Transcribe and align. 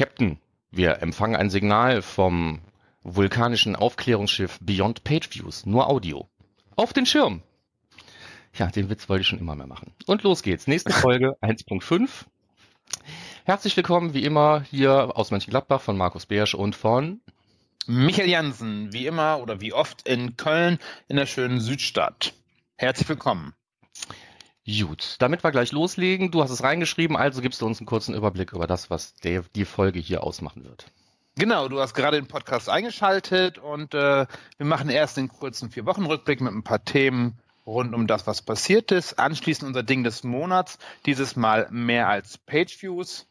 Captain, 0.00 0.38
wir 0.70 1.02
empfangen 1.02 1.36
ein 1.36 1.50
Signal 1.50 2.00
vom 2.00 2.60
vulkanischen 3.02 3.76
Aufklärungsschiff 3.76 4.58
Beyond 4.62 5.04
Pageviews, 5.04 5.66
nur 5.66 5.90
Audio. 5.90 6.26
Auf 6.74 6.94
den 6.94 7.04
Schirm. 7.04 7.42
Ja, 8.54 8.68
den 8.68 8.88
Witz 8.88 9.10
wollte 9.10 9.20
ich 9.20 9.26
schon 9.26 9.40
immer 9.40 9.56
mehr 9.56 9.66
machen. 9.66 9.92
Und 10.06 10.22
los 10.22 10.42
geht's. 10.42 10.66
Nächste 10.66 10.94
Folge 10.94 11.36
1.5. 11.42 12.08
Herzlich 13.44 13.76
willkommen, 13.76 14.14
wie 14.14 14.24
immer, 14.24 14.62
hier 14.62 15.18
aus 15.18 15.32
Mönchengladbach 15.32 15.82
von 15.82 15.98
Markus 15.98 16.24
Beersch 16.24 16.54
und 16.54 16.74
von 16.74 17.20
Michael 17.86 18.30
Jansen, 18.30 18.94
wie 18.94 19.04
immer 19.04 19.38
oder 19.40 19.60
wie 19.60 19.74
oft 19.74 20.08
in 20.08 20.38
Köln 20.38 20.78
in 21.08 21.16
der 21.16 21.26
schönen 21.26 21.60
Südstadt. 21.60 22.32
Herzlich 22.78 23.10
willkommen. 23.10 23.52
Gut, 24.78 25.16
damit 25.18 25.42
wir 25.42 25.50
gleich 25.50 25.72
loslegen. 25.72 26.30
Du 26.30 26.42
hast 26.42 26.50
es 26.50 26.62
reingeschrieben, 26.62 27.16
also 27.16 27.40
gibst 27.40 27.60
du 27.60 27.66
uns 27.66 27.80
einen 27.80 27.86
kurzen 27.86 28.14
Überblick 28.14 28.52
über 28.52 28.66
das, 28.66 28.90
was 28.90 29.14
der, 29.14 29.42
die 29.54 29.64
Folge 29.64 29.98
hier 29.98 30.22
ausmachen 30.22 30.64
wird. 30.64 30.86
Genau, 31.36 31.68
du 31.68 31.80
hast 31.80 31.94
gerade 31.94 32.20
den 32.20 32.28
Podcast 32.28 32.68
eingeschaltet 32.68 33.58
und 33.58 33.94
äh, 33.94 34.26
wir 34.58 34.66
machen 34.66 34.90
erst 34.90 35.16
den 35.16 35.28
kurzen 35.28 35.70
Vier-Wochen-Rückblick 35.70 36.40
mit 36.40 36.52
ein 36.52 36.62
paar 36.62 36.84
Themen 36.84 37.38
rund 37.66 37.94
um 37.94 38.06
das, 38.06 38.26
was 38.26 38.42
passiert 38.42 38.92
ist. 38.92 39.18
Anschließend 39.18 39.66
unser 39.66 39.82
Ding 39.82 40.04
des 40.04 40.22
Monats, 40.24 40.78
dieses 41.06 41.36
Mal 41.36 41.68
mehr 41.70 42.08
als 42.08 42.38
Page-Views. 42.38 43.26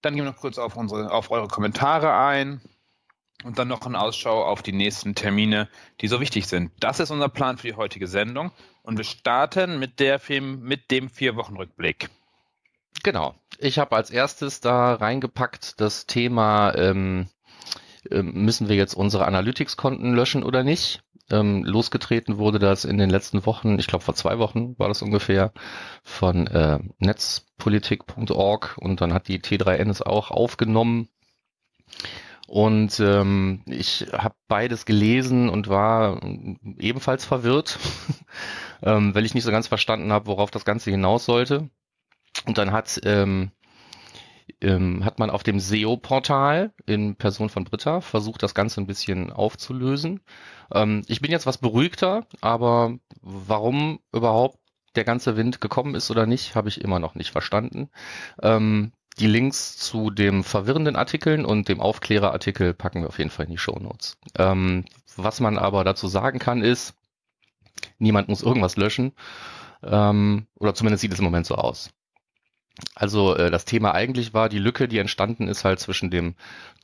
Dann 0.00 0.14
gehen 0.14 0.24
wir 0.24 0.30
noch 0.30 0.40
kurz 0.40 0.58
auf, 0.58 0.76
unsere, 0.76 1.10
auf 1.12 1.30
eure 1.30 1.48
Kommentare 1.48 2.14
ein 2.16 2.60
und 3.44 3.58
dann 3.58 3.68
noch 3.68 3.84
eine 3.84 4.00
Ausschau 4.00 4.44
auf 4.44 4.62
die 4.62 4.72
nächsten 4.72 5.14
Termine, 5.14 5.68
die 6.00 6.08
so 6.08 6.20
wichtig 6.20 6.46
sind. 6.46 6.72
Das 6.80 7.00
ist 7.00 7.10
unser 7.10 7.28
Plan 7.28 7.58
für 7.58 7.66
die 7.68 7.74
heutige 7.74 8.06
Sendung 8.06 8.52
und 8.82 8.96
wir 8.96 9.04
starten 9.04 9.78
mit, 9.78 10.00
der 10.00 10.18
Film, 10.18 10.60
mit 10.62 10.90
dem 10.90 11.08
Vier-Wochen-Rückblick. 11.08 12.08
Genau. 13.02 13.34
Ich 13.58 13.78
habe 13.78 13.96
als 13.96 14.10
erstes 14.10 14.60
da 14.60 14.94
reingepackt 14.94 15.80
das 15.80 16.06
Thema, 16.06 16.74
ähm, 16.74 17.28
äh, 18.10 18.22
müssen 18.22 18.68
wir 18.68 18.76
jetzt 18.76 18.94
unsere 18.94 19.26
Analytics-Konten 19.26 20.14
löschen 20.14 20.42
oder 20.42 20.64
nicht? 20.64 21.02
Ähm, 21.30 21.64
losgetreten 21.64 22.38
wurde 22.38 22.58
das 22.58 22.84
in 22.84 22.98
den 22.98 23.08
letzten 23.08 23.46
Wochen, 23.46 23.78
ich 23.78 23.86
glaube 23.86 24.04
vor 24.04 24.14
zwei 24.14 24.38
Wochen 24.38 24.78
war 24.78 24.88
das 24.88 25.02
ungefähr, 25.02 25.52
von 26.02 26.46
äh, 26.48 26.78
netzpolitik.org 26.98 28.76
und 28.78 29.00
dann 29.00 29.14
hat 29.14 29.28
die 29.28 29.40
T3N 29.40 29.88
es 29.88 30.02
auch 30.02 30.30
aufgenommen. 30.30 31.08
Und 32.48 33.00
ähm, 33.00 33.62
ich 33.66 34.08
habe 34.12 34.34
beides 34.46 34.84
gelesen 34.84 35.48
und 35.48 35.68
war 35.68 36.20
ebenfalls 36.76 37.24
verwirrt, 37.24 37.78
ähm, 38.82 39.14
weil 39.14 39.24
ich 39.24 39.34
nicht 39.34 39.44
so 39.44 39.50
ganz 39.50 39.68
verstanden 39.68 40.12
habe, 40.12 40.26
worauf 40.26 40.50
das 40.50 40.64
Ganze 40.64 40.90
hinaus 40.90 41.24
sollte. 41.24 41.70
Und 42.46 42.58
dann 42.58 42.72
hat, 42.72 43.00
ähm, 43.04 43.50
ähm, 44.60 45.04
hat 45.04 45.18
man 45.18 45.30
auf 45.30 45.42
dem 45.42 45.60
SEO-Portal 45.60 46.72
in 46.86 47.16
Person 47.16 47.48
von 47.48 47.64
Britta 47.64 48.00
versucht, 48.00 48.42
das 48.42 48.54
Ganze 48.54 48.80
ein 48.80 48.86
bisschen 48.86 49.32
aufzulösen. 49.32 50.20
Ähm, 50.72 51.02
ich 51.06 51.20
bin 51.20 51.30
jetzt 51.30 51.46
was 51.46 51.58
beruhigter, 51.58 52.26
aber 52.40 52.96
warum 53.20 54.00
überhaupt 54.12 54.58
der 54.94 55.04
ganze 55.04 55.36
Wind 55.36 55.60
gekommen 55.60 55.94
ist 55.94 56.10
oder 56.10 56.26
nicht, 56.26 56.54
habe 56.54 56.68
ich 56.68 56.80
immer 56.80 56.98
noch 56.98 57.14
nicht 57.14 57.30
verstanden. 57.30 57.88
Ähm, 58.42 58.92
die 59.18 59.26
Links 59.26 59.76
zu 59.76 60.10
dem 60.10 60.42
verwirrenden 60.42 60.96
Artikeln 60.96 61.44
und 61.44 61.68
dem 61.68 61.80
Aufklärerartikel 61.80 62.72
packen 62.74 63.02
wir 63.02 63.08
auf 63.08 63.18
jeden 63.18 63.30
Fall 63.30 63.46
in 63.46 63.52
die 63.52 63.58
Show 63.58 63.78
Notes. 63.78 64.16
Ähm, 64.38 64.84
was 65.16 65.40
man 65.40 65.58
aber 65.58 65.84
dazu 65.84 66.08
sagen 66.08 66.38
kann, 66.38 66.62
ist, 66.62 66.94
niemand 68.02 68.28
muss 68.28 68.42
irgendwas 68.42 68.76
löschen. 68.76 69.12
Ähm, 69.82 70.46
oder 70.56 70.74
zumindest 70.74 71.02
sieht 71.02 71.12
es 71.12 71.18
im 71.18 71.24
Moment 71.24 71.46
so 71.46 71.54
aus. 71.54 71.90
Also 72.94 73.36
äh, 73.36 73.50
das 73.50 73.64
Thema 73.64 73.94
eigentlich 73.94 74.32
war 74.32 74.48
die 74.48 74.58
Lücke, 74.58 74.88
die 74.88 74.98
entstanden 74.98 75.46
ist 75.46 75.64
halt 75.64 75.78
zwischen 75.78 76.10
dem 76.10 76.34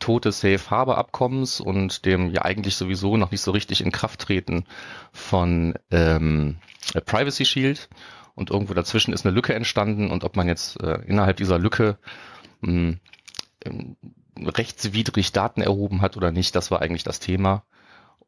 Tod 0.01 0.27
des 0.27 0.41
Safe 0.41 0.71
Harbor 0.71 0.99
Abkommens 0.99 1.61
und 1.61 2.05
dem 2.05 2.31
ja 2.31 2.43
eigentlich 2.43 2.77
sowieso 2.77 3.17
noch 3.17 3.31
nicht 3.31 3.41
so 3.41 3.53
richtig 3.53 3.81
in 3.81 3.93
Kraft 3.93 4.21
treten 4.21 4.65
von 5.13 5.75
ähm, 5.91 6.59
Privacy 7.07 7.45
Shield. 7.45 7.89
Und 8.35 8.51
irgendwo 8.51 8.73
dazwischen 8.73 9.13
ist 9.13 9.27
eine 9.27 9.35
Lücke 9.35 9.55
entstanden 9.55 10.13
und 10.13 10.23
ob 10.23 10.37
man 10.37 10.47
jetzt 10.47 10.81
äh, 10.81 11.01
innerhalb 11.07 11.39
dieser 11.39 11.59
Lücke 11.59 11.99
mh, 12.61 12.99
hm, 13.65 13.97
rechtswidrig 14.45 15.33
Daten 15.33 15.61
erhoben 15.61 16.03
hat 16.03 16.17
oder 16.17 16.31
nicht, 16.31 16.55
das 16.55 16.71
war 16.71 16.81
eigentlich 16.81 17.03
das 17.03 17.19
Thema. 17.19 17.65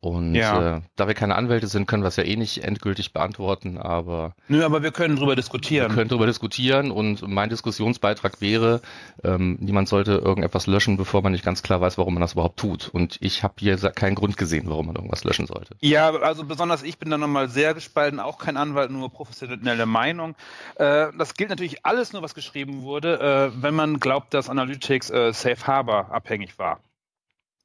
Und 0.03 0.35
ja. 0.35 0.77
äh, 0.77 0.81
da 0.97 1.09
wir 1.09 1.15
keine 1.15 1.35
Anwälte 1.35 1.67
sind, 1.67 1.87
können 1.87 2.03
wir 2.03 2.09
es 2.09 2.17
ja 2.17 2.23
eh 2.23 2.37
nicht 2.37 2.65
endgültig 2.65 3.13
beantworten, 3.13 3.77
aber. 3.77 4.35
Nö, 4.49 4.65
aber 4.65 4.83
wir 4.83 4.93
können 4.93 5.17
drüber 5.17 5.37
diskutieren. 5.37 5.91
Wir 5.91 5.95
können 5.95 6.09
drüber 6.09 6.25
diskutieren 6.25 6.91
und 6.91 7.29
mein 7.29 7.51
Diskussionsbeitrag 7.51 8.41
wäre, 8.41 8.81
ähm, 9.23 9.59
niemand 9.61 9.91
sollte 9.91 10.13
irgendetwas 10.13 10.67
löschen, 10.67 10.97
bevor 10.97 11.21
man 11.21 11.33
nicht 11.33 11.45
ganz 11.45 11.63
klar 11.63 11.83
weiß, 11.83 11.99
warum 11.99 12.15
man 12.15 12.23
das 12.23 12.33
überhaupt 12.33 12.59
tut. 12.59 12.89
Und 12.89 13.19
ich 13.21 13.43
habe 13.43 13.55
hier 13.59 13.77
keinen 13.77 14.15
Grund 14.15 14.39
gesehen, 14.39 14.71
warum 14.71 14.87
man 14.87 14.97
irgendwas 14.97 15.23
löschen 15.25 15.47
sollte. 15.47 15.77
Ja, 15.81 16.11
also 16.15 16.45
besonders 16.45 16.83
ich 16.83 16.97
bin 16.99 17.11
da 17.11 17.19
nochmal 17.19 17.51
sehr 17.51 17.75
gespalten, 17.75 18.21
auch 18.21 18.39
kein 18.39 18.57
Anwalt, 18.57 18.91
nur 18.91 19.11
professionelle 19.11 19.85
Meinung. 19.85 20.35
Äh, 20.77 21.09
das 21.19 21.35
gilt 21.35 21.51
natürlich 21.51 21.85
alles 21.85 22.15
nur, 22.15 22.23
was 22.23 22.35
geschrieben 22.35 22.83
wurde, 22.83 23.53
äh, 23.55 23.63
wenn 23.63 23.75
man 23.75 24.01
glaubt, 24.01 24.33
dass 24.33 24.49
Analytics 24.49 25.11
äh, 25.11 25.35
Safe 25.35 25.67
Harbor 25.67 26.11
abhängig 26.11 26.59
war. 26.59 26.81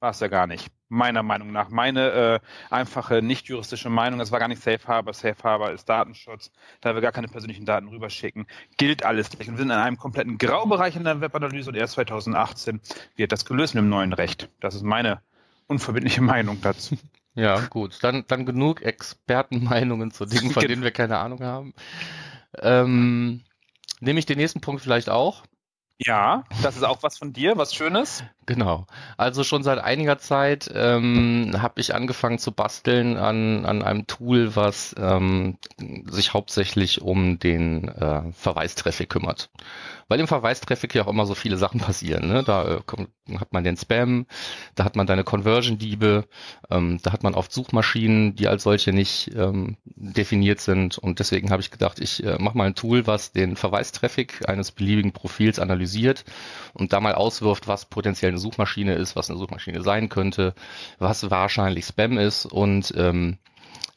War 0.01 0.11
es 0.11 0.19
ja 0.19 0.27
gar 0.27 0.47
nicht 0.47 0.74
meiner 0.87 1.23
Meinung 1.23 1.51
nach. 1.51 1.69
Meine 1.69 2.11
äh, 2.11 2.39
einfache, 2.69 3.21
nicht 3.21 3.47
juristische 3.47 3.89
Meinung, 3.89 4.19
es 4.19 4.31
war 4.31 4.39
gar 4.39 4.47
nicht 4.47 4.61
Safe 4.61 4.87
Harbor. 4.87 5.13
Safe 5.13 5.41
Harbor 5.43 5.71
ist 5.71 5.89
Datenschutz, 5.89 6.51
da 6.81 6.93
wir 6.93 7.01
gar 7.01 7.11
keine 7.11 7.27
persönlichen 7.27 7.65
Daten 7.65 7.87
rüberschicken, 7.87 8.45
gilt 8.77 9.03
alles 9.03 9.37
nicht. 9.37 9.47
Und 9.49 9.55
wir 9.55 9.59
sind 9.63 9.71
in 9.71 9.77
einem 9.77 9.97
kompletten 9.97 10.37
Graubereich 10.37 10.95
in 10.95 11.03
der 11.03 11.21
Webanalyse 11.21 11.69
und 11.69 11.75
erst 11.75 11.93
2018 11.93 12.81
wird 13.15 13.31
das 13.31 13.45
gelöst 13.45 13.75
mit 13.75 13.83
dem 13.83 13.89
neuen 13.89 14.13
Recht. 14.13 14.49
Das 14.59 14.75
ist 14.75 14.83
meine 14.83 15.21
unverbindliche 15.67 16.21
Meinung 16.23 16.61
dazu. 16.61 16.97
Ja, 17.33 17.59
gut. 17.67 17.97
Dann, 18.01 18.23
dann 18.27 18.45
genug 18.45 18.81
Expertenmeinungen 18.81 20.11
zu 20.11 20.25
Dingen, 20.25 20.51
von 20.51 20.63
denen 20.67 20.83
wir 20.83 20.91
keine 20.91 21.17
Ahnung 21.17 21.41
haben. 21.41 21.73
Ähm, 22.61 23.41
nehme 23.99 24.19
ich 24.19 24.25
den 24.25 24.37
nächsten 24.37 24.61
Punkt 24.61 24.81
vielleicht 24.81 25.09
auch? 25.09 25.43
Ja, 25.97 26.43
das 26.61 26.75
ist 26.75 26.83
auch 26.83 27.03
was 27.03 27.17
von 27.17 27.31
dir, 27.31 27.57
was 27.57 27.73
Schönes. 27.73 28.23
Genau. 28.45 28.85
Also 29.15 29.43
schon 29.45 29.63
seit 29.63 29.79
einiger 29.79 30.17
Zeit 30.17 30.69
ähm, 30.73 31.53
habe 31.57 31.79
ich 31.79 31.95
angefangen 31.95 32.37
zu 32.37 32.51
basteln 32.51 33.15
an, 33.17 33.65
an 33.65 33.81
einem 33.81 34.05
Tool, 34.05 34.55
was 34.57 34.93
ähm, 34.97 35.57
sich 36.05 36.33
hauptsächlich 36.33 37.01
um 37.01 37.39
den 37.39 37.87
äh, 37.87 38.31
Verweistraffic 38.33 39.09
kümmert 39.09 39.49
weil 40.07 40.19
im 40.19 40.27
Verweistraffic 40.27 40.93
ja 40.95 41.03
auch 41.03 41.07
immer 41.09 41.25
so 41.25 41.35
viele 41.35 41.57
Sachen 41.57 41.79
passieren. 41.79 42.27
Ne? 42.27 42.43
Da 42.43 42.75
äh, 42.75 42.81
kommt, 42.85 43.09
hat 43.39 43.53
man 43.53 43.63
den 43.63 43.77
Spam, 43.77 44.27
da 44.75 44.83
hat 44.83 44.95
man 44.95 45.07
deine 45.07 45.23
Conversion-Diebe, 45.23 46.25
ähm, 46.69 46.99
da 47.01 47.11
hat 47.11 47.23
man 47.23 47.33
oft 47.33 47.51
Suchmaschinen, 47.51 48.35
die 48.35 48.47
als 48.47 48.63
solche 48.63 48.93
nicht 48.93 49.31
ähm, 49.35 49.77
definiert 49.85 50.61
sind. 50.61 50.97
Und 50.97 51.19
deswegen 51.19 51.49
habe 51.49 51.61
ich 51.61 51.71
gedacht, 51.71 51.99
ich 51.99 52.23
äh, 52.23 52.37
mache 52.39 52.57
mal 52.57 52.67
ein 52.67 52.75
Tool, 52.75 53.07
was 53.07 53.31
den 53.31 53.55
Verweistraffic 53.55 54.47
eines 54.47 54.71
beliebigen 54.71 55.11
Profils 55.11 55.59
analysiert 55.59 56.23
und 56.73 56.93
da 56.93 56.99
mal 56.99 57.15
auswirft, 57.15 57.67
was 57.67 57.85
potenziell 57.85 58.31
eine 58.31 58.39
Suchmaschine 58.39 58.93
ist, 58.93 59.15
was 59.15 59.29
eine 59.29 59.39
Suchmaschine 59.39 59.81
sein 59.81 60.09
könnte, 60.09 60.53
was 60.99 61.29
wahrscheinlich 61.29 61.85
Spam 61.85 62.17
ist 62.17 62.45
und 62.45 62.93
ähm, 62.95 63.37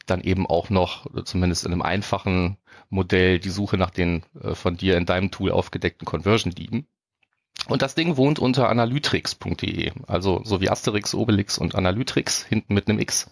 dann 0.07 0.21
eben 0.21 0.47
auch 0.47 0.69
noch, 0.69 1.05
zumindest 1.25 1.65
in 1.65 1.71
einem 1.71 1.81
einfachen 1.83 2.57
Modell, 2.89 3.39
die 3.39 3.49
Suche 3.49 3.77
nach 3.77 3.91
den 3.91 4.23
äh, 4.41 4.55
von 4.55 4.75
dir 4.75 4.97
in 4.97 5.05
deinem 5.05 5.29
Tool 5.31 5.51
aufgedeckten 5.51 6.05
Conversion-Dieben. 6.05 6.87
Und 7.67 7.81
das 7.81 7.95
Ding 7.95 8.17
wohnt 8.17 8.39
unter 8.39 8.69
analytrix.de, 8.69 9.91
also 10.07 10.41
so 10.43 10.61
wie 10.61 10.69
Asterix, 10.69 11.13
Obelix 11.13 11.57
und 11.57 11.75
Analytrix, 11.75 12.43
hinten 12.45 12.73
mit 12.73 12.87
einem 12.87 12.99
X. 12.99 13.29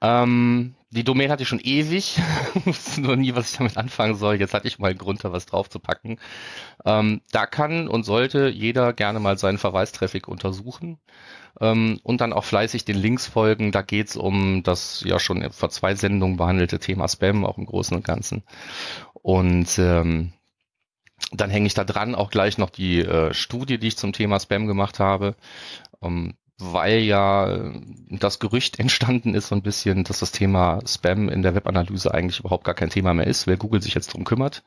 Ähm, 0.00 0.74
die 0.90 1.04
Domain 1.04 1.30
hatte 1.30 1.42
ich 1.42 1.48
schon 1.48 1.60
ewig, 1.60 2.18
wusste 2.64 3.00
nur 3.00 3.16
nie, 3.16 3.34
was 3.34 3.50
ich 3.52 3.58
damit 3.58 3.76
anfangen 3.76 4.14
soll. 4.14 4.36
Jetzt 4.36 4.54
hatte 4.54 4.68
ich 4.68 4.78
mal 4.78 4.88
einen 4.88 4.98
Grund, 4.98 5.22
da 5.22 5.32
was 5.32 5.46
drauf 5.46 5.68
zu 5.68 5.80
packen. 5.80 6.18
Ähm, 6.84 7.20
da 7.30 7.46
kann 7.46 7.88
und 7.88 8.04
sollte 8.04 8.48
jeder 8.48 8.92
gerne 8.94 9.20
mal 9.20 9.36
seinen 9.36 9.58
Verweistraffic 9.58 10.28
untersuchen 10.28 10.98
ähm, 11.60 12.00
und 12.02 12.20
dann 12.20 12.32
auch 12.32 12.44
fleißig 12.44 12.84
den 12.84 12.96
Links 12.96 13.26
folgen. 13.26 13.70
Da 13.70 13.82
geht's 13.82 14.16
um 14.16 14.62
das 14.62 15.02
ja 15.04 15.18
schon 15.18 15.50
vor 15.52 15.68
zwei 15.70 15.94
Sendungen 15.94 16.38
behandelte 16.38 16.78
Thema 16.78 17.06
Spam, 17.08 17.44
auch 17.44 17.58
im 17.58 17.66
Großen 17.66 17.96
und 17.96 18.04
Ganzen. 18.04 18.44
Und 19.12 19.78
ähm, 19.78 20.32
dann 21.32 21.50
hänge 21.50 21.66
ich 21.66 21.74
da 21.74 21.84
dran 21.84 22.14
auch 22.14 22.30
gleich 22.30 22.58
noch 22.58 22.70
die 22.70 23.00
äh, 23.00 23.34
Studie, 23.34 23.78
die 23.78 23.88
ich 23.88 23.96
zum 23.98 24.12
Thema 24.12 24.40
Spam 24.40 24.66
gemacht 24.66 24.98
habe. 24.98 25.34
Ähm, 26.02 26.34
weil 26.58 27.00
ja 27.00 27.48
äh, 27.48 27.80
das 28.10 28.38
Gerücht 28.38 28.78
entstanden 28.80 29.34
ist 29.34 29.48
so 29.48 29.54
ein 29.54 29.62
bisschen, 29.62 30.04
dass 30.04 30.20
das 30.20 30.32
Thema 30.32 30.80
Spam 30.86 31.28
in 31.28 31.42
der 31.42 31.54
Webanalyse 31.54 32.12
eigentlich 32.12 32.40
überhaupt 32.40 32.64
gar 32.64 32.74
kein 32.74 32.90
Thema 32.90 33.14
mehr 33.14 33.26
ist, 33.26 33.46
weil 33.46 33.56
Google 33.56 33.82
sich 33.82 33.94
jetzt 33.94 34.12
drum 34.14 34.24
kümmert. 34.24 34.64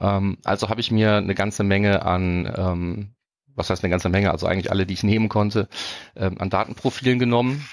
Ähm, 0.00 0.38
also 0.44 0.68
habe 0.68 0.80
ich 0.80 0.90
mir 0.90 1.16
eine 1.16 1.34
ganze 1.34 1.64
Menge 1.64 2.04
an, 2.04 2.52
ähm, 2.56 3.14
was 3.54 3.70
heißt 3.70 3.84
eine 3.84 3.90
ganze 3.90 4.08
Menge, 4.08 4.32
also 4.32 4.46
eigentlich 4.46 4.70
alle, 4.72 4.86
die 4.86 4.94
ich 4.94 5.04
nehmen 5.04 5.28
konnte, 5.28 5.68
ähm, 6.16 6.40
an 6.40 6.50
Datenprofilen 6.50 7.18
genommen 7.18 7.64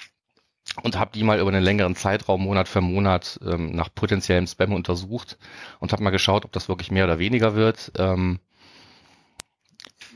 und 0.84 0.98
habe 0.98 1.12
die 1.14 1.24
mal 1.24 1.40
über 1.40 1.50
einen 1.50 1.64
längeren 1.64 1.96
Zeitraum, 1.96 2.44
Monat 2.44 2.68
für 2.68 2.82
Monat, 2.82 3.40
ähm, 3.46 3.72
nach 3.72 3.94
potenziellem 3.94 4.48
Spam 4.48 4.74
untersucht 4.74 5.38
und 5.80 5.92
habe 5.92 6.04
mal 6.04 6.12
geschaut, 6.12 6.46
ob 6.46 6.52
das 6.52 6.70
wirklich 6.70 6.92
mehr 6.92 7.06
oder 7.06 7.20
weniger 7.20 7.56
wird. 7.56 7.92
Ähm, 7.98 8.40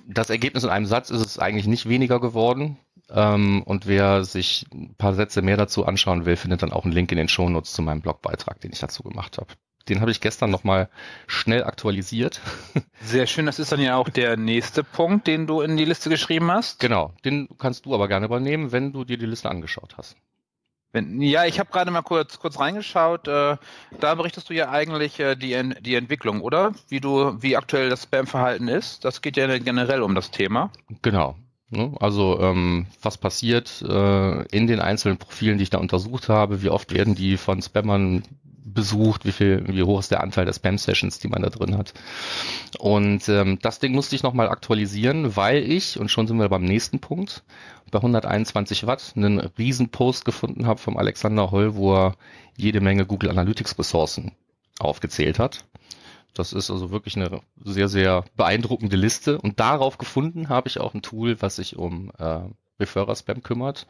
das 0.08 0.30
Ergebnis 0.30 0.64
in 0.64 0.70
einem 0.70 0.86
Satz 0.86 1.10
ist 1.10 1.26
es 1.26 1.40
eigentlich 1.40 1.68
nicht 1.68 1.90
weniger 1.90 2.20
geworden. 2.20 2.78
Ähm, 3.10 3.64
und 3.64 3.86
wer 3.86 4.24
sich 4.24 4.66
ein 4.74 4.96
paar 4.96 5.14
Sätze 5.14 5.42
mehr 5.42 5.58
dazu 5.58 5.86
anschauen 5.86 6.26
will, 6.26 6.38
findet 6.38 6.64
dann 6.64 6.72
auch 6.72 6.86
einen 6.86 6.94
Link 6.94 7.12
in 7.12 7.18
den 7.18 7.28
Shownotes 7.28 7.74
zu 7.74 7.82
meinem 7.82 8.02
Blogbeitrag, 8.02 8.60
den 8.62 8.72
ich 8.72 8.80
dazu 8.80 9.04
gemacht 9.04 9.38
habe. 9.38 9.54
Den 9.88 10.02
habe 10.02 10.10
ich 10.10 10.22
gestern 10.22 10.50
nochmal 10.50 10.90
schnell 11.28 11.64
aktualisiert. 11.64 12.42
Sehr 13.02 13.28
schön, 13.28 13.46
das 13.46 13.60
ist 13.60 13.72
dann 13.72 13.80
ja 13.80 13.98
auch 13.98 14.10
der 14.10 14.36
nächste 14.38 14.84
Punkt, 14.84 15.28
den 15.28 15.46
du 15.46 15.62
in 15.62 15.78
die 15.78 15.86
Liste 15.86 16.10
geschrieben 16.10 16.50
hast. 16.52 16.80
Genau, 16.80 17.14
den 17.24 17.48
kannst 17.60 17.86
du 17.86 17.94
aber 17.94 18.08
gerne 18.08 18.26
übernehmen, 18.26 18.72
wenn 18.72 18.94
du 18.94 19.04
dir 19.04 19.18
die 19.18 19.28
Liste 19.28 19.50
angeschaut 19.50 19.96
hast. 19.98 20.16
Wenn, 20.96 21.22
ja, 21.22 21.44
ich 21.44 21.60
habe 21.60 21.70
gerade 21.74 21.92
mal 21.92 22.04
kurz, 22.04 22.40
kurz 22.40 22.58
reingeschaut. 22.58 23.28
Äh, 23.28 23.58
da 24.00 24.16
berichtest 24.16 24.50
du 24.50 24.54
ja 24.54 24.70
eigentlich 24.70 25.20
äh, 25.20 25.36
die, 25.36 25.74
die 25.82 25.96
Entwicklung, 25.96 26.40
oder? 26.40 26.72
Wie 26.88 27.02
du, 27.02 27.36
wie 27.44 27.58
aktuell 27.58 27.90
das 27.90 28.04
Spam-Verhalten 28.04 28.70
ist. 28.70 29.04
Das 29.04 29.22
geht 29.22 29.36
ja 29.36 29.58
generell 29.58 30.02
um 30.02 30.16
das 30.16 30.32
Thema. 30.32 30.72
Genau. 31.02 31.36
Ne? 31.70 31.94
Also 32.00 32.40
ähm, 32.40 32.86
was 33.02 33.18
passiert 33.18 33.82
äh, 33.82 34.44
in 34.56 34.68
den 34.68 34.80
einzelnen 34.80 35.18
Profilen, 35.18 35.58
die 35.58 35.64
ich 35.64 35.70
da 35.70 35.80
untersucht 35.80 36.30
habe, 36.30 36.62
wie 36.62 36.70
oft 36.70 36.94
werden 36.94 37.14
die 37.14 37.36
von 37.36 37.62
Spammern 37.62 38.24
besucht, 38.66 39.26
wie 39.26 39.32
viel, 39.32 39.64
wie 39.68 39.84
hoch 39.84 40.00
ist 40.00 40.12
der 40.12 40.22
Anteil 40.22 40.46
der 40.46 40.54
Spam-Sessions, 40.54 41.20
die 41.20 41.28
man 41.28 41.44
da 41.44 41.50
drin 41.50 41.78
hat. 41.78 41.94
Und 42.80 43.30
ähm, 43.30 43.60
das 43.62 43.80
Ding 43.80 43.94
musste 43.94 44.16
ich 44.16 44.24
nochmal 44.24 44.50
aktualisieren, 44.50 45.36
weil 45.36 45.64
ich, 45.72 46.00
und 46.00 46.10
schon 46.10 46.28
sind 46.28 46.40
wir 46.40 46.50
beim 46.50 46.66
nächsten 46.66 47.00
Punkt, 47.00 47.44
bei 47.92 48.00
121 48.00 48.88
Watt 48.88 49.14
einen 49.16 49.40
Riesenpost 49.40 50.26
gefunden 50.26 50.66
habe 50.66 50.80
vom 50.80 50.98
Alexander 50.98 51.52
Holl, 51.52 51.76
wo 51.76 51.96
er 51.96 52.16
jede 52.58 52.82
Menge 52.82 53.06
Google 53.06 53.30
Analytics 53.30 53.78
Ressourcen 53.78 54.32
aufgezählt 54.80 55.40
hat. 55.40 55.66
Das 56.34 56.52
ist 56.52 56.70
also 56.70 56.92
wirklich 56.92 57.16
eine 57.16 57.40
sehr, 57.64 57.88
sehr 57.88 58.26
beeindruckende 58.36 58.98
Liste. 58.98 59.40
Und 59.40 59.60
darauf 59.60 59.98
gefunden 59.98 60.50
habe 60.50 60.68
ich 60.68 60.80
auch 60.80 60.94
ein 60.94 61.02
Tool, 61.02 61.42
was 61.42 61.58
sich 61.58 61.78
um 61.78 62.12
äh, 62.18 62.42
Referrer-Spam 62.80 63.42
kümmert. 63.42 63.88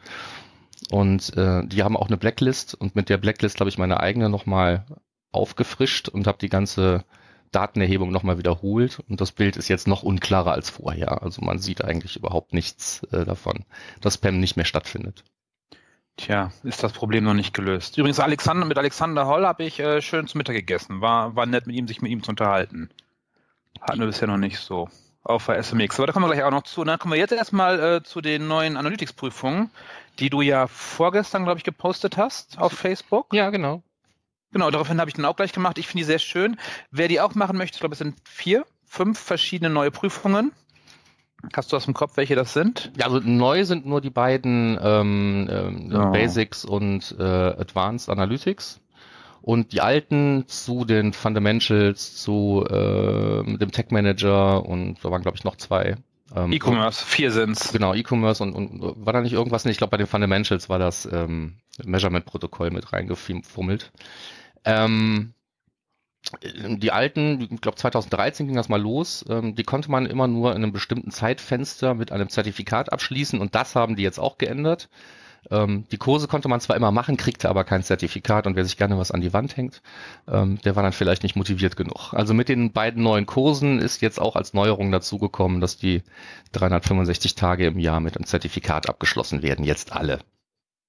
Und 0.91 1.35
äh, 1.35 1.65
die 1.65 1.83
haben 1.83 1.97
auch 1.97 2.07
eine 2.07 2.17
Blacklist 2.17 2.75
und 2.75 2.95
mit 2.95 3.09
der 3.09 3.17
Blacklist 3.17 3.59
habe 3.59 3.69
ich 3.69 3.77
meine 3.77 3.99
eigene 3.99 4.29
nochmal 4.29 4.85
aufgefrischt 5.31 6.09
und 6.09 6.27
habe 6.27 6.37
die 6.39 6.49
ganze 6.49 7.03
Datenerhebung 7.51 8.11
nochmal 8.11 8.37
wiederholt 8.37 8.99
und 9.07 9.21
das 9.21 9.31
Bild 9.31 9.55
ist 9.55 9.67
jetzt 9.67 9.87
noch 9.87 10.03
unklarer 10.03 10.51
als 10.51 10.69
vorher. 10.69 11.23
Also 11.23 11.41
man 11.41 11.59
sieht 11.59 11.83
eigentlich 11.83 12.15
überhaupt 12.15 12.53
nichts 12.53 13.03
äh, 13.11 13.25
davon, 13.25 13.65
dass 14.01 14.15
Spam 14.15 14.39
nicht 14.39 14.57
mehr 14.57 14.65
stattfindet. 14.65 15.23
Tja, 16.17 16.51
ist 16.63 16.83
das 16.83 16.93
Problem 16.93 17.25
noch 17.25 17.33
nicht 17.33 17.53
gelöst. 17.53 17.97
Übrigens, 17.97 18.19
Alexander, 18.19 18.65
mit 18.65 18.77
Alexander 18.77 19.25
Holl 19.25 19.45
habe 19.45 19.63
ich 19.63 19.79
äh, 19.79 20.01
schön 20.01 20.27
zu 20.27 20.37
Mittag 20.37 20.55
gegessen. 20.55 21.01
War, 21.01 21.35
war 21.35 21.45
nett, 21.45 21.67
mit 21.67 21.75
ihm, 21.75 21.87
sich 21.87 22.01
mit 22.01 22.11
ihm 22.11 22.23
zu 22.23 22.31
unterhalten. 22.31 22.89
Hatten 23.81 23.99
wir 23.99 24.07
bisher 24.07 24.27
noch 24.27 24.37
nicht 24.37 24.59
so 24.59 24.89
auf 25.25 25.47
der 25.47 25.61
SMX. 25.61 25.99
Aber 25.99 26.07
da 26.07 26.13
kommen 26.13 26.25
wir 26.25 26.33
gleich 26.33 26.45
auch 26.45 26.51
noch 26.51 26.63
zu. 26.63 26.83
Dann 26.83 26.99
kommen 26.99 27.13
wir 27.13 27.19
jetzt 27.19 27.33
erstmal 27.33 27.79
äh, 27.79 28.03
zu 28.03 28.21
den 28.21 28.47
neuen 28.47 28.77
Analytics-Prüfungen, 28.77 29.71
die 30.19 30.29
du 30.29 30.41
ja 30.41 30.67
vorgestern, 30.67 31.43
glaube 31.43 31.57
ich, 31.57 31.63
gepostet 31.63 32.15
hast 32.15 32.57
auf 32.59 32.71
Facebook. 32.71 33.33
Ja, 33.33 33.49
genau. 33.49 33.83
Genau, 34.51 34.71
daraufhin 34.71 35.01
habe 35.01 35.09
ich 35.09 35.15
dann 35.15 35.25
auch 35.25 35.35
gleich 35.35 35.51
gemacht. 35.51 35.77
Ich 35.77 35.87
finde 35.87 36.03
die 36.03 36.05
sehr 36.05 36.19
schön. 36.19 36.57
Wer 36.91 37.09
die 37.09 37.19
auch 37.19 37.35
machen 37.35 37.57
möchte, 37.57 37.75
ich 37.75 37.79
glaube, 37.81 37.93
es 37.93 37.99
sind 37.99 38.15
vier, 38.23 38.65
fünf 38.85 39.19
verschiedene 39.19 39.69
neue 39.69 39.91
Prüfungen. 39.91 40.53
Hast 41.53 41.71
du 41.71 41.75
aus 41.75 41.85
dem 41.85 41.93
Kopf, 41.93 42.15
welche 42.15 42.35
das 42.35 42.53
sind? 42.53 42.91
Ja, 42.97 43.05
also 43.05 43.19
neu 43.19 43.65
sind 43.65 43.85
nur 43.85 44.01
die 44.01 44.09
beiden 44.09 44.79
ähm, 44.81 45.49
ähm, 45.51 45.91
oh. 45.93 46.11
Basics 46.11 46.63
und 46.65 47.15
äh, 47.19 47.23
Advanced 47.23 48.09
Analytics. 48.09 48.79
Und 49.45 49.73
die 49.73 49.81
alten 49.81 50.45
zu 50.47 50.85
den 50.85 51.13
Fundamentals, 51.13 52.15
zu 52.15 52.65
äh, 52.67 53.57
dem 53.57 53.71
Tech 53.71 53.91
Manager 53.91 54.65
und 54.65 54.97
da 55.05 55.11
waren, 55.11 55.21
glaube 55.21 55.37
ich, 55.37 55.43
noch 55.43 55.55
zwei. 55.55 55.97
Ähm, 56.35 56.51
E-Commerce, 56.51 57.05
vier 57.05 57.29
sind's. 57.29 57.71
Genau, 57.71 57.93
E-Commerce 57.93 58.41
und, 58.41 58.53
und 58.55 59.05
war 59.05 59.13
da 59.13 59.21
nicht 59.21 59.33
irgendwas? 59.33 59.63
Ich 59.67 59.77
glaube, 59.77 59.91
bei 59.91 59.97
den 59.97 60.07
Fundamentals 60.07 60.67
war 60.67 60.79
das 60.79 61.07
ähm, 61.11 61.57
Measurement-Protokoll 61.83 62.71
mit 62.71 62.91
reingefummelt. 62.91 63.91
Ähm, 64.63 65.35
die 66.41 66.91
alten, 66.91 67.47
ich 67.51 67.61
glaube 67.61 67.77
2013 67.77 68.47
ging 68.47 68.55
das 68.55 68.67
mal 68.67 68.81
los, 68.81 69.23
ähm, 69.29 69.53
die 69.53 69.63
konnte 69.63 69.91
man 69.91 70.07
immer 70.07 70.25
nur 70.25 70.55
in 70.55 70.63
einem 70.63 70.73
bestimmten 70.73 71.11
Zeitfenster 71.11 71.93
mit 71.93 72.11
einem 72.11 72.29
Zertifikat 72.29 72.91
abschließen 72.91 73.39
und 73.39 73.53
das 73.53 73.75
haben 73.75 73.95
die 73.95 74.01
jetzt 74.01 74.19
auch 74.19 74.39
geändert. 74.39 74.89
Ähm, 75.51 75.85
die 75.91 75.97
Kurse 75.97 76.27
konnte 76.27 76.47
man 76.47 76.59
zwar 76.59 76.75
immer 76.75 76.91
machen, 76.91 77.17
kriegte 77.17 77.49
aber 77.49 77.63
kein 77.63 77.83
Zertifikat 77.83 78.47
und 78.47 78.55
wer 78.55 78.65
sich 78.65 78.77
gerne 78.77 78.97
was 78.97 79.11
an 79.11 79.21
die 79.21 79.33
Wand 79.33 79.57
hängt, 79.57 79.81
ähm, 80.27 80.59
der 80.63 80.75
war 80.75 80.83
dann 80.83 80.93
vielleicht 80.93 81.23
nicht 81.23 81.35
motiviert 81.35 81.75
genug. 81.75 82.13
Also 82.13 82.33
mit 82.33 82.49
den 82.49 82.71
beiden 82.71 83.03
neuen 83.03 83.25
Kursen 83.25 83.79
ist 83.79 84.01
jetzt 84.01 84.19
auch 84.19 84.35
als 84.35 84.53
Neuerung 84.53 84.91
dazugekommen, 84.91 85.61
dass 85.61 85.77
die 85.77 86.03
365 86.53 87.35
Tage 87.35 87.67
im 87.67 87.79
Jahr 87.79 87.99
mit 87.99 88.15
einem 88.15 88.25
Zertifikat 88.25 88.89
abgeschlossen 88.89 89.43
werden, 89.43 89.65
jetzt 89.65 89.93
alle. 89.93 90.19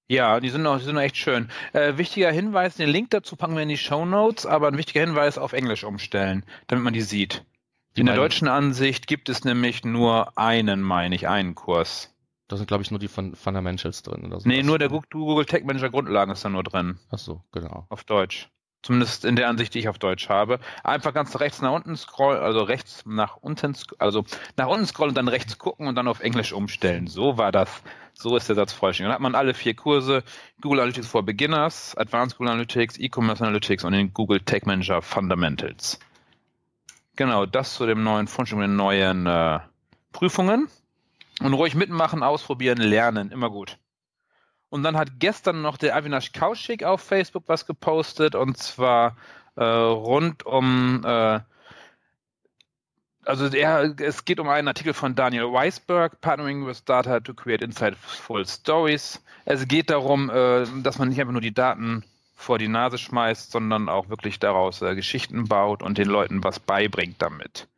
Ja, 0.09 0.39
die 0.39 0.51
sind 0.51 0.65
auch, 0.67 0.79
die 0.79 0.85
sind 0.85 0.97
auch 0.97 1.03
echt 1.03 1.17
schön. 1.17 1.49
Äh, 1.73 1.99
wichtiger 1.99 2.31
Hinweis, 2.31 2.77
den 2.77 2.89
Link 2.89 3.11
dazu 3.11 3.35
packen 3.35 3.57
wir 3.57 3.63
in 3.63 3.69
die 3.69 3.77
Show 3.77 4.07
Notes, 4.07 4.47
aber 4.47 4.69
ein 4.69 4.79
wichtiger 4.79 5.01
Hinweis 5.01 5.37
auf 5.37 5.53
Englisch 5.53 5.83
umstellen, 5.83 6.45
damit 6.69 6.85
man 6.85 6.93
die 6.93 7.03
sieht. 7.03 7.45
Die 7.97 8.01
in 8.01 8.07
der 8.07 8.17
deutschen 8.17 8.47
Ansicht 8.47 9.07
gibt 9.07 9.29
es 9.31 9.45
nämlich 9.45 9.85
nur 9.85 10.37
einen, 10.37 10.83
meine 10.83 11.15
ich, 11.15 11.29
einen 11.29 11.55
Kurs. 11.55 12.15
Da 12.49 12.57
sind, 12.57 12.67
glaube 12.69 12.83
ich, 12.83 12.91
nur 12.91 13.01
die 13.01 13.09
von 13.09 13.35
Fundamentals 13.35 14.03
drin 14.03 14.25
oder 14.25 14.41
so. 14.41 14.49
Nee, 14.49 14.63
nur 14.63 14.79
der 14.79 14.89
Google 14.89 15.47
Tech 15.47 15.65
Manager 15.65 15.91
Grundlagen 15.91 16.31
ist 16.31 16.45
da 16.45 16.49
nur 16.49 16.63
drin. 16.63 16.99
Ach 17.11 17.19
so, 17.19 17.43
genau. 17.53 17.87
Auf 17.89 18.05
Deutsch. 18.05 18.49
Zumindest 18.83 19.25
in 19.25 19.35
der 19.35 19.49
Ansicht, 19.49 19.75
die 19.75 19.81
ich 19.81 19.89
auf 19.89 19.99
Deutsch 19.99 20.29
habe. 20.29 20.61
Einfach 20.85 21.13
ganz 21.13 21.41
rechts 21.41 21.61
nach 21.61 21.73
unten 21.73 21.97
scrollen, 21.97 22.41
also 22.41 22.63
rechts 22.63 23.03
nach 23.05 23.37
unten, 23.37 23.75
also 23.99 24.25
nach 24.57 24.69
unten 24.69 24.87
scrollen 24.87 25.11
und 25.11 25.17
dann 25.17 25.27
rechts 25.27 25.59
gucken 25.59 25.89
und 25.89 25.97
dann 25.97 26.07
auf 26.07 26.21
Englisch 26.21 26.53
umstellen. 26.53 27.09
So 27.09 27.37
war 27.37 27.51
das. 27.51 27.83
So 28.15 28.37
ist 28.37 28.49
der 28.49 28.55
Satz 28.55 28.73
vollständig. 28.73 29.09
Dann 29.09 29.15
hat 29.15 29.21
man 29.23 29.35
alle 29.35 29.55
vier 29.55 29.75
Kurse, 29.75 30.23
Google 30.61 30.81
Analytics 30.81 31.09
for 31.09 31.25
Beginners, 31.25 31.97
Advanced 31.97 32.39
Google 32.39 32.53
Analytics, 32.53 32.97
E-Commerce 32.99 33.43
Analytics 33.43 33.83
und 33.83 33.93
den 33.93 34.15
Google 34.15 34.41
Tech 34.41 34.67
Manager 34.67 35.03
Fundamentals. 35.03 35.99
Genau, 37.17 37.45
das 37.45 37.75
zu 37.75 37.87
dem 37.87 38.05
neuen 38.05 38.29
Fundstück 38.29 38.59
mit 38.59 38.69
den 38.69 38.77
neuen 38.77 39.27
äh, 39.27 39.59
Prüfungen. 40.13 40.69
Und 41.41 41.55
ruhig 41.55 41.75
mitmachen, 41.75 42.23
ausprobieren, 42.23 42.79
lernen, 42.79 43.31
immer 43.31 43.51
gut. 43.51 43.79
Und 44.69 44.83
dann 44.83 44.97
hat 44.97 45.21
gestern 45.21 45.63
noch 45.63 45.77
der 45.77 45.95
Avinash 45.95 46.33
Kaushik 46.33 46.83
auf 46.83 47.01
Facebook 47.01 47.45
was 47.47 47.67
gepostet 47.67 48.35
und 48.35 48.57
zwar 48.57 49.17
äh, 49.55 49.65
rund 49.65 50.45
um, 50.45 51.03
äh, 51.05 51.41
also 53.25 53.49
der, 53.49 53.95
es 53.99 54.25
geht 54.25 54.41
um 54.41 54.49
einen 54.49 54.69
Artikel 54.69 54.93
von 54.93 55.15
Daniel 55.15 55.53
Weisberg, 55.53 56.21
Partnering 56.21 56.67
with 56.67 56.85
Data 56.85 57.21
to 57.21 57.35
Create 57.35 57.63
Insightful 57.63 58.47
Stories. 58.47 59.23
Es 59.45 59.67
geht 59.69 59.91
darum, 59.91 60.31
äh, 60.31 60.67
dass 60.83 60.99
man 60.99 61.09
nicht 61.09 61.21
einfach 61.21 61.33
nur 61.33 61.41
die 61.41 61.55
Daten 61.55 62.05
vor 62.35 62.59
die 62.59 62.69
Nase 62.69 62.99
schmeißt, 62.99 63.51
sondern 63.51 63.89
auch 63.89 64.09
wirklich 64.09 64.39
daraus 64.39 64.83
äh, 64.83 64.95
Geschichten 64.95 65.49
baut 65.49 65.83
und 65.83 65.97
den 65.97 66.09
Leuten 66.09 66.45
was 66.45 66.61
beibringt 66.61 67.21
damit. 67.21 67.69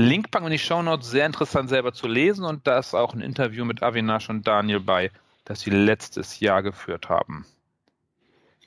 Link 0.00 0.30
packen 0.30 0.46
in 0.46 0.52
die 0.52 0.60
Show 0.60 0.80
Notes, 0.80 1.10
sehr 1.10 1.26
interessant 1.26 1.68
selber 1.68 1.92
zu 1.92 2.06
lesen 2.06 2.44
und 2.44 2.68
da 2.68 2.78
ist 2.78 2.94
auch 2.94 3.14
ein 3.14 3.20
Interview 3.20 3.64
mit 3.64 3.82
Avinash 3.82 4.30
und 4.30 4.46
Daniel 4.46 4.78
bei 4.78 5.10
das 5.44 5.62
sie 5.62 5.70
letztes 5.70 6.38
Jahr 6.38 6.62
geführt 6.62 7.08
haben. 7.08 7.44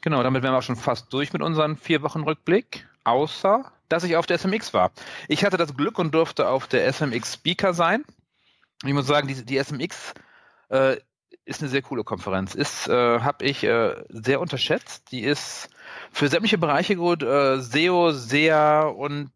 Genau, 0.02 0.24
damit 0.24 0.44
wären 0.44 0.54
wir 0.54 0.58
auch 0.58 0.64
schon 0.64 0.76
fast 0.76 1.14
durch 1.14 1.32
mit 1.32 1.42
unserem 1.42 1.78
vier 1.78 2.02
Wochen 2.02 2.24
Rückblick, 2.24 2.86
außer 3.06 3.72
dass 3.88 4.04
ich 4.04 4.18
auf 4.18 4.26
der 4.26 4.40
SMX 4.40 4.74
war. 4.74 4.92
Ich 5.30 5.46
hatte 5.46 5.56
das 5.56 5.78
Glück 5.78 6.00
und 6.00 6.14
durfte 6.14 6.50
auf 6.50 6.68
der 6.68 6.92
SMX 6.92 7.36
Speaker 7.36 7.74
sein. 7.74 8.04
Ich 8.84 8.94
muss 8.94 9.08
sagen, 9.08 9.30
die, 9.30 9.46
die 9.46 9.58
SMX 9.64 10.14
äh, 10.70 10.98
ist 11.46 11.62
eine 11.62 11.70
sehr 11.70 11.82
coole 11.82 12.04
Konferenz. 12.04 12.56
Ist, 12.56 12.90
äh, 12.90 13.20
habe 13.20 13.46
ich 13.46 13.64
äh, 13.64 14.04
sehr 14.10 14.42
unterschätzt. 14.42 15.12
Die 15.12 15.22
ist 15.22 15.70
für 16.12 16.28
sämtliche 16.28 16.58
Bereiche 16.58 16.98
gut. 16.98 17.24
Äh, 17.24 17.62
SEO, 17.62 18.12
SEA 18.12 18.84
und 18.84 19.32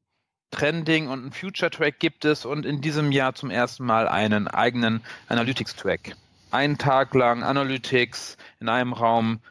Trending 0.55 1.07
und 1.07 1.25
ein 1.25 1.31
Future 1.31 1.69
Track 1.69 1.99
gibt 1.99 2.25
es 2.25 2.45
und 2.45 2.65
in 2.65 2.81
diesem 2.81 3.11
Jahr 3.11 3.35
zum 3.35 3.49
ersten 3.49 3.85
Mal 3.85 4.07
einen 4.07 4.47
eigenen 4.47 5.01
Analytics 5.27 5.75
Track 5.75 6.15
einen 6.55 6.77
Tag 6.77 7.13
lang 7.13 7.43
Analytics 7.43 8.37
in 8.59 8.69
einem 8.69 8.93
Raum, 8.93 9.41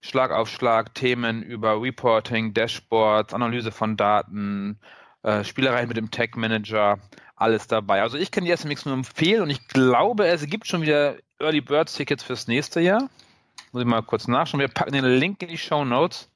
Schlag 0.00 0.30
auf 0.30 0.48
Schlag 0.48 0.94
Themen 0.94 1.42
über 1.42 1.80
Reporting, 1.80 2.52
Dashboards, 2.52 3.32
Analyse 3.32 3.72
von 3.72 3.96
Daten, 3.96 4.78
äh, 5.22 5.42
Spielereien 5.44 5.88
mit 5.88 5.96
dem 5.96 6.10
Tech 6.10 6.36
Manager, 6.36 6.98
alles 7.36 7.66
dabei. 7.66 8.02
Also 8.02 8.18
ich 8.18 8.30
kann 8.30 8.44
die 8.44 8.54
SMX 8.54 8.84
nur 8.84 8.94
empfehlen 8.94 9.42
und 9.42 9.50
ich 9.50 9.66
glaube, 9.68 10.26
es 10.26 10.46
gibt 10.46 10.66
schon 10.66 10.82
wieder 10.82 11.16
Early 11.38 11.62
Birds 11.62 11.94
Tickets 11.94 12.22
fürs 12.22 12.46
nächste 12.46 12.80
Jahr. 12.80 13.08
Muss 13.72 13.82
ich 13.82 13.88
mal 13.88 14.02
kurz 14.02 14.28
nachschauen. 14.28 14.60
Wir 14.60 14.68
packen 14.68 14.92
den 14.92 15.04
Link 15.04 15.42
in 15.42 15.48
die 15.48 15.58
Show 15.58 15.84
Notes. 15.84 16.30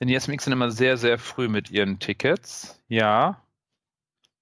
Denn 0.00 0.08
die 0.08 0.18
SMX 0.18 0.44
sind 0.44 0.52
immer 0.52 0.70
sehr, 0.70 0.96
sehr 0.96 1.18
früh 1.18 1.48
mit 1.48 1.70
ihren 1.70 1.98
Tickets. 1.98 2.82
Ja. 2.88 3.42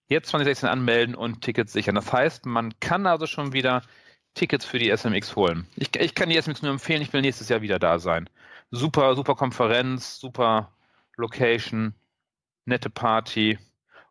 Jetzt 0.08 0.28
2016 0.30 0.68
anmelden 0.68 1.14
und 1.14 1.42
Tickets 1.42 1.72
sichern. 1.72 1.94
Das 1.94 2.12
heißt, 2.12 2.46
man 2.46 2.78
kann 2.80 3.06
also 3.06 3.26
schon 3.26 3.52
wieder 3.52 3.82
Tickets 4.34 4.64
für 4.64 4.78
die 4.78 4.94
SMX 4.96 5.36
holen. 5.36 5.66
Ich, 5.76 5.94
ich 5.96 6.14
kann 6.14 6.30
die 6.30 6.40
SMX 6.40 6.62
nur 6.62 6.72
empfehlen, 6.72 7.02
ich 7.02 7.12
will 7.12 7.20
nächstes 7.20 7.48
Jahr 7.48 7.62
wieder 7.62 7.78
da 7.78 7.98
sein. 7.98 8.28
Super, 8.70 9.14
super 9.16 9.34
Konferenz, 9.34 10.18
super 10.18 10.72
Location, 11.16 11.94
nette 12.64 12.90
Party 12.90 13.58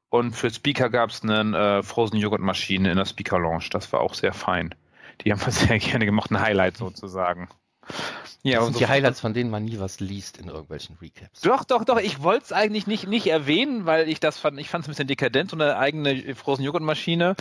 Und 0.09 0.33
für 0.33 0.51
Speaker 0.51 0.89
gab 0.89 1.09
es 1.11 1.23
eine 1.23 1.79
äh, 1.79 1.83
Frozen 1.83 2.17
Joghurt 2.17 2.41
Maschine 2.41 2.91
in 2.91 2.97
der 2.97 3.05
Speaker 3.05 3.39
Lounge. 3.39 3.69
Das 3.71 3.91
war 3.93 4.01
auch 4.01 4.13
sehr 4.13 4.33
fein. 4.33 4.75
Die 5.21 5.31
haben 5.31 5.41
wir 5.45 5.51
sehr 5.51 5.79
gerne 5.79 6.05
gemacht, 6.05 6.31
ein 6.31 6.41
Highlight 6.41 6.77
sozusagen. 6.77 7.49
Ja, 8.41 8.57
das 8.57 8.65
sind 8.65 8.73
so 8.73 8.79
die 8.79 8.87
Highlights, 8.87 9.19
von 9.19 9.33
denen 9.33 9.49
man 9.49 9.65
nie 9.65 9.79
was 9.79 9.99
liest 9.99 10.37
in 10.37 10.47
irgendwelchen 10.47 10.97
Recaps. 11.01 11.41
Doch, 11.41 11.65
doch, 11.65 11.83
doch. 11.83 11.97
Ich 11.97 12.23
wollte 12.23 12.45
es 12.45 12.51
eigentlich 12.53 12.87
nicht, 12.87 13.07
nicht 13.07 13.27
erwähnen, 13.27 13.85
weil 13.85 14.07
ich 14.07 14.21
das 14.21 14.37
fand, 14.37 14.59
ich 14.59 14.69
fand 14.69 14.83
es 14.83 14.87
ein 14.87 14.91
bisschen 14.91 15.07
dekadent, 15.07 15.51
so 15.51 15.57
eine 15.57 15.77
eigene 15.77 16.35
Frozen 16.35 16.63
Joghurt 16.63 16.81
Maschine. 16.81 17.35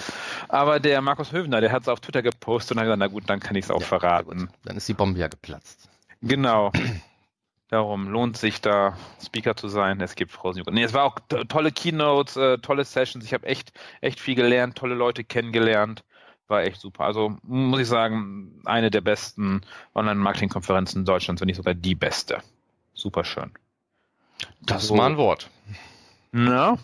Aber 0.49 0.81
der 0.81 1.00
Markus 1.00 1.31
Höfner, 1.31 1.61
der 1.61 1.71
hat 1.71 1.83
es 1.83 1.88
auf 1.88 2.00
Twitter 2.00 2.23
gepostet 2.23 2.73
und 2.73 2.81
hat 2.81 2.87
gesagt, 2.87 2.99
na 2.99 3.07
gut, 3.07 3.25
dann 3.26 3.38
kann 3.38 3.55
ich 3.55 3.67
es 3.67 3.71
auch 3.71 3.81
ja, 3.81 3.87
verraten. 3.87 4.50
Dann 4.64 4.76
ist 4.76 4.88
die 4.88 4.95
Bombe 4.95 5.21
ja 5.21 5.28
geplatzt. 5.28 5.88
Genau. 6.21 6.73
Darum 7.71 8.09
lohnt 8.09 8.37
sich 8.37 8.61
da 8.61 8.97
Speaker 9.25 9.55
zu 9.55 9.69
sein. 9.69 10.00
Es 10.00 10.17
gibt 10.17 10.33
Frozen 10.33 10.61
Joghurt. 10.61 10.75
Nee, 10.75 10.83
es 10.83 10.95
war 10.95 11.05
auch 11.05 11.19
tolle 11.49 11.71
Keynotes, 11.71 12.37
äh, 12.37 12.59
tolle 12.59 12.85
Sessions. 12.85 13.25
Ich 13.25 13.35
habe 13.35 13.47
echt, 13.47 13.73
echt 14.00 14.19
viel 14.19 14.35
gelernt, 14.35 14.76
tolle 14.76 14.95
Leute 14.95 15.23
kennengelernt. 15.23 16.02
War 16.49 16.62
echt 16.62 16.81
super. 16.81 17.05
Also 17.05 17.37
muss 17.43 17.81
ich 17.81 17.88
sagen, 17.88 18.61
eine 18.64 18.90
der 18.90 19.02
besten 19.02 19.61
Online-Marketing-Konferenzen 19.95 21.05
Deutschlands, 21.05 21.40
wenn 21.40 21.47
nicht 21.47 21.57
sogar 21.57 21.75
die 21.75 21.95
beste. 21.95 22.43
Super 22.95 23.25
schön. 23.25 23.52
Das 24.62 24.85
ist 24.85 24.90
mal 24.93 25.11
ein 25.11 25.17
Wort. 25.19 25.50
Na? 26.33 26.78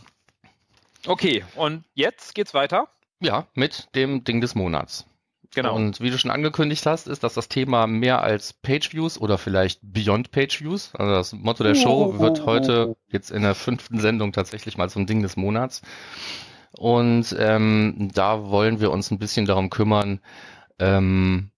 Okay, 1.06 1.44
und 1.56 1.84
jetzt 1.94 2.34
geht's 2.34 2.54
weiter? 2.54 2.88
Ja, 3.20 3.46
mit 3.54 3.88
dem 3.94 4.24
Ding 4.24 4.40
des 4.40 4.54
Monats. 4.54 5.06
Genau. 5.54 5.74
Und 5.74 6.00
wie 6.00 6.10
du 6.10 6.18
schon 6.18 6.30
angekündigt 6.30 6.84
hast, 6.84 7.06
ist, 7.06 7.22
dass 7.22 7.34
das 7.34 7.48
Thema 7.48 7.86
mehr 7.86 8.22
als 8.22 8.52
Page-Views 8.52 9.18
oder 9.18 9.38
vielleicht 9.38 9.80
Beyond 9.82 10.30
Page-Views, 10.30 10.94
also 10.94 11.12
das 11.12 11.32
Motto 11.32 11.62
der 11.62 11.74
Show, 11.74 12.18
wird 12.18 12.44
heute 12.44 12.96
jetzt 13.08 13.30
in 13.30 13.42
der 13.42 13.54
fünften 13.54 14.00
Sendung 14.00 14.32
tatsächlich 14.32 14.76
mal 14.76 14.90
zum 14.90 15.06
Ding 15.06 15.22
des 15.22 15.36
Monats. 15.36 15.82
Und 16.76 17.34
ähm, 17.38 18.10
da 18.12 18.48
wollen 18.50 18.80
wir 18.80 18.90
uns 18.90 19.10
ein 19.10 19.18
bisschen 19.18 19.46
darum 19.46 19.70
kümmern, 19.70 20.20
ähm, 20.78 21.50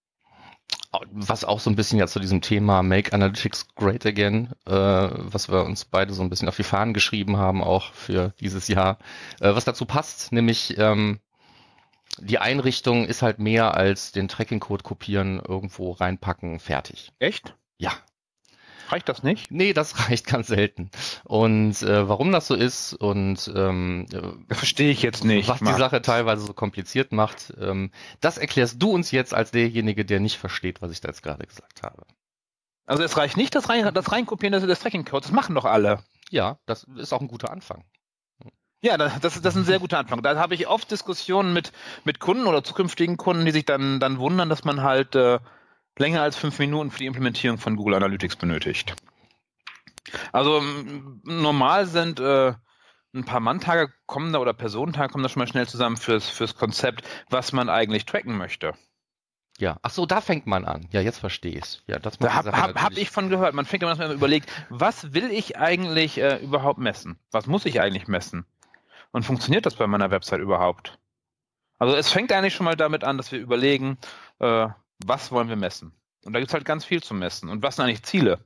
was 1.11 1.45
auch 1.45 1.61
so 1.61 1.71
ein 1.71 1.77
bisschen 1.77 1.99
ja 1.99 2.07
zu 2.07 2.21
diesem 2.21 2.41
Thema 2.41 2.83
Make 2.83 3.13
Analytics 3.13 3.75
Great 3.75 4.07
Again, 4.07 4.53
äh, 4.67 4.73
was 4.73 5.49
wir 5.51 5.65
uns 5.65 5.85
beide 5.85 6.13
so 6.13 6.23
ein 6.23 6.31
bisschen 6.31 6.49
auf 6.49 6.57
die 6.57 6.63
Fahnen 6.63 6.95
geschrieben 6.95 7.37
haben, 7.37 7.63
auch 7.63 7.93
für 7.93 8.35
dieses 8.41 8.69
Jahr, 8.69 8.99
äh, 9.41 9.55
was 9.55 9.65
dazu 9.65 9.85
passt, 9.85 10.33
nämlich 10.33 10.79
ähm, 10.79 11.21
die 12.19 12.39
Einrichtung 12.39 13.05
ist 13.05 13.23
halt 13.23 13.39
mehr 13.39 13.77
als 13.77 14.13
den 14.13 14.29
Tracking-Code 14.29 14.83
kopieren, 14.83 15.41
irgendwo 15.47 15.93
reinpacken, 15.93 16.61
fertig. 16.61 17.13
Echt? 17.19 17.55
Ja. 17.79 17.93
Reicht 18.89 19.09
das 19.09 19.23
nicht? 19.23 19.51
Nee, 19.51 19.73
das 19.73 19.99
reicht 20.09 20.27
ganz 20.27 20.47
selten. 20.49 20.91
Und 21.25 21.83
äh, 21.83 22.09
warum 22.09 22.33
das 22.33 22.47
so 22.47 22.55
ist 22.55 22.95
und 22.95 23.51
ähm, 23.55 24.07
das 24.49 24.59
verstehe 24.59 24.91
ich 24.91 25.03
jetzt 25.03 25.25
nicht. 25.25 25.49
Was 25.49 25.61
Marc. 25.61 25.77
die 25.77 25.81
Sache 25.81 26.03
teilweise 26.03 26.47
so 26.47 26.53
kompliziert 26.53 27.13
macht, 27.13 27.53
ähm, 27.61 27.91
das 28.21 28.39
erklärst 28.39 28.83
du 28.83 28.91
uns 28.91 29.11
jetzt 29.11 29.35
als 29.35 29.51
derjenige, 29.51 30.05
der 30.05 30.21
nicht 30.21 30.39
versteht, 30.39 30.83
was 30.83 30.91
ich 30.91 31.01
da 31.01 31.09
jetzt 31.09 31.23
gerade 31.23 31.47
gesagt 31.47 31.83
habe. 31.83 32.05
Also 32.87 33.03
es 33.03 33.17
reicht 33.17 33.37
nicht 33.37 33.55
das, 33.55 33.69
rein, 33.69 33.93
das 33.93 34.13
Reinkopieren 34.13 34.67
des 34.67 34.79
Tracking-Codes, 34.79 35.29
das 35.29 35.35
machen 35.35 35.55
doch 35.55 35.65
alle. 35.65 35.99
Ja, 36.31 36.59
das 36.67 36.85
ist 36.97 37.13
auch 37.13 37.21
ein 37.21 37.29
guter 37.29 37.51
Anfang. 37.51 37.85
Ja, 38.83 38.97
das, 38.97 39.19
das 39.21 39.37
ist 39.37 39.57
ein 39.57 39.65
sehr 39.65 39.81
guter 39.81 39.99
Anfang. 39.99 40.23
Da 40.23 40.37
habe 40.37 40.55
ich 40.55 40.69
oft 40.69 40.91
Diskussionen 40.91 41.53
mit, 41.53 41.73
mit 42.05 42.21
Kunden 42.21 42.47
oder 42.47 42.63
zukünftigen 42.63 43.17
Kunden, 43.17 43.45
die 43.45 43.51
sich 43.51 43.65
dann, 43.65 43.99
dann 43.99 44.19
wundern, 44.19 44.49
dass 44.49 44.65
man 44.65 44.83
halt 44.83 45.17
äh, 45.17 45.41
länger 45.99 46.23
als 46.23 46.37
fünf 46.37 46.59
Minuten 46.59 46.91
für 46.91 46.99
die 46.99 47.07
Implementierung 47.07 47.59
von 47.59 47.77
Google 47.77 47.95
Analytics 47.95 48.37
benötigt. 48.37 48.95
Also 50.33 50.63
normal 51.25 51.87
sind 51.87 52.21
äh, 52.21 52.55
ein 53.15 53.25
paar 53.25 53.41
Manntage 53.41 53.93
kommen 54.07 54.33
da 54.33 54.39
oder 54.39 54.53
Personentage 54.53 55.11
kommen 55.11 55.23
da 55.23 55.29
schon 55.29 55.41
mal 55.41 55.49
schnell 55.49 55.67
zusammen 55.67 55.97
fürs, 55.97 56.29
fürs 56.29 56.55
Konzept, 56.55 57.05
was 57.31 57.53
man 57.53 57.69
eigentlich 57.69 58.05
tracken 58.05 58.37
möchte. 58.37 58.75
Ja, 59.59 59.79
ach 59.83 59.91
so, 59.91 60.05
da 60.05 60.21
fängt 60.21 60.47
man 60.47 60.67
an. 60.67 60.87
Ja, 60.91 61.01
jetzt 61.01 61.19
verstehe 61.19 61.53
ich 61.53 61.63
es. 61.63 61.83
Ja, 61.87 61.99
das 61.99 62.19
da 62.19 62.35
habe 62.35 62.53
hab, 62.53 62.81
hab 62.81 62.97
ich 62.97 63.11
von 63.11 63.31
gehört. 63.31 63.55
Man 63.55 63.65
fängt 63.65 63.83
immer 63.83 63.91
erstmal 63.93 64.13
überlegt, 64.13 64.53
was 64.69 65.15
will 65.15 65.31
ich 65.31 65.57
eigentlich 65.57 66.19
äh, 66.19 66.37
überhaupt 66.37 66.79
messen? 66.79 67.19
Was 67.31 67.47
muss 67.47 67.65
ich 67.65 67.81
eigentlich 67.81 68.07
messen? 68.07 68.45
Und 69.13 69.25
funktioniert 69.25 69.65
das 69.65 69.77
bei 69.77 69.87
meiner 69.87 70.11
Website 70.11 70.41
überhaupt? 70.41 70.99
Also 71.79 71.97
es 71.97 72.11
fängt 72.11 72.33
eigentlich 72.33 72.55
schon 72.55 72.65
mal 72.65 72.77
damit 72.77 73.03
an, 73.03 73.17
dass 73.17 73.33
wir 73.33 73.39
überlegen, 73.39 73.97
äh, 74.41 74.69
was 75.05 75.31
wollen 75.33 75.49
wir 75.49 75.57
messen? 75.57 75.93
Und 76.25 76.33
da 76.33 76.41
gibt 76.41 76.51
es 76.51 76.55
halt 76.55 76.65
ganz 76.65 76.85
viel 76.85 77.03
zu 77.03 77.15
messen. 77.15 77.49
Und 77.49 77.63
was 77.63 77.77
sind 77.77 77.85
eigentlich 77.85 78.03
Ziele? 78.03 78.41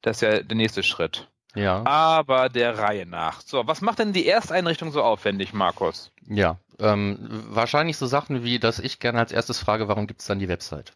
Das 0.00 0.16
ist 0.16 0.20
ja 0.22 0.42
der 0.42 0.56
nächste 0.56 0.82
Schritt. 0.82 1.28
Ja. 1.54 1.84
Aber 1.84 2.48
der 2.48 2.78
Reihe 2.78 3.06
nach. 3.06 3.40
So, 3.42 3.66
was 3.66 3.82
macht 3.82 3.98
denn 3.98 4.12
die 4.12 4.26
Ersteinrichtung 4.26 4.90
so 4.90 5.02
aufwendig, 5.02 5.52
Markus? 5.52 6.10
Ja, 6.26 6.58
ähm, 6.78 7.18
wahrscheinlich 7.50 7.98
so 7.98 8.06
Sachen 8.06 8.42
wie, 8.42 8.58
dass 8.58 8.78
ich 8.78 9.00
gerne 9.00 9.18
als 9.18 9.32
erstes 9.32 9.58
frage, 9.58 9.88
warum 9.88 10.06
gibt 10.06 10.20
es 10.20 10.26
dann 10.26 10.38
die 10.38 10.48
Website? 10.48 10.94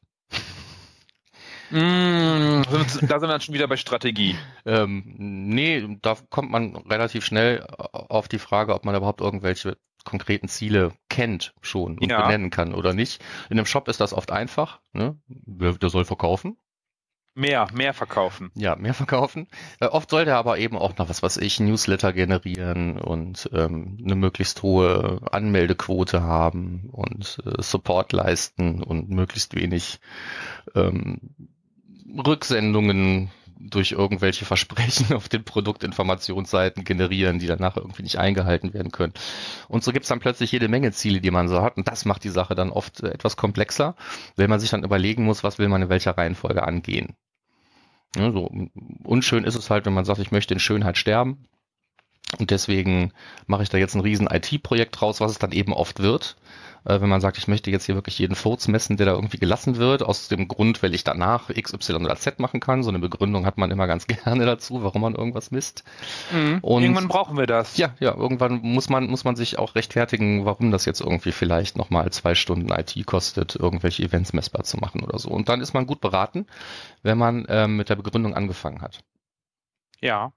Mm, 1.71 2.63
da 2.71 2.85
sind 2.85 3.11
wir 3.11 3.19
dann 3.19 3.41
schon 3.41 3.55
wieder 3.55 3.69
bei 3.69 3.77
Strategie. 3.77 4.37
Ähm, 4.69 5.15
nee, 5.17 5.97
da 6.03 6.17
kommt 6.29 6.51
man 6.51 6.75
relativ 6.75 7.25
schnell 7.25 7.65
auf 7.69 8.27
die 8.27 8.41
Frage, 8.41 8.75
ob 8.75 8.85
man 8.85 8.97
überhaupt 8.97 9.21
irgendwelche 9.21 9.79
konkreten 10.07 10.49
Ziele 10.49 10.93
kennt 11.11 11.55
schon 11.61 11.99
und 11.99 12.11
ja. 12.11 12.23
benennen 12.23 12.49
kann 12.49 12.73
oder 12.73 12.95
nicht. 12.95 13.23
In 13.51 13.59
einem 13.59 13.67
Shop 13.67 13.89
ist 13.89 14.01
das 14.01 14.15
oft 14.15 14.33
einfach. 14.33 14.81
Ne? 14.95 15.19
Der 15.29 15.91
soll 15.91 16.07
verkaufen. 16.07 16.57
Mehr, 17.39 17.69
mehr 17.75 17.93
verkaufen. 17.93 18.51
Ja, 18.55 18.77
mehr 18.77 18.95
verkaufen. 18.95 19.47
Äh, 19.79 19.89
oft 19.89 20.09
soll 20.09 20.25
der 20.25 20.39
aber 20.39 20.57
eben 20.57 20.79
auch 20.79 20.97
noch 20.97 21.11
was, 21.11 21.23
was 21.23 21.37
ich, 21.37 21.61
Newsletter 21.61 22.15
generieren 22.15 22.99
und 22.99 23.51
ähm, 23.53 23.99
eine 24.03 24.15
möglichst 24.15 24.63
hohe 24.63 25.21
Anmeldequote 25.31 26.23
haben 26.23 26.89
und 26.91 27.43
äh, 27.45 27.61
Support 27.63 28.13
leisten 28.13 28.83
und 28.83 29.11
möglichst 29.11 29.55
wenig 29.55 30.01
ähm, 30.75 31.21
Rücksendungen 32.27 33.31
durch 33.59 33.93
irgendwelche 33.93 34.45
Versprechen 34.45 35.13
auf 35.15 35.29
den 35.29 35.45
Produktinformationsseiten 35.45 36.85
generieren, 36.85 37.39
die 37.39 37.47
danach 37.47 37.77
irgendwie 37.77 38.03
nicht 38.03 38.19
eingehalten 38.19 38.75
werden 38.75 38.93
können. 38.93 39.15
Und 39.69 39.85
so 39.85 39.93
gibt's 39.93 40.09
dann 40.09 40.21
plötzlich 40.21 40.53
jede 40.53 40.69
Menge 40.69 40.93
Ziele, 40.93 41.21
die 41.21 41.31
man 41.31 41.49
so 41.49 41.63
hat. 41.63 41.77
Und 41.77 41.89
das 41.89 42.05
macht 42.05 42.25
die 42.25 42.31
Sache 42.31 42.55
dann 42.55 42.71
oft 42.71 43.03
äh, 43.03 43.11
etwas 43.11 43.37
komplexer, 43.37 43.97
wenn 44.37 44.51
man 44.51 44.61
sich 44.61 44.71
dann 44.71 44.85
überlegen 44.85 45.25
muss, 45.25 45.45
was 45.45 45.59
will 45.59 45.69
man 45.69 45.83
in 45.83 45.89
welcher 45.89 46.17
Reihenfolge 46.17 46.63
angehen. 46.63 47.15
Ja, 48.17 48.33
so 48.33 48.51
unschön 49.05 49.45
ist 49.45 49.57
es 49.57 49.71
halt, 49.71 49.85
wenn 49.87 49.95
man 49.95 50.05
sagt, 50.05 50.21
ich 50.21 50.33
möchte 50.33 50.55
in 50.55 50.61
Schönheit 50.61 50.97
sterben. 50.97 51.47
Und 52.39 52.51
deswegen 52.51 53.13
mache 53.47 53.63
ich 53.63 53.69
da 53.69 53.79
jetzt 53.79 53.95
ein 53.95 54.01
riesen 54.01 54.27
IT-Projekt 54.27 55.01
draus, 55.01 55.21
was 55.21 55.31
es 55.31 55.39
dann 55.39 55.53
eben 55.53 55.73
oft 55.73 56.01
wird 56.01 56.37
äh, 56.87 57.01
wenn 57.01 57.09
man 57.09 57.21
sagt, 57.21 57.37
ich 57.37 57.49
möchte 57.49 57.71
jetzt 57.71 57.87
hier 57.87 57.97
wirklich 57.97 58.19
jeden 58.19 58.37
Furz 58.37 58.69
messen, 58.69 58.97
der 58.97 59.07
da 59.07 59.13
irgendwie 59.13 59.39
gelassen 59.39 59.77
wird, 59.77 60.03
aus 60.03 60.29
dem 60.29 60.49
Grund, 60.49 60.83
weil 60.83 60.95
ich 60.95 61.05
danach 61.05 61.51
X, 61.51 61.75
Y 61.75 62.05
oder 62.05 62.17
Z 62.17 62.39
machen 62.39 62.61
kann. 62.61 62.83
So 62.83 62.91
eine 62.91 63.01
Begründung 63.01 63.45
hat 63.45 63.59
man 63.59 63.71
immer 63.71 63.87
ganz 63.87 64.07
gerne 64.25 64.47
dazu, 64.47 64.83
warum 64.83 65.03
man 65.03 65.15
irgendwas 65.15 65.51
misst. 65.51 65.85
Mhm. 66.33 66.59
Und 66.63 66.83
irgendwann 66.83 67.09
brauchen 67.09 67.37
wir 67.37 67.47
das. 67.47 67.77
Ja, 67.77 67.95
ja, 67.99 68.15
irgendwann 68.15 68.61
muss 68.63 68.89
man, 68.89 69.07
muss 69.09 69.25
man 69.25 69.37
sich 69.37 69.59
auch 69.59 69.75
rechtfertigen, 69.75 70.45
warum 70.45 70.71
das 70.71 70.85
jetzt 70.85 71.01
irgendwie 71.01 71.33
vielleicht 71.33 71.77
nochmal 71.77 72.11
zwei 72.13 72.35
Stunden 72.35 72.71
IT 72.71 73.05
kostet, 73.07 73.57
irgendwelche 73.57 74.05
Events 74.05 74.33
messbar 74.33 74.65
zu 74.65 74.77
machen 74.77 75.03
oder 75.03 75.19
so. 75.19 75.31
Und 75.31 75.49
dann 75.49 75.61
ist 75.61 75.75
man 75.75 75.87
gut 75.87 76.01
beraten, 76.01 76.47
wenn 77.03 77.19
man 77.19 77.47
ähm, 77.49 77.77
mit 77.77 77.89
der 77.89 77.97
Begründung 77.97 78.35
angefangen 78.35 78.81
hat. 78.81 79.01
Ja, 80.01 80.33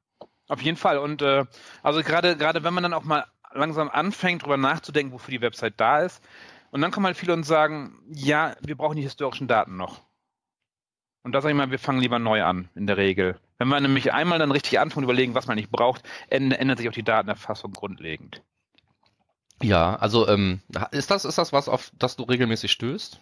auf 0.48 0.62
jeden 0.62 0.78
Fall. 0.78 0.98
Und 0.98 1.22
äh, 1.22 1.46
also 1.84 2.02
gerade 2.02 2.36
gerade 2.36 2.64
wenn 2.64 2.74
man 2.74 2.84
dann 2.84 2.94
auch 2.94 3.04
mal 3.04 3.26
langsam 3.54 3.90
anfängt, 3.90 4.44
darüber 4.44 4.58
nachzudenken, 4.58 5.14
wofür 5.14 5.32
die 5.32 5.42
Website 5.42 5.76
da 5.78 6.02
ist. 6.02 6.24
Und 6.72 6.82
dann 6.82 6.92
kommen 6.92 7.06
halt 7.06 7.18
viele 7.18 7.34
und 7.34 7.44
sagen, 7.44 8.00
ja, 8.12 8.56
wir 8.62 8.76
brauchen 8.76 8.96
die 8.96 9.02
historischen 9.02 9.48
Daten 9.48 9.76
noch. 9.76 10.02
Und 11.24 11.34
da 11.34 11.42
sage 11.42 11.54
ich 11.54 11.58
mal, 11.58 11.72
wir 11.72 11.80
fangen 11.80 12.00
lieber 12.00 12.20
neu 12.20 12.44
an, 12.44 12.70
in 12.76 12.88
der 12.88 12.98
Regel. 12.98 13.40
Wenn 13.58 13.68
man 13.68 13.84
nämlich 13.84 14.14
einmal 14.14 14.40
dann 14.40 14.52
richtig 14.52 14.80
anfängt 14.80 14.98
und 14.98 15.04
überlegen, 15.04 15.36
was 15.36 15.48
man 15.48 15.56
nicht 15.56 15.72
braucht, 15.72 16.04
ändert 16.30 16.78
sich 16.78 16.88
auch 16.88 16.94
die 16.94 17.04
Datenerfassung 17.04 17.72
grundlegend. 17.74 18.42
Ja, 19.62 19.96
also 19.96 20.28
ähm, 20.28 20.62
ist 20.92 21.12
das 21.12 21.26
ist 21.26 21.38
das 21.38 21.52
was, 21.52 21.68
auf 21.68 21.92
das 21.98 22.16
du 22.16 22.24
regelmäßig 22.24 22.72
stößt? 22.72 23.20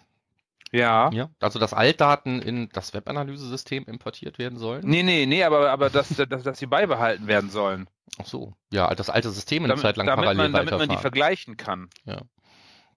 Ja. 0.72 1.10
Ja. 1.12 1.30
Also 1.40 1.58
dass 1.58 1.72
Altdaten 1.72 2.42
in 2.42 2.68
das 2.70 2.94
Webanalysesystem 2.94 3.84
importiert 3.84 4.38
werden 4.38 4.58
sollen? 4.58 4.82
Nee, 4.86 5.02
nee, 5.02 5.26
nee, 5.26 5.44
aber, 5.44 5.70
aber 5.70 5.90
dass, 5.90 6.08
dass, 6.28 6.42
dass 6.42 6.58
sie 6.58 6.66
beibehalten 6.66 7.26
werden 7.26 7.50
sollen. 7.50 7.88
Ach 8.20 8.26
so. 8.26 8.54
Ja, 8.72 8.94
das 8.94 9.10
alte 9.10 9.30
System 9.30 9.64
eine 9.64 9.68
damit, 9.68 9.82
Zeit 9.82 9.96
lang 9.96 10.06
damit 10.06 10.24
parallel 10.24 10.50
man, 10.50 10.66
Damit 10.66 10.78
man 10.78 10.88
die 10.88 11.00
vergleichen 11.00 11.56
kann. 11.56 11.88
Ja. 12.04 12.20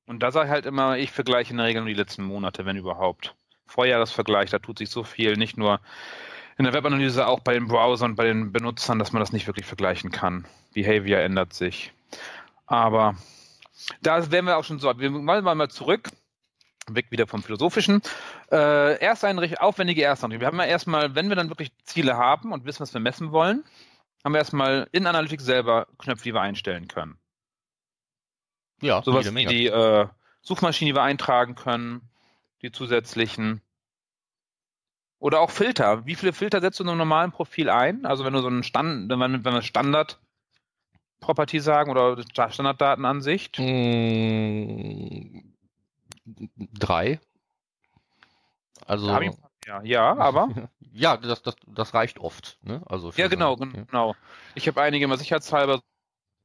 Und 0.05 0.21
da 0.23 0.31
sage 0.31 0.47
ich 0.47 0.51
halt 0.51 0.65
immer, 0.65 0.97
ich 0.97 1.11
vergleiche 1.11 1.51
in 1.51 1.57
der 1.57 1.67
Regel 1.67 1.81
nur 1.81 1.89
die 1.89 1.95
letzten 1.95 2.23
Monate, 2.23 2.65
wenn 2.65 2.77
überhaupt. 2.77 3.35
Vorjahresvergleich, 3.67 4.49
da 4.49 4.59
tut 4.59 4.79
sich 4.79 4.89
so 4.89 5.03
viel, 5.03 5.37
nicht 5.37 5.57
nur 5.57 5.79
in 6.57 6.65
der 6.65 6.73
Webanalyse, 6.73 7.25
auch 7.27 7.39
bei 7.39 7.53
den 7.53 7.67
Browsern, 7.67 8.15
bei 8.15 8.25
den 8.25 8.51
Benutzern, 8.51 8.99
dass 8.99 9.13
man 9.13 9.21
das 9.21 9.31
nicht 9.31 9.47
wirklich 9.47 9.65
vergleichen 9.65 10.11
kann. 10.11 10.45
Behavior 10.73 11.19
ändert 11.19 11.53
sich. 11.53 11.93
Aber 12.65 13.15
da 14.01 14.29
wären 14.31 14.45
wir 14.45 14.57
auch 14.57 14.63
schon 14.63 14.79
so. 14.79 14.91
Wir 14.99 15.13
wollen 15.13 15.43
mal 15.43 15.69
zurück 15.69 16.09
weg 16.89 17.07
wieder 17.11 17.27
vom 17.27 17.43
Philosophischen. 17.43 18.01
Äh, 18.51 18.99
Ersteinrichtung, 18.99 19.59
aufwendige 19.59 20.03
Ersteinrichtung. 20.03 20.41
Wir 20.41 20.47
haben 20.47 20.59
ja 20.59 20.65
erstmal, 20.65 21.15
wenn 21.15 21.29
wir 21.29 21.35
dann 21.35 21.49
wirklich 21.49 21.71
Ziele 21.83 22.17
haben 22.17 22.51
und 22.51 22.65
wissen, 22.65 22.81
was 22.81 22.93
wir 22.93 23.01
messen 23.01 23.31
wollen, 23.31 23.63
haben 24.23 24.33
wir 24.33 24.39
erstmal 24.39 24.87
in 24.91 25.07
Analytics 25.07 25.45
selber 25.45 25.87
Knöpfe, 25.97 26.23
die 26.23 26.33
wir 26.33 26.41
einstellen 26.41 26.87
können. 26.87 27.17
Ja, 28.81 29.01
Sowas 29.03 29.33
wie 29.33 29.45
die 29.45 29.67
äh, 29.67 30.07
Suchmaschine, 30.41 30.91
die 30.91 30.95
wir 30.95 31.03
eintragen 31.03 31.55
können, 31.55 32.09
die 32.61 32.71
zusätzlichen. 32.71 33.61
Oder 35.19 35.39
auch 35.39 35.51
Filter. 35.51 36.05
Wie 36.05 36.15
viele 36.15 36.33
Filter 36.33 36.61
setzt 36.61 36.79
du 36.79 36.83
in 36.83 36.89
einem 36.89 36.97
normalen 36.97 37.31
Profil 37.31 37.69
ein? 37.69 38.07
Also 38.07 38.25
wenn 38.25 38.33
du 38.33 38.41
so 38.41 38.47
einen 38.47 38.63
Stand, 38.63 39.07
wenn 39.09 39.43
wir, 39.43 39.61
Standard 39.61 40.19
Property 41.19 41.59
sagen 41.59 41.91
oder 41.91 42.17
Standarddatenansicht? 42.49 43.59
Mm, 43.59 45.50
drei. 46.57 47.19
Also. 48.85 49.07
Ja, 49.65 49.81
ja, 49.83 50.17
aber. 50.17 50.69
ja, 50.93 51.17
das, 51.17 51.41
das, 51.43 51.55
das 51.67 51.93
reicht 51.93 52.19
oft. 52.19 52.57
Ne? 52.63 52.81
Also 52.87 53.11
ja, 53.15 53.27
genau, 53.27 53.55
sein, 53.55 53.85
genau. 53.87 54.11
Ja. 54.11 54.17
Ich 54.55 54.67
habe 54.67 54.81
einige 54.81 55.05
immer 55.05 55.17
sicherheitshalber 55.17 55.81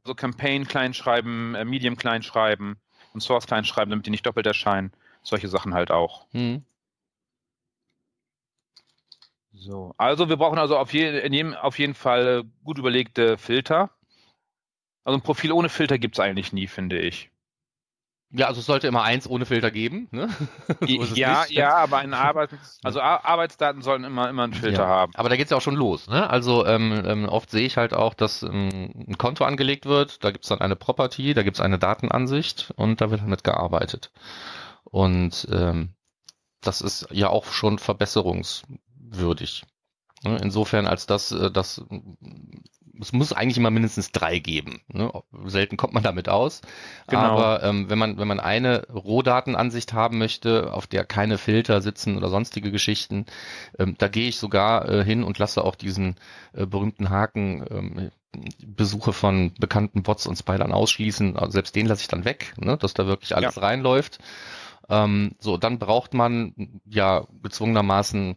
so 0.05 0.15
Campaign 0.15 0.67
kleinschreiben, 0.67 1.55
äh, 1.55 1.65
Medium 1.65 1.97
kleinschreiben 1.97 2.77
und 3.13 3.21
Source 3.21 3.47
kleinschreiben, 3.47 3.91
damit 3.91 4.07
die 4.07 4.11
nicht 4.11 4.27
doppelt 4.27 4.47
erscheinen. 4.47 4.93
Solche 5.23 5.49
Sachen 5.49 5.75
halt 5.75 5.91
auch. 5.91 6.27
Hm. 6.31 6.65
So, 9.53 9.95
also 9.97 10.29
wir 10.29 10.37
brauchen 10.37 10.59
also 10.59 10.77
auf, 10.77 10.93
je, 10.93 11.21
in 11.21 11.33
jedem, 11.33 11.55
auf 11.55 11.79
jeden 11.79 11.95
Fall 11.95 12.45
gut 12.63 12.79
überlegte 12.79 13.37
Filter. 13.39 13.91
Also 15.03 15.19
ein 15.19 15.23
Profil 15.23 15.53
ohne 15.53 15.69
Filter 15.69 15.99
gibt 15.99 16.17
es 16.17 16.21
eigentlich 16.21 16.53
nie, 16.53 16.67
finde 16.67 16.99
ich. 16.99 17.31
Ja, 18.31 18.49
also 18.49 18.61
es 18.61 18.67
sollte 18.67 18.89
immer 18.89 19.03
eins 19.03 19.29
ohne 19.29 19.47
Filter 19.47 19.71
geben. 19.71 20.09
Ne? 20.11 20.29
so 20.81 21.15
ja, 21.15 21.45
ja, 21.49 21.77
aber 21.77 21.99
ein 21.99 22.13
Arbeit, 22.13 22.51
also 22.83 23.01
Arbeitsdaten 23.01 23.83
sollen 23.83 24.05
immer, 24.05 24.29
immer 24.29 24.45
einen 24.45 24.55
Filter 24.55 24.83
ja. 24.83 24.89
haben. 24.89 25.13
Aber 25.15 25.29
da 25.29 25.37
geht 25.37 25.47
es 25.47 25.51
ja 25.51 25.57
auch 25.57 25.63
schon 25.63 25.77
los. 25.77 26.09
Ne? 26.09 26.29
Also 26.29 26.67
ähm, 26.67 27.03
ähm, 27.07 27.29
oft 27.29 27.51
sehe 27.51 27.65
ich 27.67 27.77
halt 27.77 27.95
auch, 27.95 28.15
dass 28.15 28.43
ähm, 28.43 28.93
ein 29.09 29.17
Konto 29.17 29.45
angelegt 29.45 29.87
wird, 29.87 30.25
da 30.25 30.33
gibt 30.33 30.45
es 30.45 30.49
dann 30.49 30.61
eine 30.61 30.77
Property, 30.77 31.35
da 31.35 31.45
gibt 31.45 31.57
es 31.57 31.61
eine 31.61 31.79
Datenansicht 31.79 32.73
und 32.77 33.01
da 33.01 33.11
wird 33.11 33.23
damit 33.23 33.45
gearbeitet. 33.45 34.11
Und 34.85 35.47
ähm, 35.53 35.95
das 36.61 36.81
ist 36.81 37.07
ja 37.13 37.29
auch 37.29 37.47
schon 37.47 37.79
verbesserungswürdig. 37.79 39.65
Ne? 40.27 40.39
Insofern, 40.43 40.87
als 40.87 41.07
dass 41.07 41.33
äh, 41.33 41.51
das 41.51 41.85
es 43.01 43.13
muss 43.13 43.33
eigentlich 43.33 43.59
immer 43.59 43.71
mindestens 43.71 44.13
drei 44.13 44.39
geben. 44.39 44.81
Ne? 44.89 45.13
Selten 45.45 45.77
kommt 45.77 45.93
man 45.93 46.03
damit 46.03 46.29
aus. 46.29 46.63
Genau. 47.09 47.21
Aber 47.21 47.63
ähm, 47.63 47.91
wenn 47.91 47.99
man 47.99 48.19
wenn 48.19 48.29
man 48.29 48.41
eine 48.41 48.87
Rohdatenansicht 48.89 49.93
haben 49.93 50.19
möchte, 50.19 50.73
auf 50.73 50.87
der 50.87 51.05
keine 51.05 51.39
Filter 51.39 51.83
sitzen 51.83 52.17
oder 52.17 52.29
sonstige 52.29 52.71
Geschichten, 52.71 53.27
ähm, 53.79 53.97
da 53.99 54.09
gehe 54.09 54.29
ich 54.29 54.39
sogar 54.39 54.89
äh, 54.89 55.05
hin 55.05 55.23
und 55.23 55.39
lasse 55.39 55.65
auch 55.65 55.75
diesen 55.75 56.17
äh, 56.53 56.67
berühmten 56.67 57.11
Haken 57.11 57.65
ähm, 57.71 58.11
Besuche 58.67 59.13
von 59.13 59.55
bekannten 59.59 60.03
Bots 60.03 60.27
und 60.27 60.37
Spidern 60.37 60.73
ausschließen. 60.73 61.37
Also 61.37 61.53
selbst 61.53 61.75
den 61.75 61.87
lasse 61.87 62.03
ich 62.03 62.09
dann 62.09 62.25
weg, 62.25 62.55
ne? 62.59 62.77
dass 62.77 62.95
da 62.95 63.07
wirklich 63.07 63.35
alles 63.35 63.57
ja. 63.57 63.63
reinläuft. 63.63 64.19
Ähm, 64.89 65.35
so, 65.39 65.57
dann 65.57 65.79
braucht 65.79 66.15
man 66.15 66.81
ja 66.85 67.27
gezwungenermaßen 67.43 68.37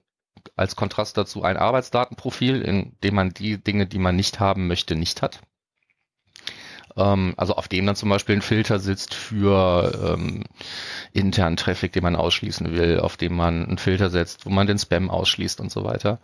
als 0.59 0.75
Kontrast 0.75 1.17
dazu 1.17 1.43
ein 1.43 1.57
Arbeitsdatenprofil, 1.57 2.61
in 2.61 2.95
dem 3.03 3.15
man 3.15 3.29
die 3.31 3.57
Dinge, 3.57 3.87
die 3.87 3.99
man 3.99 4.15
nicht 4.15 4.39
haben 4.39 4.67
möchte, 4.67 4.95
nicht 4.95 5.21
hat. 5.21 5.39
Ähm, 6.97 7.33
also 7.37 7.55
auf 7.55 7.67
dem 7.67 7.85
dann 7.85 7.95
zum 7.95 8.09
Beispiel 8.09 8.35
ein 8.35 8.41
Filter 8.41 8.79
sitzt 8.79 9.13
für 9.13 10.17
ähm, 10.17 10.43
internen 11.13 11.57
Traffic, 11.57 11.93
den 11.93 12.03
man 12.03 12.15
ausschließen 12.15 12.73
will, 12.73 12.99
auf 12.99 13.15
dem 13.15 13.35
man 13.35 13.65
einen 13.65 13.77
Filter 13.77 14.09
setzt, 14.09 14.45
wo 14.45 14.49
man 14.49 14.67
den 14.67 14.79
Spam 14.79 15.09
ausschließt 15.09 15.61
und 15.61 15.71
so 15.71 15.83
weiter. 15.83 16.19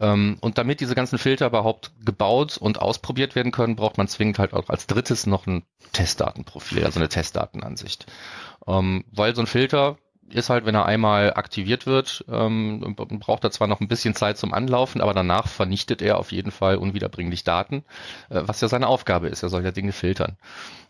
Ähm, 0.00 0.36
und 0.40 0.58
damit 0.58 0.80
diese 0.80 0.94
ganzen 0.94 1.18
Filter 1.18 1.46
überhaupt 1.46 1.92
gebaut 2.04 2.58
und 2.58 2.80
ausprobiert 2.80 3.34
werden 3.34 3.52
können, 3.52 3.76
braucht 3.76 3.98
man 3.98 4.08
zwingend 4.08 4.38
halt 4.38 4.52
auch 4.52 4.68
als 4.68 4.86
drittes 4.86 5.26
noch 5.26 5.46
ein 5.46 5.64
Testdatenprofil, 5.92 6.84
also 6.84 7.00
eine 7.00 7.08
Testdatenansicht. 7.08 8.06
Ähm, 8.66 9.04
weil 9.12 9.34
so 9.34 9.42
ein 9.42 9.46
Filter 9.46 9.96
ist 10.30 10.50
halt, 10.50 10.66
wenn 10.66 10.74
er 10.74 10.86
einmal 10.86 11.34
aktiviert 11.34 11.86
wird, 11.86 12.24
ähm, 12.30 12.94
braucht 12.96 13.44
er 13.44 13.50
zwar 13.50 13.66
noch 13.66 13.80
ein 13.80 13.88
bisschen 13.88 14.14
Zeit 14.14 14.38
zum 14.38 14.52
Anlaufen, 14.52 15.00
aber 15.00 15.14
danach 15.14 15.48
vernichtet 15.48 16.02
er 16.02 16.18
auf 16.18 16.32
jeden 16.32 16.50
Fall 16.50 16.76
unwiederbringlich 16.76 17.44
Daten, 17.44 17.84
äh, 18.28 18.42
was 18.44 18.60
ja 18.60 18.68
seine 18.68 18.88
Aufgabe 18.88 19.28
ist. 19.28 19.42
Er 19.42 19.48
soll 19.48 19.64
ja 19.64 19.70
Dinge 19.70 19.92
filtern. 19.92 20.36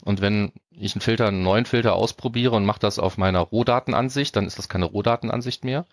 Und 0.05 0.21
wenn 0.21 0.53
ich 0.71 0.95
einen 0.95 1.03
Filter, 1.03 1.29
einen 1.29 1.43
neuen 1.43 1.67
Filter 1.67 1.95
ausprobiere 1.95 2.57
und 2.57 2.65
mache 2.65 2.81
das 2.81 2.99
auf 2.99 3.19
meiner 3.19 3.41
Rohdatenansicht, 3.41 4.35
dann 4.37 4.47
ist 4.47 4.59
das 4.59 4.69
keine 4.69 4.87
Rohdatenansicht 4.87 5.65
mehr, 5.65 5.87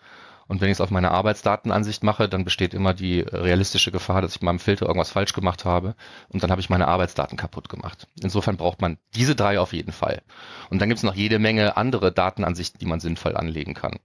und 0.48 0.60
wenn 0.60 0.68
ich 0.68 0.74
es 0.74 0.80
auf 0.80 0.90
meine 0.90 1.10
Arbeitsdatenansicht 1.10 2.04
mache, 2.04 2.28
dann 2.28 2.44
besteht 2.44 2.74
immer 2.74 2.94
die 2.94 3.20
realistische 3.20 3.90
Gefahr, 3.90 4.22
dass 4.22 4.36
ich 4.36 4.42
meinem 4.42 4.58
Filter 4.58 4.86
irgendwas 4.86 5.10
falsch 5.10 5.32
gemacht 5.32 5.64
habe 5.64 5.94
und 6.28 6.42
dann 6.42 6.50
habe 6.50 6.60
ich 6.60 6.70
meine 6.70 6.88
Arbeitsdaten 6.88 7.36
kaputt 7.36 7.68
gemacht. 7.68 8.06
Insofern 8.22 8.56
braucht 8.56 8.80
man 8.80 8.98
diese 9.14 9.34
drei 9.34 9.58
auf 9.58 9.72
jeden 9.72 9.92
Fall. 9.92 10.22
Und 10.70 10.80
dann 10.80 10.88
gibt 10.88 10.98
es 10.98 11.04
noch 11.04 11.14
jede 11.14 11.38
Menge 11.38 11.76
andere 11.76 12.12
Datenansichten, 12.12 12.78
die 12.78 12.86
man 12.86 13.00
sinnvoll 13.00 13.36
anlegen 13.36 13.74
kann. 13.74 13.98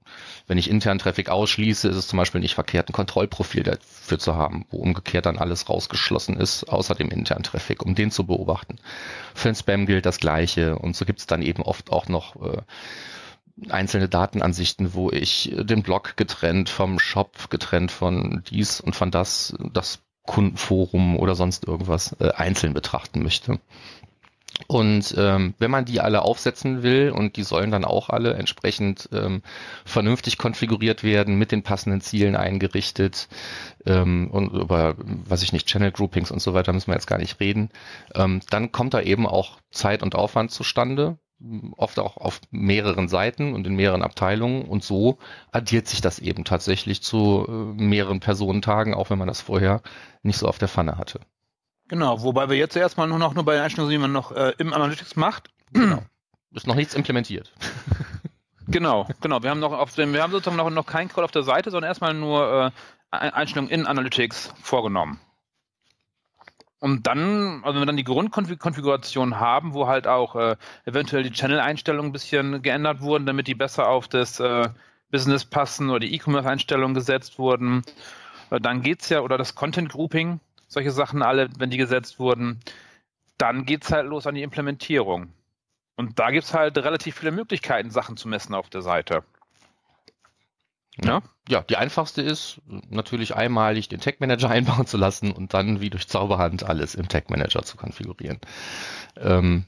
Wenn 0.48 0.58
ich 0.58 0.70
internen 0.70 1.00
Traffic 1.00 1.30
ausschließe, 1.30 1.88
ist 1.88 1.96
es 1.96 2.08
zum 2.08 2.18
Beispiel 2.18 2.42
nicht 2.42 2.56
verkehrt, 2.56 2.90
ein 2.90 2.94
Kontrollprofil 2.94 3.64
dafür 3.64 4.20
zu 4.20 4.36
haben, 4.36 4.66
wo 4.70 4.78
umgekehrt 4.78 5.26
dann 5.26 5.38
alles 5.38 5.70
rausgeschlossen 5.70 6.38
ist, 6.38 6.64
außer 6.66 6.96
dem 6.96 7.10
internen 7.10 7.44
Traffic, 7.44 7.84
um 7.84 7.96
den 7.96 8.12
zu 8.12 8.26
beobachten. 8.26 8.78
Für 9.36 9.50
den 9.50 9.56
Spam 9.56 9.86
gilt 9.86 10.06
das 10.06 10.20
Gleiche 10.20 10.78
und 10.78 10.96
so 10.96 11.06
gibt 11.06 11.20
es 11.20 11.28
dann 11.28 11.42
eben 11.42 11.62
oft 11.62 11.92
auch 11.92 12.08
noch 12.08 12.36
äh, 12.42 12.62
einzelne 13.70 14.10
Datenansichten, 14.10 14.94
wo 14.94 15.12
ich 15.12 15.54
den 15.56 15.84
Blog 15.84 16.18
getrennt 16.18 16.70
vom 16.70 17.00
Shop, 17.00 17.50
getrennt 17.50 17.92
von 17.92 18.44
dies 18.50 18.82
und 18.82 18.96
von 18.96 19.12
das, 19.12 19.56
das 19.74 20.00
Kundenforum 20.24 21.18
oder 21.18 21.36
sonst 21.36 21.68
irgendwas 21.68 22.16
äh, 22.20 22.30
einzeln 22.32 22.74
betrachten 22.74 23.24
möchte. 23.24 23.60
Und 24.68 25.16
ähm, 25.18 25.56
wenn 25.60 25.72
man 25.72 25.86
die 25.86 26.02
alle 26.02 26.22
aufsetzen 26.22 26.84
will, 26.84 27.12
und 27.12 27.36
die 27.36 27.44
sollen 27.44 27.72
dann 27.72 27.86
auch 27.86 28.10
alle 28.10 28.34
entsprechend 28.34 29.10
ähm, 29.12 29.42
vernünftig 29.86 30.38
konfiguriert 30.38 31.04
werden, 31.04 31.36
mit 31.36 31.52
den 31.52 31.64
passenden 31.64 32.02
Zielen 32.02 32.36
eingerichtet 32.36 33.28
ähm, 33.86 34.30
und 34.30 34.54
über, 34.54 34.96
was 34.98 35.42
ich 35.42 35.54
nicht, 35.54 35.68
Channel 35.68 35.92
Groupings 35.92 36.32
und 36.32 36.42
so 36.42 36.54
weiter 36.54 36.74
müssen 36.74 36.88
wir 36.88 36.96
jetzt 36.96 37.08
gar 37.08 37.18
nicht 37.18 37.40
reden, 37.40 37.70
ähm, 38.14 38.42
dann 38.50 38.72
kommt 38.72 38.94
da 38.94 39.02
eben 39.02 39.26
auch 39.26 39.58
Zeit 39.72 40.04
und 40.04 40.16
Aufwand 40.16 40.52
zustande, 40.52 41.18
oft 41.78 42.00
auch 42.00 42.18
auf 42.18 42.42
mehreren 42.52 43.08
Seiten 43.08 43.54
und 43.54 43.66
in 43.66 43.76
mehreren 43.76 44.04
Abteilungen 44.04 44.64
und 44.64 44.84
so 44.84 45.18
addiert 45.52 45.88
sich 45.88 46.02
das 46.02 46.20
eben 46.20 46.44
tatsächlich 46.44 47.02
zu 47.02 47.46
äh, 47.48 47.52
mehreren 47.52 48.20
Personentagen, 48.20 48.94
auch 48.94 49.10
wenn 49.10 49.18
man 49.18 49.28
das 49.28 49.42
vorher 49.42 49.82
nicht 50.24 50.38
so 50.38 50.48
auf 50.48 50.58
der 50.58 50.68
Pfanne 50.68 50.98
hatte. 50.98 51.20
Genau, 51.88 52.22
wobei 52.22 52.50
wir 52.50 52.58
jetzt 52.58 52.76
erstmal 52.76 53.08
nur 53.08 53.20
noch 53.20 53.34
nur 53.34 53.44
bei 53.44 53.56
den 53.56 53.64
Einstellungen, 53.64 53.92
die 53.92 53.98
man 53.98 54.12
noch 54.12 54.32
äh, 54.32 54.54
im 54.58 54.74
Analytics 54.74 55.16
macht. 55.16 55.50
Genau. 55.74 56.02
Ist 56.54 56.68
noch 56.68 56.76
nichts 56.76 56.94
implementiert. 56.94 57.52
genau, 58.68 59.08
genau. 59.22 59.42
Wir 59.44 59.50
haben 59.50 59.60
noch 59.60 59.74
auf 59.74 59.94
dem, 59.96 60.14
wir 60.14 60.22
haben 60.22 60.32
sozusagen 60.32 60.58
noch, 60.58 60.70
noch 60.70 60.86
keinen 60.86 61.10
Call 61.10 61.24
auf 61.24 61.32
der 61.32 61.44
Seite, 61.44 61.72
sondern 61.72 61.90
erstmal 61.90 62.14
nur 62.14 62.72
äh, 63.12 63.18
Einstellungen 63.18 63.72
in 63.72 63.88
Analytics 63.88 64.54
vorgenommen. 64.62 65.20
Und 66.82 67.06
dann, 67.06 67.64
also 67.64 67.76
wenn 67.76 67.84
wir 67.84 67.86
dann 67.86 67.98
die 67.98 68.04
Grundkonfiguration 68.04 69.40
haben, 69.40 69.76
wo 69.76 69.86
halt 69.86 70.08
auch 70.08 70.36
äh, 70.36 70.56
eventuell 70.86 71.22
die 71.22 71.32
Channel-Einstellungen 71.32 72.10
ein 72.10 72.12
bisschen 72.12 72.64
geändert 72.64 73.02
wurden, 73.02 73.28
damit 73.28 73.46
die 73.46 73.54
besser 73.54 73.88
auf 73.88 74.08
das 74.08 74.40
äh, 74.40 74.68
Business 75.12 75.46
passen 75.46 75.92
oder 75.92 76.00
die 76.00 76.16
E-Commerce-Einstellungen 76.16 76.96
gesetzt 76.96 77.38
wurden, 77.38 77.84
äh, 78.50 78.60
dann 78.60 78.82
geht's 78.82 79.10
ja, 79.10 79.22
oder 79.22 79.38
das 79.38 79.54
Content-Grouping, 79.54 80.40
solche 80.68 80.90
Sachen 80.90 81.22
alle, 81.22 81.50
wenn 81.60 81.70
die 81.70 81.78
gesetzt 81.78 82.18
wurden, 82.18 82.60
dann 83.38 83.66
geht's 83.66 83.92
halt 83.92 84.08
los 84.08 84.26
an 84.26 84.34
die 84.34 84.42
Implementierung. 84.42 85.32
Und 85.98 86.18
da 86.18 86.32
gibt's 86.32 86.56
halt 86.56 86.80
relativ 86.80 87.16
viele 87.20 87.32
Möglichkeiten, 87.32 87.92
Sachen 87.92 88.18
zu 88.18 88.28
messen 88.28 88.56
auf 88.56 88.72
der 88.72 88.82
Seite. 88.82 89.24
Ja, 91.04 91.22
ja, 91.50 91.62
die 91.62 91.78
einfachste 91.78 92.22
ist 92.22 92.62
natürlich 92.90 93.36
einmalig 93.36 93.90
den 93.90 94.00
Tag 94.00 94.20
Manager 94.20 94.50
einbauen 94.52 94.86
zu 94.86 94.98
lassen 94.98 95.32
und 95.32 95.54
dann 95.54 95.82
wie 95.82 95.90
durch 95.90 96.08
Zauberhand 96.08 96.64
alles 96.64 96.96
im 96.96 97.08
Tag 97.08 97.30
Manager 97.30 97.64
zu 97.64 97.78
konfigurieren. 97.78 98.40
Ähm, 99.18 99.66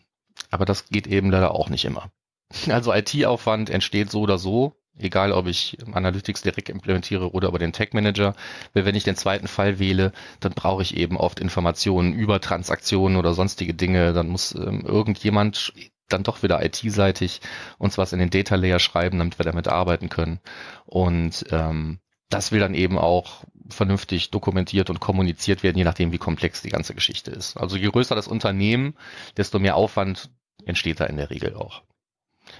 aber 0.52 0.66
das 0.66 0.88
geht 0.88 1.08
eben 1.08 1.32
leider 1.32 1.52
auch 1.52 1.70
nicht 1.70 1.86
immer. 1.86 2.12
Also 2.70 2.94
IT-Aufwand 2.94 3.72
entsteht 3.72 4.12
so 4.12 4.22
oder 4.22 4.38
so, 4.38 4.76
egal 4.98 5.32
ob 5.32 5.48
ich 5.48 5.78
Analytics 5.92 6.44
direkt 6.44 6.70
implementiere 6.70 7.32
oder 7.32 7.48
über 7.48 7.58
den 7.58 7.74
Tag 7.74 7.96
Manager. 7.96 8.36
Weil 8.74 8.86
wenn 8.86 8.96
ich 8.96 9.04
den 9.04 9.16
zweiten 9.16 9.48
Fall 9.48 9.80
wähle, 9.80 10.12
dann 10.40 10.54
brauche 10.54 10.84
ich 10.84 10.96
eben 10.96 11.18
oft 11.18 11.40
Informationen 11.40 12.14
über 12.14 12.40
Transaktionen 12.42 13.18
oder 13.18 13.34
sonstige 13.34 13.74
Dinge. 13.74 14.14
Dann 14.14 14.28
muss 14.28 14.54
ähm, 14.54 14.84
irgendjemand 14.86 15.74
dann 16.14 16.24
doch 16.24 16.44
wieder 16.44 16.64
IT-seitig 16.64 17.42
uns 17.78 17.98
was 17.98 18.14
in 18.14 18.20
den 18.20 18.30
Data 18.30 18.56
Layer 18.56 18.80
schreiben, 18.80 19.18
damit 19.18 19.40
wir 19.40 19.46
damit 19.46 19.68
arbeiten 19.68 20.10
können. 20.10 20.40
Und 20.86 21.46
ähm, 21.52 22.00
das 22.30 22.52
will 22.52 22.60
dann 22.60 22.74
eben 22.74 22.98
auch 22.98 23.44
vernünftig 23.70 24.32
dokumentiert 24.32 24.90
und 24.90 25.00
kommuniziert 25.00 25.64
werden, 25.64 25.78
je 25.78 25.84
nachdem, 25.84 26.12
wie 26.12 26.18
komplex 26.18 26.62
die 26.62 26.70
ganze 26.70 26.94
Geschichte 26.96 27.32
ist. 27.32 27.58
Also 27.58 27.78
je 27.78 27.90
größer 27.90 28.16
das 28.16 28.28
Unternehmen, 28.28 28.96
desto 29.38 29.60
mehr 29.60 29.76
Aufwand 29.76 30.30
entsteht 30.66 31.00
da 31.00 31.06
in 31.06 31.18
der 31.18 31.30
Regel 31.30 31.56
auch. 31.56 31.84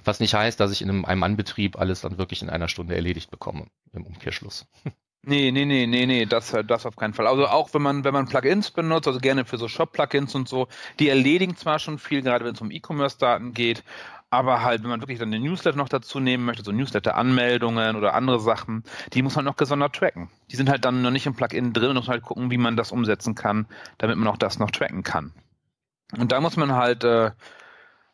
Was 0.04 0.20
nicht 0.20 0.34
heißt, 0.34 0.60
dass 0.60 0.72
ich 0.72 0.82
in 0.82 0.90
einem, 0.90 1.24
Anbetrieb 1.24 1.78
alles 1.78 2.02
dann 2.02 2.18
wirklich 2.18 2.42
in 2.42 2.50
einer 2.50 2.68
Stunde 2.68 2.96
erledigt 2.96 3.32
bekomme, 3.32 3.68
im 3.92 4.06
Umkehrschluss. 4.06 4.66
Nee, 5.26 5.52
nee, 5.52 5.64
nee, 5.64 5.88
nee, 5.88 6.06
nee, 6.06 6.26
das, 6.26 6.54
das 6.68 6.86
auf 6.86 6.98
keinen 6.98 7.14
Fall. 7.14 7.28
Also 7.28 7.48
auch 7.48 7.74
wenn 7.74 7.82
man, 7.82 8.04
wenn 8.04 8.14
man 8.14 8.28
Plugins 8.28 8.72
benutzt, 8.72 9.08
also 9.08 9.20
gerne 9.20 9.46
für 9.46 9.58
so 9.58 9.70
Shop-Plugins 9.70 10.36
und 10.36 10.50
so, 10.50 10.68
die 11.00 11.08
erledigen 11.08 11.56
zwar 11.56 11.80
schon 11.80 11.98
viel, 11.98 12.22
gerade 12.22 12.44
wenn 12.44 12.56
es 12.56 12.60
um 12.60 12.72
E-Commerce-Daten 12.72 13.54
geht, 13.54 13.86
aber 14.30 14.64
halt, 14.64 14.84
wenn 14.84 14.90
man 14.90 15.00
wirklich 15.00 15.20
dann 15.20 15.32
den 15.32 15.44
Newsletter 15.44 15.78
noch 15.78 15.88
dazu 15.88 16.20
nehmen 16.20 16.44
möchte, 16.44 16.64
so 16.64 16.74
Newsletter-Anmeldungen 16.74 17.96
oder 17.96 18.16
andere 18.16 18.42
Sachen, 18.42 18.84
die 19.14 19.22
muss 19.22 19.36
man 19.36 19.46
noch 19.46 19.56
gesondert 19.56 19.96
tracken. 19.96 20.30
Die 20.52 20.58
sind 20.58 20.70
halt 20.70 20.84
dann 20.84 21.02
noch 21.02 21.12
nicht 21.12 21.26
im 21.26 21.36
Plugin 21.36 21.72
drin 21.72 21.92
und 21.92 21.98
muss 21.98 22.10
halt 22.10 22.24
gucken, 22.24 22.52
wie 22.52 22.58
man 22.58 22.76
das 22.76 22.92
umsetzen 22.92 23.34
kann, 23.34 23.68
damit 24.00 24.18
man 24.18 24.28
auch 24.28 24.38
das 24.38 24.60
noch 24.60 24.72
tracken 24.72 25.04
kann. 25.04 25.32
Und 26.18 26.34
da 26.34 26.42
muss 26.42 26.58
man 26.58 26.74
halt 26.74 27.06
äh, 27.06 27.32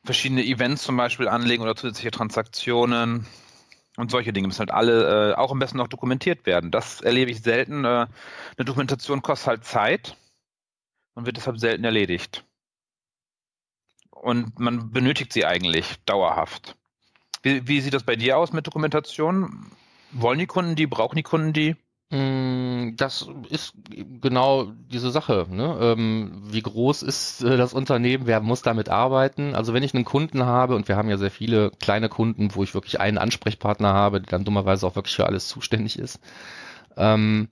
verschiedene 0.03 0.45
Events 0.45 0.83
zum 0.83 0.95
Beispiel 0.95 1.27
anlegen 1.27 1.63
oder 1.63 1.75
zusätzliche 1.75 2.11
Transaktionen 2.11 3.25
und 3.99 4.11
solche 4.11 4.31
Dinge 4.31 4.47
müssen 4.47 4.59
halt 4.59 4.71
alle 4.71 5.31
äh, 5.31 5.35
auch 5.35 5.51
am 5.51 5.59
besten 5.59 5.77
noch 5.77 5.89
dokumentiert 5.89 6.45
werden. 6.45 6.71
Das 6.71 7.01
erlebe 7.01 7.31
ich 7.31 7.41
selten. 7.41 7.83
Äh, 7.83 8.07
eine 8.57 8.65
Dokumentation 8.65 9.21
kostet 9.21 9.47
halt 9.47 9.65
Zeit 9.65 10.15
und 11.15 11.25
wird 11.25 11.35
deshalb 11.35 11.59
selten 11.59 11.83
erledigt. 11.83 12.45
Und 14.09 14.57
man 14.57 14.91
benötigt 14.91 15.33
sie 15.33 15.45
eigentlich 15.45 15.97
dauerhaft. 16.05 16.77
Wie, 17.41 17.67
wie 17.67 17.81
sieht 17.81 17.93
das 17.93 18.03
bei 18.03 18.15
dir 18.15 18.37
aus 18.37 18.53
mit 18.53 18.65
Dokumentation? 18.65 19.69
Wollen 20.11 20.39
die 20.39 20.47
Kunden 20.47 20.77
die? 20.77 20.87
Brauchen 20.87 21.17
die 21.17 21.23
Kunden 21.23 21.51
die? 21.51 21.75
Mm, 22.11 22.95
das 22.95 23.27
ist 23.49 23.73
genau 24.19 24.71
diese 24.91 25.11
Sache. 25.11 25.45
Ne? 25.49 25.77
Ähm, 25.79 26.41
wie 26.45 26.61
groß 26.61 27.03
ist 27.03 27.41
äh, 27.43 27.55
das 27.55 27.73
Unternehmen? 27.73 28.25
Wer 28.25 28.41
muss 28.41 28.63
damit 28.63 28.89
arbeiten? 28.89 29.53
Also 29.53 29.73
wenn 29.75 29.83
ich 29.83 29.93
einen 29.93 30.05
Kunden 30.05 30.43
habe, 30.43 30.75
und 30.75 30.87
wir 30.87 30.95
haben 30.95 31.09
ja 31.09 31.17
sehr 31.17 31.29
viele 31.29 31.69
kleine 31.79 32.09
Kunden, 32.09 32.55
wo 32.55 32.63
ich 32.63 32.73
wirklich 32.73 32.99
einen 32.99 33.19
Ansprechpartner 33.19 33.93
habe, 33.93 34.21
der 34.21 34.31
dann 34.31 34.43
dummerweise 34.45 34.87
auch 34.87 34.95
wirklich 34.95 35.15
für 35.15 35.27
alles 35.27 35.47
zuständig 35.47 35.99
ist, 35.99 36.19
ähm, 36.97 37.49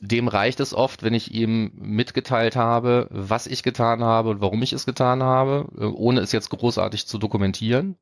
dem 0.00 0.28
reicht 0.28 0.60
es 0.60 0.74
oft, 0.74 1.02
wenn 1.02 1.14
ich 1.14 1.32
ihm 1.34 1.72
mitgeteilt 1.74 2.56
habe, 2.56 3.08
was 3.10 3.46
ich 3.46 3.62
getan 3.62 4.02
habe 4.02 4.30
und 4.30 4.40
warum 4.40 4.62
ich 4.62 4.72
es 4.72 4.86
getan 4.86 5.22
habe, 5.22 5.66
äh, 5.78 5.84
ohne 5.84 6.20
es 6.20 6.32
jetzt 6.32 6.50
großartig 6.50 7.06
zu 7.06 7.18
dokumentieren. 7.18 7.96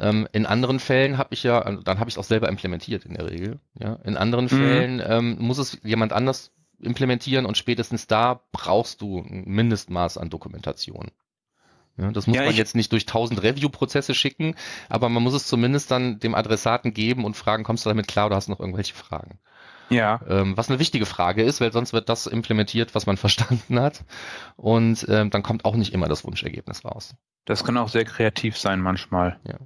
Ähm, 0.00 0.26
in 0.32 0.46
anderen 0.46 0.80
Fällen 0.80 1.18
habe 1.18 1.34
ich 1.34 1.42
ja, 1.42 1.60
dann 1.60 1.98
habe 1.98 2.08
ich 2.08 2.14
es 2.14 2.18
auch 2.18 2.24
selber 2.24 2.48
implementiert 2.48 3.04
in 3.04 3.14
der 3.14 3.30
Regel. 3.30 3.60
Ja, 3.78 3.94
in 4.04 4.16
anderen 4.16 4.46
mhm. 4.46 4.48
Fällen 4.48 5.02
ähm, 5.04 5.36
muss 5.38 5.58
es 5.58 5.78
jemand 5.82 6.12
anders 6.12 6.52
implementieren 6.80 7.46
und 7.46 7.56
spätestens 7.56 8.06
da 8.06 8.42
brauchst 8.52 9.00
du 9.00 9.18
ein 9.18 9.44
Mindestmaß 9.46 10.18
an 10.18 10.30
Dokumentation. 10.30 11.10
Ja, 11.98 12.10
das 12.10 12.26
muss 12.26 12.36
ja, 12.36 12.44
man 12.44 12.54
jetzt 12.54 12.74
nicht 12.74 12.90
durch 12.92 13.04
tausend 13.04 13.42
Review-Prozesse 13.42 14.14
schicken, 14.14 14.54
aber 14.88 15.08
man 15.10 15.22
muss 15.22 15.34
es 15.34 15.46
zumindest 15.46 15.90
dann 15.90 16.18
dem 16.18 16.34
Adressaten 16.34 16.94
geben 16.94 17.24
und 17.24 17.36
fragen, 17.36 17.64
kommst 17.64 17.84
du 17.84 17.90
damit 17.90 18.08
klar 18.08 18.26
oder 18.26 18.36
hast 18.36 18.48
du 18.48 18.52
noch 18.52 18.60
irgendwelche 18.60 18.94
Fragen? 18.94 19.38
Ja. 19.92 20.20
Ähm, 20.28 20.56
was 20.56 20.68
eine 20.68 20.78
wichtige 20.78 21.06
Frage 21.06 21.42
ist, 21.42 21.60
weil 21.60 21.72
sonst 21.72 21.92
wird 21.92 22.08
das 22.08 22.26
implementiert, 22.26 22.94
was 22.94 23.06
man 23.06 23.16
verstanden 23.18 23.80
hat. 23.80 24.04
Und 24.56 25.06
ähm, 25.08 25.30
dann 25.30 25.42
kommt 25.42 25.64
auch 25.64 25.76
nicht 25.76 25.92
immer 25.92 26.08
das 26.08 26.24
Wunschergebnis 26.24 26.84
raus. 26.84 27.14
Das 27.44 27.64
kann 27.64 27.76
auch 27.76 27.88
sehr 27.88 28.04
kreativ 28.04 28.58
sein 28.58 28.80
manchmal. 28.80 29.38
Ja. 29.46 29.58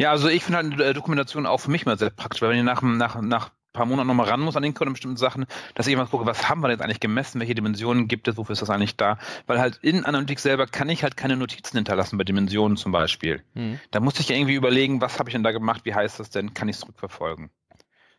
Ja, 0.00 0.10
also 0.12 0.28
ich 0.28 0.44
finde 0.44 0.58
halt 0.58 0.80
äh, 0.80 0.94
Dokumentation 0.94 1.44
auch 1.44 1.58
für 1.58 1.72
mich 1.72 1.84
mal 1.84 1.98
sehr 1.98 2.10
praktisch, 2.10 2.40
weil 2.40 2.50
wenn 2.50 2.58
ich 2.58 2.64
nach, 2.64 2.82
nach, 2.82 3.20
nach 3.20 3.50
paar 3.72 3.86
Monaten 3.86 4.08
nochmal 4.08 4.28
ran 4.28 4.40
muss 4.40 4.56
an 4.56 4.62
den 4.62 4.74
Code 4.74 4.88
und 4.88 4.94
bestimmten 4.94 5.16
Sachen, 5.16 5.46
dass 5.74 5.86
ich 5.86 5.92
immer 5.92 6.06
gucke, 6.06 6.26
was 6.26 6.48
haben 6.48 6.60
wir 6.60 6.68
denn 6.68 6.78
jetzt 6.78 6.84
eigentlich 6.84 7.00
gemessen, 7.00 7.40
welche 7.40 7.54
Dimensionen 7.54 8.08
gibt 8.08 8.26
es, 8.28 8.36
wofür 8.36 8.52
ist 8.52 8.62
das 8.62 8.70
eigentlich 8.70 8.96
da? 8.96 9.18
Weil 9.46 9.60
halt 9.60 9.78
in 9.82 10.04
Analytics 10.04 10.42
selber 10.42 10.66
kann 10.66 10.88
ich 10.88 11.02
halt 11.02 11.16
keine 11.16 11.36
Notizen 11.36 11.76
hinterlassen 11.76 12.18
bei 12.18 12.24
Dimensionen 12.24 12.76
zum 12.76 12.92
Beispiel. 12.92 13.42
Mhm. 13.54 13.78
Da 13.90 14.00
muss 14.00 14.18
ich 14.18 14.28
ja 14.28 14.36
irgendwie 14.36 14.54
überlegen, 14.54 15.00
was 15.00 15.18
habe 15.18 15.28
ich 15.28 15.34
denn 15.34 15.44
da 15.44 15.52
gemacht, 15.52 15.82
wie 15.84 15.94
heißt 15.94 16.18
das 16.18 16.30
denn, 16.30 16.54
kann 16.54 16.68
ich 16.68 16.76
es 16.76 16.80
zurückverfolgen? 16.80 17.50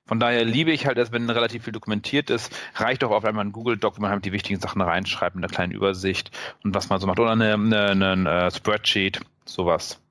Von 0.10 0.20
daher 0.20 0.44
liebe 0.44 0.72
ich 0.72 0.88
halt 0.88 0.98
es, 0.98 1.12
wenn 1.12 1.30
relativ 1.30 1.64
viel 1.64 1.72
dokumentiert 1.72 2.32
ist, 2.32 2.54
reicht 2.74 3.04
auch 3.04 3.12
auf 3.12 3.24
einmal 3.24 3.46
ein 3.46 3.52
Google-Doc, 3.52 3.98
wo 3.98 4.02
man 4.02 4.10
halt 4.10 4.26
die 4.26 4.32
wichtigen 4.32 4.60
Sachen 4.60 4.82
reinschreibt 4.82 5.36
mit 5.36 5.46
einer 5.46 5.54
kleinen 5.54 5.72
Übersicht 5.72 6.32
und 6.64 6.74
was 6.74 6.90
man 6.90 7.00
so 7.00 7.06
macht. 7.06 7.20
Oder 7.20 7.32
eine, 7.32 7.54
eine, 7.54 7.86
eine, 7.92 8.12
eine 8.12 8.30
äh, 8.48 8.52
Spreadsheet, 8.52 9.20
sowas. 9.46 10.02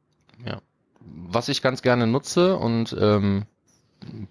Ja 0.46 0.60
was 1.00 1.48
ich 1.48 1.62
ganz 1.62 1.82
gerne 1.82 2.06
nutze 2.06 2.56
und 2.56 2.96
ähm, 2.98 3.44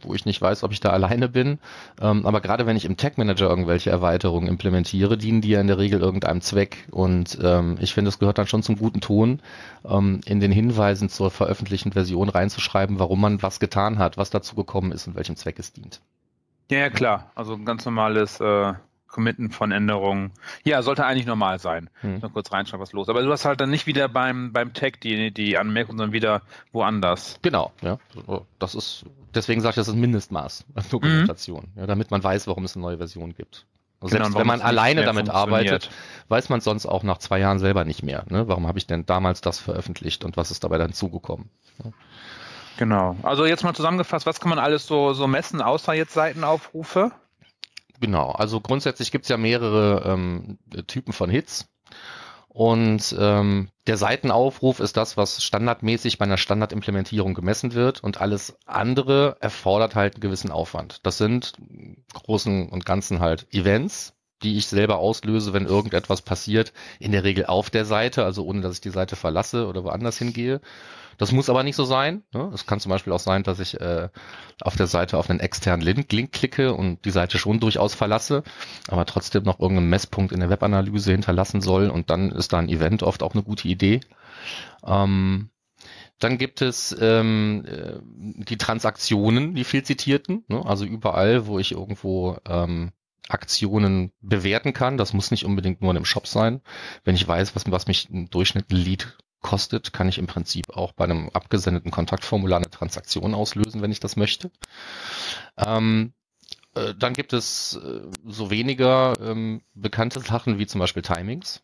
wo 0.01 0.13
ich 0.13 0.25
nicht 0.25 0.41
weiß, 0.41 0.63
ob 0.63 0.71
ich 0.71 0.80
da 0.80 0.89
alleine 0.89 1.30
bin. 1.30 1.60
Ähm, 2.01 2.25
aber 2.25 2.41
gerade 2.41 2.65
wenn 2.65 2.77
ich 2.77 2.86
im 2.86 2.97
Tag 2.97 3.17
Manager 3.17 3.49
irgendwelche 3.49 3.89
Erweiterungen 3.89 4.47
implementiere, 4.47 5.17
dienen 5.17 5.41
die 5.41 5.49
ja 5.49 5.62
in 5.62 5.67
der 5.67 5.77
Regel 5.77 5.99
irgendeinem 5.99 6.41
Zweck. 6.41 6.88
Und 6.91 7.38
ähm, 7.41 7.77
ich 7.80 7.93
finde, 7.93 8.10
es 8.10 8.19
gehört 8.19 8.38
dann 8.38 8.47
schon 8.47 8.63
zum 8.63 8.77
guten 8.77 9.01
Ton, 9.01 9.41
ähm, 9.86 10.21
in 10.25 10.39
den 10.39 10.51
Hinweisen 10.51 11.10
zur 11.10 11.32
veröffentlichten 11.32 11.91
Version 11.91 12.30
reinzuschreiben, 12.30 12.99
warum 12.99 13.21
man 13.21 13.41
was 13.41 13.60
getan 13.60 13.99
hat, 13.99 14.17
was 14.17 14.30
dazu 14.30 14.56
gekommen 14.56 14.91
ist 14.91 15.08
und 15.08 15.15
welchem 15.15 15.36
Zweck 15.36 15.60
es 15.60 15.73
dient. 15.73 16.01
Ja, 16.69 16.80
ja 16.80 16.89
klar. 16.89 17.32
Also 17.36 17.53
ein 17.53 17.65
ganz 17.65 17.86
normales 17.86 18.39
äh, 18.39 18.73
Committen 19.08 19.52
von 19.52 19.72
Änderungen. 19.72 20.32
Ja, 20.63 20.82
sollte 20.82 21.06
eigentlich 21.06 21.26
normal 21.26 21.60
sein. 21.60 21.89
Hm. 22.02 22.20
Mal 22.20 22.30
kurz 22.30 22.52
reinschauen, 22.52 22.82
was 22.82 22.91
los. 22.93 23.10
Aber 23.10 23.22
du 23.22 23.32
hast 23.32 23.46
halt 23.46 23.62
dann 23.62 23.70
nicht 23.70 23.88
wieder 23.88 24.10
beim, 24.10 24.54
beim 24.54 24.74
Tag 24.74 25.02
die, 25.02 25.32
die 25.32 25.58
Anmerkung, 25.58 25.98
sondern 25.98 26.13
wieder 26.13 26.41
woanders. 26.72 27.39
Genau, 27.41 27.72
ja. 27.82 27.98
Das 28.60 28.76
ist, 28.76 29.06
deswegen 29.34 29.62
sage 29.62 29.72
ich, 29.72 29.76
das 29.76 29.88
ist 29.88 29.93
ein 29.93 30.00
Mindestmaß 30.02 30.65
an 30.76 30.86
Dokumentation, 30.89 31.67
mhm. 31.74 31.82
ja, 31.82 31.88
damit 31.88 32.12
man 32.12 32.24
weiß, 32.24 32.48
warum 32.48 32.65
es 32.65 32.76
eine 32.76 32.84
neue 32.84 32.98
Version 32.98 33.34
gibt. 33.34 33.65
Also 34.00 34.13
genau, 34.13 34.26
selbst 34.26 34.39
wenn 34.39 34.48
man 34.48 34.62
alleine 34.62 35.04
damit 35.04 35.30
arbeitet, 35.30 35.89
weiß 36.28 36.50
man 36.50 36.62
sonst 36.62 36.86
auch 36.86 37.02
nach 37.02 37.17
zwei 37.17 37.39
Jahren 37.39 37.58
selber 37.58 37.84
nicht 37.84 38.04
mehr. 38.04 38.26
Ne? 38.30 38.48
Warum 38.48 38.67
habe 38.67 38.78
ich 38.78 38.86
denn 38.86 39.08
damals 39.08 39.41
das 39.41 39.60
veröffentlicht 39.60 40.24
und 40.24 40.38
was 40.38 40.52
ist 40.52 40.63
dabei 40.63 40.78
dann 40.78 40.93
zugekommen? 40.93 41.50
Ja. 41.84 41.91
Genau. 42.78 43.15
Also 43.24 43.46
jetzt 43.46 43.63
mal 43.63 43.74
zusammengefasst, 43.74 44.28
was 44.28 44.39
kann 44.39 44.50
man 44.50 44.60
alles 44.60 44.86
so, 44.86 45.13
so 45.13 45.26
messen, 45.26 45.62
außer 45.63 45.93
jetzt 45.93 46.13
Seitenaufrufe? 46.13 47.12
Genau, 47.99 48.31
also 48.31 48.62
grundsätzlich 48.62 49.12
gibt's 49.12 49.29
ja 49.29 49.38
mehrere 49.38 50.03
ähm, 50.05 50.60
Typen 50.88 51.13
von 51.13 51.29
Hits. 51.29 51.67
Und 52.57 53.15
ähm, 53.19 53.69
der 53.86 53.97
Seitenaufruf 53.97 54.79
ist 54.79 54.97
das, 54.97 55.15
was 55.15 55.43
standardmäßig 55.43 56.17
bei 56.17 56.25
einer 56.25 56.38
Standardimplementierung 56.38 57.36
gemessen 57.36 57.75
wird 57.75 58.03
und 58.03 58.19
alles 58.19 58.57
andere 58.65 59.38
erfordert 59.41 59.93
halt 59.93 60.15
einen 60.15 60.21
gewissen 60.21 60.51
Aufwand. 60.51 61.05
Das 61.05 61.19
sind 61.19 61.53
großen 62.13 62.69
und 62.69 62.83
ganzen 62.83 63.19
halt 63.19 63.45
Events, 63.53 64.16
die 64.43 64.58
ich 64.58 64.67
selber 64.67 64.97
auslöse, 64.97 65.54
wenn 65.54 65.65
irgendetwas 65.65 66.21
passiert, 66.21 66.73
in 67.00 67.12
der 67.12 67.23
Regel 67.23 67.45
auf 67.45 67.69
der 67.69 67.86
Seite, 67.86 68.23
also 68.23 68.45
ohne 68.45 68.62
dass 68.62 68.76
ich 68.76 68.82
die 68.82 68.89
Seite 68.89 69.15
verlasse 69.15 69.67
oder 69.67 69.84
woanders 69.84 70.17
hingehe. 70.17 70.62
Das 71.17 71.32
muss 71.32 71.50
aber 71.50 71.63
nicht 71.63 71.76
so 71.76 71.84
sein. 71.84 72.23
Ne? 72.32 72.52
Es 72.54 72.67
kann 72.67 72.80
zum 72.80 72.91
Beispiel 72.91 73.12
auch 73.12 73.19
sein, 73.19 73.41
dass 73.41 73.60
ich 73.60 73.80
äh, 73.82 74.10
auf 74.62 74.76
der 74.76 74.86
Seite 74.88 75.17
auf 75.17 75.30
einen 75.30 75.39
externen 75.39 75.84
Link, 75.84 76.12
Link 76.12 76.32
klicke 76.32 76.73
und 76.73 77.04
die 77.06 77.12
Seite 77.12 77.39
schon 77.39 77.60
durchaus 77.60 77.95
verlasse, 77.95 78.43
aber 78.88 79.06
trotzdem 79.06 79.43
noch 79.43 79.60
irgendeinen 79.60 79.89
Messpunkt 79.89 80.32
in 80.32 80.39
der 80.39 80.50
Webanalyse 80.50 81.12
hinterlassen 81.12 81.62
soll 81.62 81.89
und 81.89 82.12
dann 82.12 82.32
ist 82.32 82.54
da 82.54 82.60
ein 82.60 82.69
Event 82.69 83.02
oft 83.02 83.23
auch 83.23 83.34
eine 83.34 83.43
gute 83.43 83.67
Idee. 83.67 84.02
Ähm, 84.86 85.50
dann 86.19 86.38
gibt 86.38 86.62
es 86.62 86.95
ähm, 87.00 87.63
äh, 87.65 88.00
die 88.04 88.58
Transaktionen, 88.58 89.54
die 89.56 89.63
viel 89.63 89.84
zitierten, 89.84 90.43
ne? 90.47 90.63
also 90.65 90.86
überall, 90.86 91.47
wo 91.47 91.60
ich 91.60 91.71
irgendwo 91.71 92.38
ähm, 92.47 92.91
Aktionen 93.30 94.12
bewerten 94.22 94.74
kann. 94.74 94.98
Das 94.98 95.13
muss 95.13 95.32
nicht 95.32 95.46
unbedingt 95.46 95.82
nur 95.82 95.92
in 95.92 95.98
einem 95.98 96.06
Shop 96.06 96.28
sein. 96.28 96.62
Wenn 97.04 97.16
ich 97.16 97.28
weiß, 97.28 97.56
was, 97.56 97.70
was 97.70 97.88
mich 97.88 98.10
im 98.10 98.30
Durchschnitt 98.30 98.72
ein 98.72 98.78
Lead 98.78 99.18
kostet, 99.42 99.94
kann 99.94 100.10
ich 100.10 100.18
im 100.18 100.28
Prinzip 100.28 100.70
auch 100.70 100.94
bei 100.94 101.06
einem 101.06 101.30
abgesendeten 101.30 101.92
Kontaktformular 101.92 102.58
eine 102.58 102.70
Transaktion 102.70 103.34
auslösen, 103.34 103.82
wenn 103.82 103.92
ich 103.92 104.00
das 104.00 104.16
möchte. 104.16 104.52
Ähm, 105.58 106.13
äh, 106.76 106.94
dann 106.96 107.13
gibt 107.13 107.34
es 107.34 107.80
äh, 107.84 108.02
so 108.26 108.50
weniger 108.50 109.18
ähm, 109.22 109.62
bekannte 109.74 110.20
Sachen 110.20 110.60
wie 110.60 110.68
zum 110.68 110.80
Beispiel 110.80 111.04
Timings. 111.04 111.62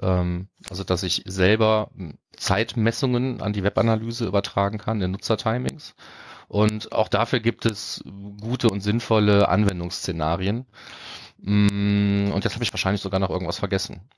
Ähm, 0.00 0.48
also 0.68 0.84
dass 0.84 1.02
ich 1.02 1.22
selber 1.26 1.90
hm, 1.94 2.18
Zeitmessungen 2.36 3.40
an 3.42 3.52
die 3.52 3.62
Webanalyse 3.62 4.26
übertragen 4.26 4.78
kann 4.78 5.00
in 5.00 5.10
Nutzertimings. 5.12 5.94
Und 6.50 6.90
auch 6.90 7.06
dafür 7.06 7.38
gibt 7.38 7.64
es 7.64 8.02
gute 8.40 8.70
und 8.70 8.80
sinnvolle 8.80 9.48
Anwendungsszenarien. 9.48 10.66
Mm, 11.38 12.32
und 12.32 12.42
jetzt 12.42 12.54
habe 12.54 12.64
ich 12.64 12.72
wahrscheinlich 12.72 13.02
sogar 13.02 13.20
noch 13.20 13.30
irgendwas 13.30 13.60
vergessen. 13.60 14.10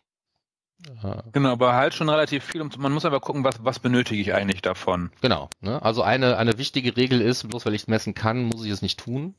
Genau, 1.33 1.53
aber 1.53 1.75
halt 1.75 1.93
schon 1.93 2.09
relativ 2.09 2.43
viel. 2.43 2.65
Man 2.79 2.93
muss 2.93 3.05
aber 3.05 3.21
gucken, 3.21 3.45
was, 3.45 3.63
was 3.63 3.81
benötige 3.81 4.23
ich 4.23 4.33
eigentlich 4.33 4.63
davon. 4.63 5.11
Genau. 5.21 5.51
Ne? 5.61 5.83
Also 5.83 6.03
eine, 6.03 6.39
eine 6.39 6.57
wichtige 6.57 6.97
Regel 6.97 7.21
ist, 7.21 7.47
bloß 7.47 7.67
weil 7.67 7.75
ich 7.75 7.83
es 7.83 7.89
messen 7.89 8.15
kann, 8.15 8.45
muss 8.45 8.65
ich 8.65 8.71
es 8.71 8.81
nicht 8.81 8.99
tun. 8.99 9.35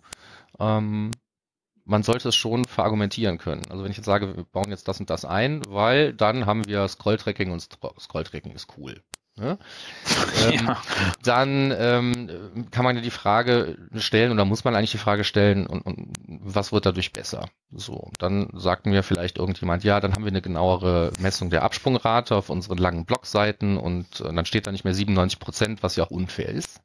Ähm, 0.59 1.11
man 1.85 2.03
sollte 2.03 2.29
es 2.29 2.35
schon 2.35 2.65
verargumentieren 2.65 3.39
können. 3.39 3.63
Also 3.71 3.83
wenn 3.83 3.89
ich 3.89 3.97
jetzt 3.97 4.05
sage, 4.05 4.37
wir 4.37 4.43
bauen 4.43 4.69
jetzt 4.69 4.87
das 4.87 4.99
und 4.99 5.09
das 5.09 5.25
ein, 5.25 5.63
weil 5.67 6.13
dann 6.13 6.45
haben 6.45 6.67
wir 6.67 6.87
Scrolltracking 6.87 7.49
und 7.49 7.67
Scrolltracking 7.99 8.51
ist 8.51 8.67
cool. 8.77 9.01
Ne? 9.35 9.57
Ähm, 10.43 10.65
ja. 10.67 10.81
Dann 11.23 11.73
ähm, 11.77 12.67
kann 12.71 12.83
man 12.83 12.95
ja 12.95 13.01
die 13.01 13.11
Frage 13.11 13.77
stellen 13.95 14.31
oder 14.31 14.45
muss 14.45 14.63
man 14.63 14.75
eigentlich 14.75 14.91
die 14.91 14.97
Frage 14.97 15.23
stellen, 15.23 15.67
und, 15.67 15.81
und 15.81 16.11
was 16.27 16.73
wird 16.73 16.85
dadurch 16.85 17.13
besser? 17.13 17.47
So, 17.71 18.11
dann 18.19 18.49
sagt 18.53 18.85
mir 18.85 19.03
vielleicht 19.03 19.37
irgendjemand, 19.37 19.83
ja, 19.83 19.99
dann 19.99 20.13
haben 20.13 20.23
wir 20.23 20.31
eine 20.31 20.41
genauere 20.41 21.11
Messung 21.19 21.49
der 21.49 21.63
Absprungrate 21.63 22.35
auf 22.35 22.49
unseren 22.49 22.77
langen 22.77 23.05
Blogseiten 23.05 23.77
und, 23.77 24.21
und 24.21 24.35
dann 24.35 24.45
steht 24.45 24.67
da 24.67 24.71
nicht 24.71 24.83
mehr 24.83 24.93
97 24.93 25.39
Prozent, 25.39 25.83
was 25.83 25.95
ja 25.95 26.03
auch 26.03 26.11
unfair 26.11 26.49
ist. 26.49 26.81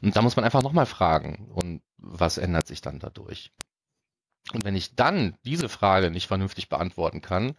Und 0.00 0.16
da 0.16 0.22
muss 0.22 0.36
man 0.36 0.44
einfach 0.44 0.62
nochmal 0.62 0.86
fragen, 0.86 1.48
und 1.52 1.82
was 1.98 2.38
ändert 2.38 2.68
sich 2.68 2.80
dann 2.80 3.00
dadurch? 3.00 3.52
Und 4.54 4.64
wenn 4.64 4.76
ich 4.76 4.94
dann 4.94 5.34
diese 5.44 5.68
Frage 5.68 6.10
nicht 6.10 6.26
vernünftig 6.26 6.68
beantworten 6.68 7.20
kann 7.20 7.54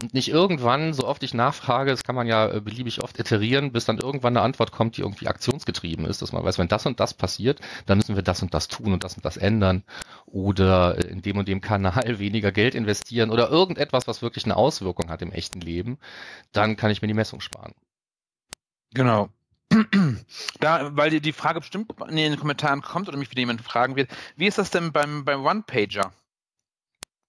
und 0.00 0.14
nicht 0.14 0.28
irgendwann, 0.28 0.94
so 0.94 1.06
oft 1.06 1.22
ich 1.22 1.34
nachfrage, 1.34 1.90
das 1.90 2.04
kann 2.04 2.14
man 2.14 2.26
ja 2.26 2.48
äh, 2.48 2.60
beliebig 2.60 3.02
oft 3.02 3.18
iterieren, 3.18 3.72
bis 3.72 3.86
dann 3.86 3.98
irgendwann 3.98 4.36
eine 4.36 4.44
Antwort 4.44 4.70
kommt, 4.70 4.96
die 4.96 5.02
irgendwie 5.02 5.26
aktionsgetrieben 5.26 6.04
ist, 6.04 6.22
dass 6.22 6.32
man 6.32 6.44
weiß, 6.44 6.58
wenn 6.58 6.68
das 6.68 6.86
und 6.86 7.00
das 7.00 7.14
passiert, 7.14 7.60
dann 7.86 7.98
müssen 7.98 8.14
wir 8.14 8.22
das 8.22 8.42
und 8.42 8.54
das 8.54 8.68
tun 8.68 8.92
und 8.92 9.02
das 9.02 9.16
und 9.16 9.24
das 9.24 9.36
ändern 9.36 9.82
oder 10.26 11.08
in 11.08 11.22
dem 11.22 11.38
und 11.38 11.48
dem 11.48 11.60
Kanal 11.60 12.18
weniger 12.18 12.52
Geld 12.52 12.74
investieren 12.74 13.30
oder 13.30 13.50
irgendetwas, 13.50 14.06
was 14.06 14.22
wirklich 14.22 14.44
eine 14.44 14.56
Auswirkung 14.56 15.10
hat 15.10 15.22
im 15.22 15.32
echten 15.32 15.60
Leben, 15.60 15.98
dann 16.52 16.76
kann 16.76 16.90
ich 16.90 17.02
mir 17.02 17.08
die 17.08 17.14
Messung 17.14 17.40
sparen. 17.40 17.74
Genau. 18.94 19.28
Da, 20.60 20.96
weil 20.96 21.20
die 21.20 21.32
Frage 21.32 21.60
bestimmt 21.60 21.92
in 22.08 22.16
den 22.16 22.38
Kommentaren 22.38 22.82
kommt 22.82 23.08
oder 23.08 23.16
mich 23.16 23.30
wieder 23.30 23.40
jemand 23.40 23.62
fragen 23.62 23.96
wird, 23.96 24.10
wie 24.36 24.46
ist 24.46 24.58
das 24.58 24.70
denn 24.70 24.92
beim, 24.92 25.24
beim 25.24 25.44
One-Pager? 25.44 26.12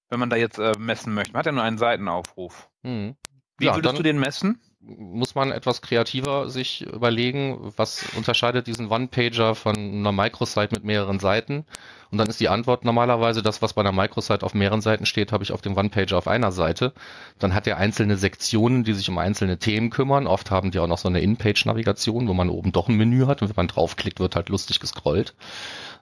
Wenn 0.10 0.20
man 0.20 0.30
da 0.30 0.36
jetzt 0.36 0.60
äh, 0.60 0.74
messen 0.78 1.14
möchte. 1.14 1.34
Man 1.34 1.40
hat 1.40 1.46
ja 1.46 1.52
nur 1.52 1.64
einen 1.64 1.78
Seitenaufruf. 1.78 2.70
Hm. 2.84 3.16
Wie 3.60 3.66
ja, 3.66 3.76
würdest 3.76 4.00
du 4.00 4.04
den 4.04 4.20
messen? 4.20 4.60
Muss 4.82 5.36
man 5.36 5.52
etwas 5.52 5.82
kreativer 5.82 6.50
sich 6.50 6.82
überlegen, 6.82 7.74
was 7.76 8.06
unterscheidet 8.16 8.66
diesen 8.66 8.90
One-Pager 8.90 9.54
von 9.54 9.76
einer 9.76 10.14
Microsite 10.14 10.70
mit 10.72 10.86
mehreren 10.86 11.20
Seiten? 11.20 11.66
Und 12.12 12.18
dann 12.18 12.30
ist 12.30 12.40
die 12.40 12.48
Antwort 12.48 12.86
normalerweise, 12.86 13.44
das, 13.44 13.62
was 13.62 13.74
bei 13.74 13.82
einer 13.82 13.92
Microsite 13.92 14.46
auf 14.46 14.54
mehreren 14.54 14.80
Seiten 14.80 15.06
steht, 15.06 15.34
habe 15.34 15.44
ich 15.44 15.52
auf 15.52 15.62
dem 15.62 15.76
One-Pager 15.78 16.18
auf 16.18 16.30
einer 16.30 16.54
Seite. 16.54 16.94
Dann 17.38 17.54
hat 17.54 17.68
er 17.68 17.78
einzelne 17.78 18.16
Sektionen, 18.16 18.86
die 18.86 18.94
sich 18.94 19.10
um 19.10 19.18
einzelne 19.18 19.60
Themen 19.60 19.90
kümmern. 19.90 20.26
Oft 20.26 20.50
haben 20.50 20.72
die 20.72 20.80
auch 20.80 20.88
noch 20.88 20.98
so 20.98 21.10
eine 21.10 21.20
In-Page-Navigation, 21.20 22.30
wo 22.30 22.34
man 22.34 22.50
oben 22.50 22.72
doch 22.72 22.88
ein 22.88 22.96
Menü 22.96 23.26
hat 23.26 23.42
und 23.42 23.50
wenn 23.50 23.56
man 23.58 23.68
draufklickt, 23.68 24.22
wird 24.22 24.38
halt 24.38 24.48
lustig 24.48 24.80
gescrollt. 24.80 25.36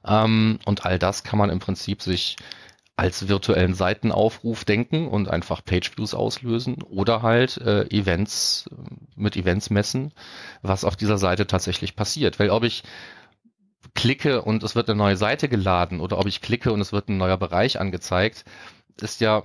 Ähm, 0.05 0.59
und 0.65 0.85
all 0.85 0.99
das 0.99 1.23
kann 1.23 1.39
man 1.39 1.49
im 1.49 1.59
Prinzip 1.59 2.03
sich 2.03 2.37
als 2.97 3.27
virtuellen 3.27 3.75
Seitenaufruf 3.75 4.65
denken 4.65 5.07
und 5.07 5.29
einfach 5.29 5.63
Pageviews 5.63 6.15
auslösen 6.15 6.81
oder 6.81 7.21
halt 7.21 7.57
äh, 7.57 7.83
Events 7.89 8.67
äh, 8.71 8.75
mit 9.15 9.37
Events 9.37 9.69
messen, 9.69 10.13
was 10.63 10.83
auf 10.83 10.95
dieser 10.95 11.19
Seite 11.19 11.45
tatsächlich 11.45 11.95
passiert. 11.95 12.39
Weil 12.39 12.49
ob 12.49 12.63
ich 12.63 12.83
klicke 13.93 14.41
und 14.41 14.63
es 14.63 14.75
wird 14.75 14.89
eine 14.89 14.97
neue 14.97 15.15
Seite 15.15 15.47
geladen 15.47 16.01
oder 16.01 16.17
ob 16.17 16.25
ich 16.25 16.41
klicke 16.41 16.73
und 16.73 16.81
es 16.81 16.91
wird 16.91 17.07
ein 17.07 17.17
neuer 17.17 17.37
Bereich 17.37 17.79
angezeigt, 17.79 18.45
ist 18.99 19.21
ja 19.21 19.43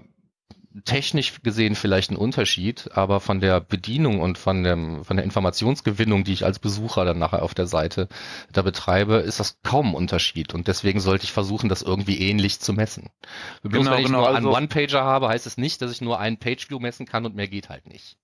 technisch 0.85 1.42
gesehen 1.42 1.74
vielleicht 1.74 2.11
ein 2.11 2.16
Unterschied, 2.16 2.90
aber 2.92 3.20
von 3.20 3.40
der 3.40 3.61
Bedienung 3.61 4.20
und 4.20 4.38
von, 4.38 4.62
dem, 4.62 5.04
von 5.04 5.16
der 5.16 5.24
Informationsgewinnung, 5.24 6.24
die 6.24 6.32
ich 6.32 6.44
als 6.44 6.58
Besucher 6.58 7.04
dann 7.04 7.18
nachher 7.18 7.42
auf 7.42 7.54
der 7.54 7.66
Seite 7.66 8.08
da 8.52 8.62
betreibe, 8.62 9.16
ist 9.16 9.40
das 9.40 9.58
kaum 9.62 9.90
ein 9.90 9.94
Unterschied. 9.94 10.54
Und 10.54 10.68
deswegen 10.68 11.00
sollte 11.00 11.24
ich 11.24 11.32
versuchen, 11.32 11.68
das 11.68 11.82
irgendwie 11.82 12.20
ähnlich 12.20 12.61
zu 12.61 12.72
messen. 12.72 13.11
Bloß 13.62 13.85
genau, 13.85 13.90
wenn 13.92 14.00
ich 14.00 14.06
genau, 14.06 14.18
nur 14.18 14.28
einen 14.28 14.46
also, 14.46 14.56
One-Pager 14.56 15.04
habe, 15.04 15.28
heißt 15.28 15.46
es 15.46 15.56
nicht, 15.56 15.82
dass 15.82 15.92
ich 15.92 16.00
nur 16.00 16.20
einen 16.20 16.38
Page-View 16.38 16.78
messen 16.78 17.06
kann 17.06 17.26
und 17.26 17.35
mehr 17.35 17.48
geht 17.48 17.68
halt 17.68 17.87
nicht. 17.87 18.16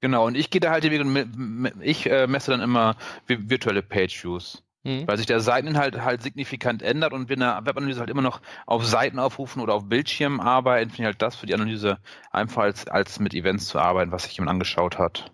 Genau, 0.00 0.26
und 0.26 0.36
ich 0.36 0.50
gehe 0.50 0.60
da 0.60 0.70
halt, 0.70 0.84
ich 0.84 2.06
äh, 2.06 2.26
messe 2.26 2.50
dann 2.50 2.60
immer 2.60 2.96
virtuelle 3.26 3.82
Page-Views. 3.82 4.63
Mhm. 4.84 5.08
Weil 5.08 5.16
sich 5.16 5.26
der 5.26 5.40
Seiteninhalt 5.40 6.02
halt 6.02 6.22
signifikant 6.22 6.82
ändert 6.82 7.12
und 7.12 7.28
wir 7.28 7.34
in 7.34 7.40
der 7.40 7.62
Webanalyse 7.64 8.00
halt 8.00 8.10
immer 8.10 8.22
noch 8.22 8.40
auf 8.66 8.84
Seiten 8.84 9.18
aufrufen 9.18 9.62
oder 9.62 9.74
auf 9.74 9.88
Bildschirmen 9.88 10.40
arbeiten, 10.40 10.90
finde 10.90 11.02
ich 11.02 11.06
halt 11.06 11.22
das 11.22 11.36
für 11.36 11.46
die 11.46 11.54
Analyse 11.54 11.98
einfach 12.30 12.62
als, 12.62 12.86
als 12.86 13.18
mit 13.18 13.34
Events 13.34 13.66
zu 13.66 13.78
arbeiten, 13.78 14.12
was 14.12 14.24
sich 14.24 14.36
jemand 14.36 14.50
angeschaut 14.50 14.98
hat. 14.98 15.32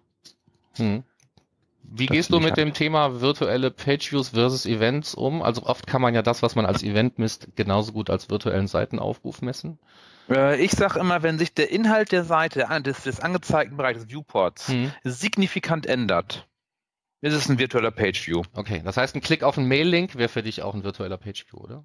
Mhm. 0.78 1.02
Wie 1.82 2.06
das 2.06 2.14
gehst 2.14 2.30
du 2.32 2.36
mit 2.36 2.50
halt 2.50 2.58
dem 2.58 2.72
Thema 2.72 3.20
virtuelle 3.20 3.72
Pageviews 3.72 4.28
versus 4.28 4.64
Events 4.64 5.16
um? 5.16 5.42
Also 5.42 5.64
oft 5.64 5.88
kann 5.88 6.00
man 6.00 6.14
ja 6.14 6.22
das, 6.22 6.42
was 6.42 6.54
man 6.54 6.64
als 6.64 6.84
Event 6.84 7.18
misst, 7.18 7.48
genauso 7.56 7.92
gut 7.92 8.10
als 8.10 8.30
virtuellen 8.30 8.68
Seitenaufruf 8.68 9.42
messen. 9.42 9.80
Äh, 10.30 10.62
ich 10.62 10.70
sage 10.70 11.00
immer, 11.00 11.24
wenn 11.24 11.38
sich 11.38 11.52
der 11.52 11.72
Inhalt 11.72 12.12
der 12.12 12.22
Seite, 12.22 12.68
des, 12.82 13.02
des 13.02 13.18
angezeigten 13.18 13.76
Bereichs, 13.76 13.98
des 13.98 14.08
Viewports, 14.08 14.68
mhm. 14.68 14.92
signifikant 15.02 15.86
ändert, 15.86 16.46
ist 17.20 17.34
es 17.34 17.48
ein 17.48 17.58
virtueller 17.58 17.90
Pageview. 17.90 18.42
Okay, 18.54 18.80
das 18.84 18.96
heißt, 18.96 19.14
ein 19.14 19.20
Klick 19.20 19.42
auf 19.42 19.58
einen 19.58 19.68
Mail-Link 19.68 20.16
wäre 20.16 20.28
für 20.28 20.42
dich 20.42 20.62
auch 20.62 20.74
ein 20.74 20.84
virtueller 20.84 21.18
Pageview, 21.18 21.58
oder? 21.58 21.84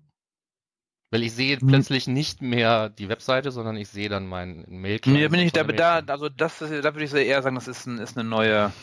Weil 1.12 1.24
ich 1.24 1.34
sehe 1.34 1.60
hm. 1.60 1.68
plötzlich 1.68 2.08
nicht 2.08 2.42
mehr 2.42 2.90
die 2.90 3.10
Webseite, 3.10 3.52
sondern 3.52 3.78
ich 3.78 3.90
sehe 3.90 4.10
dann 4.10 4.28
meinen 4.28 4.66
mail 4.68 5.00
Nee, 5.06 5.28
bin 5.28 5.40
ich 5.40 5.52
da, 5.52 5.64
da, 5.64 6.00
also 6.08 6.30
das 6.30 6.62
ist, 6.62 6.84
da 6.84 6.94
würde 6.94 7.04
ich 7.04 7.14
eher 7.14 7.42
sagen, 7.42 7.56
das 7.56 7.68
ist, 7.68 7.86
ein, 7.86 8.00
ist 8.00 8.18
eine 8.18 8.28
neue, 8.28 8.74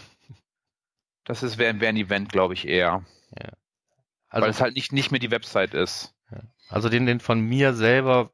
das 1.25 1.43
ist 1.43 1.59
wäre 1.59 1.81
wär 1.81 1.89
ein 1.89 1.97
Event, 1.97 2.31
glaube 2.31 2.55
ich, 2.55 2.67
eher. 2.67 3.05
Ja. 3.39 3.51
Also, 4.29 4.45
Weil 4.45 4.51
es 4.51 4.61
halt 4.61 4.77
nicht, 4.77 4.93
nicht 4.93 5.11
mehr 5.11 5.21
die 5.21 5.31
Website 5.31 5.75
ist. 5.75 6.15
Ja. 6.31 6.41
Also 6.69 6.89
den, 6.89 7.07
den 7.07 7.21
von 7.21 7.41
mir 7.41 7.75
selber 7.75 8.31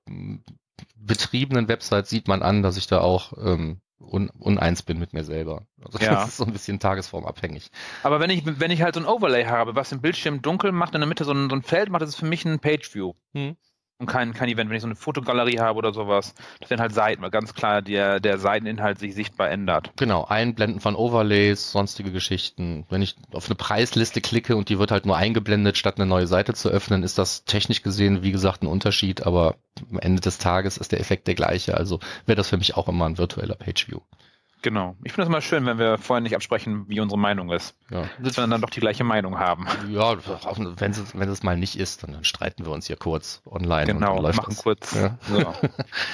betriebenen 0.94 1.68
Website 1.68 2.06
sieht 2.06 2.28
man 2.28 2.42
an, 2.42 2.62
dass 2.62 2.76
ich 2.76 2.86
da 2.86 3.00
auch 3.00 3.32
ähm, 3.38 3.80
un, 3.98 4.30
uneins 4.38 4.82
bin 4.82 4.98
mit 4.98 5.12
mir 5.12 5.24
selber. 5.24 5.66
Also 5.84 5.98
ja. 5.98 6.14
das 6.14 6.28
ist 6.28 6.36
so 6.38 6.44
ein 6.44 6.52
bisschen 6.52 6.80
tagesformabhängig. 6.80 7.70
Aber 8.02 8.20
wenn 8.20 8.30
ich, 8.30 8.42
wenn 8.44 8.70
ich 8.70 8.82
halt 8.82 8.94
so 8.94 9.00
ein 9.00 9.06
Overlay 9.06 9.44
habe, 9.46 9.74
was 9.74 9.90
den 9.90 10.00
Bildschirm 10.00 10.42
dunkel 10.42 10.72
macht, 10.72 10.94
in 10.94 11.00
der 11.00 11.08
Mitte 11.08 11.24
so 11.24 11.32
ein, 11.32 11.50
so 11.50 11.56
ein 11.56 11.62
Feld 11.62 11.90
macht, 11.90 12.02
das 12.02 12.10
ist 12.10 12.16
für 12.16 12.26
mich 12.26 12.44
ein 12.44 12.60
Pageview. 12.60 13.14
Hm 13.32 13.56
und 13.98 14.06
kein, 14.06 14.32
kein 14.32 14.48
Event. 14.48 14.70
Wenn 14.70 14.76
ich 14.76 14.82
so 14.82 14.88
eine 14.88 14.96
Fotogalerie 14.96 15.58
habe 15.58 15.78
oder 15.78 15.92
sowas, 15.92 16.34
das 16.60 16.68
sind 16.68 16.80
halt 16.80 16.94
Seiten, 16.94 17.22
weil 17.22 17.30
ganz 17.30 17.54
klar 17.54 17.82
der, 17.82 18.20
der 18.20 18.38
Seiteninhalt 18.38 18.98
sich 18.98 19.14
sichtbar 19.14 19.50
ändert. 19.50 19.90
Genau, 19.96 20.24
Einblenden 20.24 20.80
von 20.80 20.94
Overlays, 20.94 21.72
sonstige 21.72 22.12
Geschichten. 22.12 22.86
Wenn 22.88 23.02
ich 23.02 23.16
auf 23.32 23.46
eine 23.46 23.56
Preisliste 23.56 24.20
klicke 24.20 24.56
und 24.56 24.68
die 24.68 24.78
wird 24.78 24.90
halt 24.90 25.06
nur 25.06 25.16
eingeblendet, 25.16 25.76
statt 25.76 25.96
eine 25.96 26.06
neue 26.06 26.26
Seite 26.26 26.54
zu 26.54 26.68
öffnen, 26.68 27.02
ist 27.02 27.18
das 27.18 27.44
technisch 27.44 27.82
gesehen, 27.82 28.22
wie 28.22 28.32
gesagt, 28.32 28.62
ein 28.62 28.68
Unterschied, 28.68 29.26
aber 29.26 29.56
am 29.90 29.98
Ende 29.98 30.20
des 30.20 30.38
Tages 30.38 30.76
ist 30.76 30.92
der 30.92 31.00
Effekt 31.00 31.26
der 31.26 31.34
gleiche. 31.34 31.76
Also 31.76 32.00
wäre 32.26 32.36
das 32.36 32.48
für 32.48 32.56
mich 32.56 32.76
auch 32.76 32.88
immer 32.88 33.06
ein 33.06 33.18
virtueller 33.18 33.56
Pageview. 33.56 34.00
Genau. 34.62 34.96
Ich 35.04 35.12
finde 35.12 35.22
es 35.22 35.28
immer 35.28 35.40
schön, 35.40 35.66
wenn 35.66 35.78
wir 35.78 35.98
vorher 35.98 36.20
nicht 36.20 36.34
absprechen, 36.34 36.84
wie 36.88 37.00
unsere 37.00 37.18
Meinung 37.18 37.50
ist. 37.52 37.74
Ja. 37.90 38.04
Dass 38.18 38.36
wir 38.36 38.46
dann 38.46 38.60
doch 38.60 38.70
die 38.70 38.80
gleiche 38.80 39.04
Meinung 39.04 39.38
haben. 39.38 39.66
Ja, 39.88 40.16
wenn 40.78 40.90
es, 40.90 41.18
wenn 41.18 41.28
es 41.28 41.42
mal 41.42 41.56
nicht 41.56 41.78
ist, 41.78 42.02
dann, 42.02 42.12
dann 42.12 42.24
streiten 42.24 42.64
wir 42.64 42.72
uns 42.72 42.86
hier 42.86 42.96
kurz 42.96 43.42
online. 43.46 43.86
Genau, 43.86 44.20
machen 44.20 44.44
das. 44.48 44.58
kurz. 44.58 44.94
Ja. 44.94 45.16
So. 45.28 45.54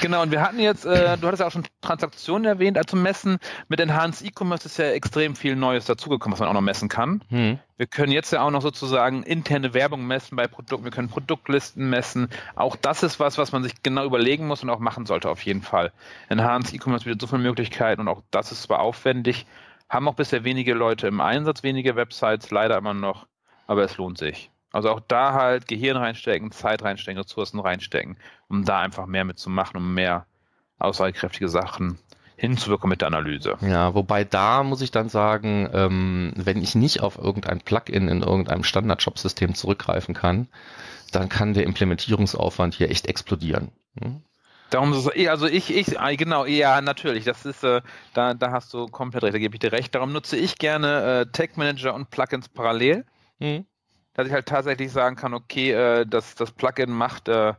genau, 0.02 0.22
und 0.22 0.30
wir 0.30 0.42
hatten 0.42 0.58
jetzt, 0.58 0.84
äh, 0.84 1.16
du 1.16 1.26
hattest 1.26 1.40
ja 1.40 1.46
auch 1.46 1.52
schon 1.52 1.64
Transaktionen 1.80 2.44
erwähnt, 2.44 2.76
also 2.76 2.96
Messen. 2.96 3.38
Mit 3.68 3.80
Enhanced 3.80 4.26
E-Commerce 4.26 4.66
ist 4.66 4.76
ja 4.78 4.86
extrem 4.86 5.36
viel 5.36 5.56
Neues 5.56 5.86
dazugekommen, 5.86 6.32
was 6.32 6.40
man 6.40 6.48
auch 6.48 6.54
noch 6.54 6.60
messen 6.60 6.88
kann. 6.88 7.22
Hm. 7.28 7.58
Wir 7.76 7.86
können 7.86 8.12
jetzt 8.12 8.32
ja 8.32 8.42
auch 8.42 8.50
noch 8.52 8.62
sozusagen 8.62 9.24
interne 9.24 9.74
Werbung 9.74 10.06
messen 10.06 10.36
bei 10.36 10.46
Produkten. 10.46 10.84
Wir 10.84 10.92
können 10.92 11.08
Produktlisten 11.08 11.90
messen. 11.90 12.28
Auch 12.54 12.76
das 12.76 13.02
ist 13.02 13.18
was, 13.18 13.36
was 13.36 13.50
man 13.50 13.64
sich 13.64 13.82
genau 13.82 14.04
überlegen 14.04 14.46
muss 14.46 14.62
und 14.62 14.70
auch 14.70 14.78
machen 14.78 15.06
sollte 15.06 15.28
auf 15.28 15.42
jeden 15.42 15.62
Fall. 15.62 15.92
Enhanced 16.28 16.72
E-Commerce 16.72 17.04
bietet 17.04 17.20
so 17.20 17.26
viele 17.26 17.42
Möglichkeiten 17.42 18.02
und 18.02 18.08
auch 18.08 18.22
das 18.30 18.52
ist 18.52 18.62
zwar 18.62 18.78
aufwendig, 18.78 19.46
haben 19.88 20.06
auch 20.06 20.14
bisher 20.14 20.44
wenige 20.44 20.72
Leute 20.72 21.08
im 21.08 21.20
Einsatz, 21.20 21.64
wenige 21.64 21.96
Websites, 21.96 22.52
leider 22.52 22.78
immer 22.78 22.94
noch, 22.94 23.26
aber 23.66 23.82
es 23.82 23.96
lohnt 23.96 24.18
sich. 24.18 24.50
Also 24.70 24.90
auch 24.90 25.00
da 25.00 25.32
halt 25.34 25.66
Gehirn 25.66 25.96
reinstecken, 25.96 26.52
Zeit 26.52 26.82
reinstecken, 26.82 27.22
Ressourcen 27.22 27.58
reinstecken, 27.58 28.18
um 28.48 28.64
da 28.64 28.80
einfach 28.80 29.06
mehr 29.06 29.24
mitzumachen, 29.24 29.76
um 29.76 29.94
mehr 29.94 30.26
aussagekräftige 30.78 31.48
Sachen 31.48 31.98
hinzuwirken 32.36 32.88
mit 32.88 33.00
der 33.00 33.08
Analyse. 33.08 33.56
Ja, 33.60 33.94
wobei 33.94 34.24
da 34.24 34.62
muss 34.62 34.80
ich 34.80 34.90
dann 34.90 35.08
sagen, 35.08 35.68
ähm, 35.72 36.32
wenn 36.36 36.62
ich 36.62 36.74
nicht 36.74 37.00
auf 37.00 37.18
irgendein 37.18 37.60
Plugin 37.60 38.08
in 38.08 38.22
irgendeinem 38.22 38.64
Standard-Shop-System 38.64 39.54
zurückgreifen 39.54 40.14
kann, 40.14 40.48
dann 41.12 41.28
kann 41.28 41.54
der 41.54 41.64
Implementierungsaufwand 41.64 42.74
hier 42.74 42.90
echt 42.90 43.06
explodieren. 43.06 43.70
Hm? 44.02 44.22
Darum 44.70 44.92
ist 44.92 45.06
es, 45.06 45.28
also 45.28 45.46
ich, 45.46 45.72
ich, 45.74 46.00
ah, 46.00 46.12
genau, 46.16 46.46
ja, 46.46 46.80
natürlich, 46.80 47.24
das 47.24 47.46
ist, 47.46 47.62
äh, 47.62 47.80
da, 48.12 48.34
da 48.34 48.50
hast 48.50 48.74
du 48.74 48.88
komplett 48.88 49.22
recht, 49.22 49.34
da 49.34 49.38
gebe 49.38 49.54
ich 49.54 49.60
dir 49.60 49.70
recht. 49.70 49.94
Darum 49.94 50.12
nutze 50.12 50.36
ich 50.36 50.58
gerne 50.58 51.20
äh, 51.20 51.26
Tag 51.30 51.56
Manager 51.56 51.94
und 51.94 52.10
Plugins 52.10 52.48
parallel, 52.48 53.04
mhm. 53.38 53.66
dass 54.14 54.26
ich 54.26 54.32
halt 54.32 54.46
tatsächlich 54.46 54.90
sagen 54.90 55.14
kann, 55.14 55.34
okay, 55.34 55.70
äh, 55.70 56.06
das, 56.06 56.34
das 56.34 56.50
Plugin 56.50 56.90
macht 56.90 57.28
äh, 57.28 57.54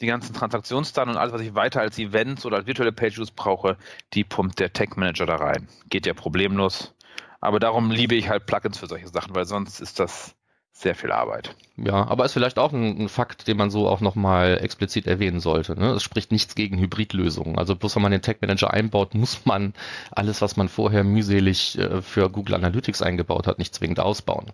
die 0.00 0.06
ganzen 0.06 0.34
Transaktionsdaten 0.34 1.12
und 1.12 1.18
alles, 1.18 1.32
was 1.32 1.40
ich 1.40 1.54
weiter 1.54 1.80
als 1.80 1.98
Events 1.98 2.44
oder 2.44 2.56
als 2.56 2.66
virtuelle 2.66 2.92
Page-Views 2.92 3.30
brauche, 3.30 3.76
die 4.12 4.24
pumpt 4.24 4.58
der 4.58 4.72
Tech 4.72 4.96
Manager 4.96 5.26
da 5.26 5.36
rein. 5.36 5.68
Geht 5.88 6.06
ja 6.06 6.14
problemlos. 6.14 6.94
Aber 7.40 7.60
darum 7.60 7.90
liebe 7.90 8.14
ich 8.14 8.28
halt 8.28 8.46
Plugins 8.46 8.78
für 8.78 8.86
solche 8.86 9.08
Sachen, 9.08 9.34
weil 9.34 9.44
sonst 9.44 9.80
ist 9.80 10.00
das 10.00 10.34
sehr 10.72 10.96
viel 10.96 11.12
Arbeit. 11.12 11.54
Ja, 11.76 12.06
aber 12.06 12.24
ist 12.24 12.32
vielleicht 12.32 12.58
auch 12.58 12.72
ein, 12.72 13.02
ein 13.02 13.08
Fakt, 13.08 13.46
den 13.46 13.56
man 13.56 13.70
so 13.70 13.88
auch 13.88 14.00
nochmal 14.00 14.58
explizit 14.60 15.06
erwähnen 15.06 15.38
sollte. 15.38 15.78
Ne? 15.78 15.92
Es 15.92 16.02
spricht 16.02 16.32
nichts 16.32 16.56
gegen 16.56 16.78
Hybridlösungen. 16.78 17.58
Also 17.58 17.76
bloß 17.76 17.94
wenn 17.94 18.02
man 18.02 18.12
den 18.12 18.22
Tech 18.22 18.38
Manager 18.40 18.72
einbaut, 18.72 19.14
muss 19.14 19.46
man 19.46 19.72
alles, 20.10 20.42
was 20.42 20.56
man 20.56 20.68
vorher 20.68 21.04
mühselig 21.04 21.78
äh, 21.78 22.02
für 22.02 22.28
Google 22.28 22.56
Analytics 22.56 23.02
eingebaut 23.02 23.46
hat, 23.46 23.58
nicht 23.58 23.74
zwingend 23.74 24.00
ausbauen. 24.00 24.50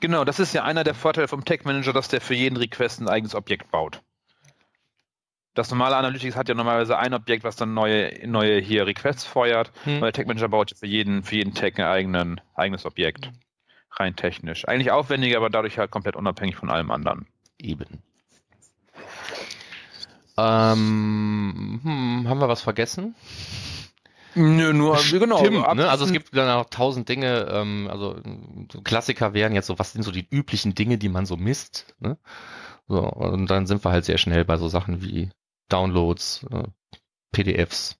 Genau, 0.00 0.24
das 0.24 0.38
ist 0.38 0.54
ja 0.54 0.62
einer 0.62 0.84
der 0.84 0.94
Vorteile 0.94 1.28
vom 1.28 1.44
Tech 1.44 1.64
Manager, 1.64 1.92
dass 1.92 2.08
der 2.08 2.20
für 2.20 2.34
jeden 2.34 2.56
Request 2.56 3.00
ein 3.00 3.08
eigenes 3.08 3.34
Objekt 3.34 3.70
baut. 3.70 4.00
Das 5.58 5.70
normale 5.70 5.96
Analytics 5.96 6.36
hat 6.36 6.48
ja 6.48 6.54
normalerweise 6.54 6.96
ein 6.96 7.12
Objekt, 7.12 7.42
was 7.42 7.56
dann 7.56 7.74
neue, 7.74 8.12
neue 8.28 8.60
hier 8.60 8.86
Requests 8.86 9.24
feuert, 9.24 9.72
hm. 9.82 9.94
weil 9.94 10.12
der 10.12 10.12
Tag 10.12 10.28
Manager 10.28 10.48
baut 10.48 10.72
für 10.78 10.86
jeden, 10.86 11.24
für 11.24 11.34
jeden 11.34 11.52
Tag 11.52 11.80
ein 11.80 11.84
eigenen, 11.84 12.40
eigenes 12.54 12.86
Objekt. 12.86 13.32
rein 13.90 14.14
technisch. 14.14 14.68
Eigentlich 14.68 14.92
aufwendiger, 14.92 15.38
aber 15.38 15.50
dadurch 15.50 15.76
halt 15.76 15.90
komplett 15.90 16.14
unabhängig 16.14 16.54
von 16.54 16.70
allem 16.70 16.92
anderen. 16.92 17.26
Eben. 17.58 18.04
Ähm, 20.36 21.80
hm, 21.82 22.28
haben 22.28 22.40
wir 22.40 22.48
was 22.48 22.62
vergessen? 22.62 23.16
Nö, 24.36 24.72
nur 24.72 24.96
genau. 25.10 25.38
Stimmt, 25.38 25.74
ne? 25.74 25.90
Also 25.90 26.04
es 26.04 26.12
gibt 26.12 26.36
dann 26.36 26.48
auch 26.50 26.70
tausend 26.70 27.08
Dinge, 27.08 27.48
ähm, 27.50 27.88
also 27.90 28.20
so 28.70 28.80
Klassiker 28.82 29.34
wären 29.34 29.54
jetzt 29.54 29.66
so, 29.66 29.80
was 29.80 29.92
sind 29.92 30.02
so 30.02 30.12
die 30.12 30.28
üblichen 30.30 30.76
Dinge, 30.76 30.98
die 30.98 31.08
man 31.08 31.26
so 31.26 31.36
misst, 31.36 31.96
ne? 31.98 32.16
So, 32.86 33.00
und 33.00 33.50
dann 33.50 33.66
sind 33.66 33.84
wir 33.84 33.90
halt 33.90 34.04
sehr 34.04 34.18
schnell 34.18 34.44
bei 34.44 34.56
so 34.56 34.68
Sachen 34.68 35.02
wie 35.02 35.30
Downloads, 35.68 36.46
äh, 36.50 36.62
PDFs, 37.32 37.96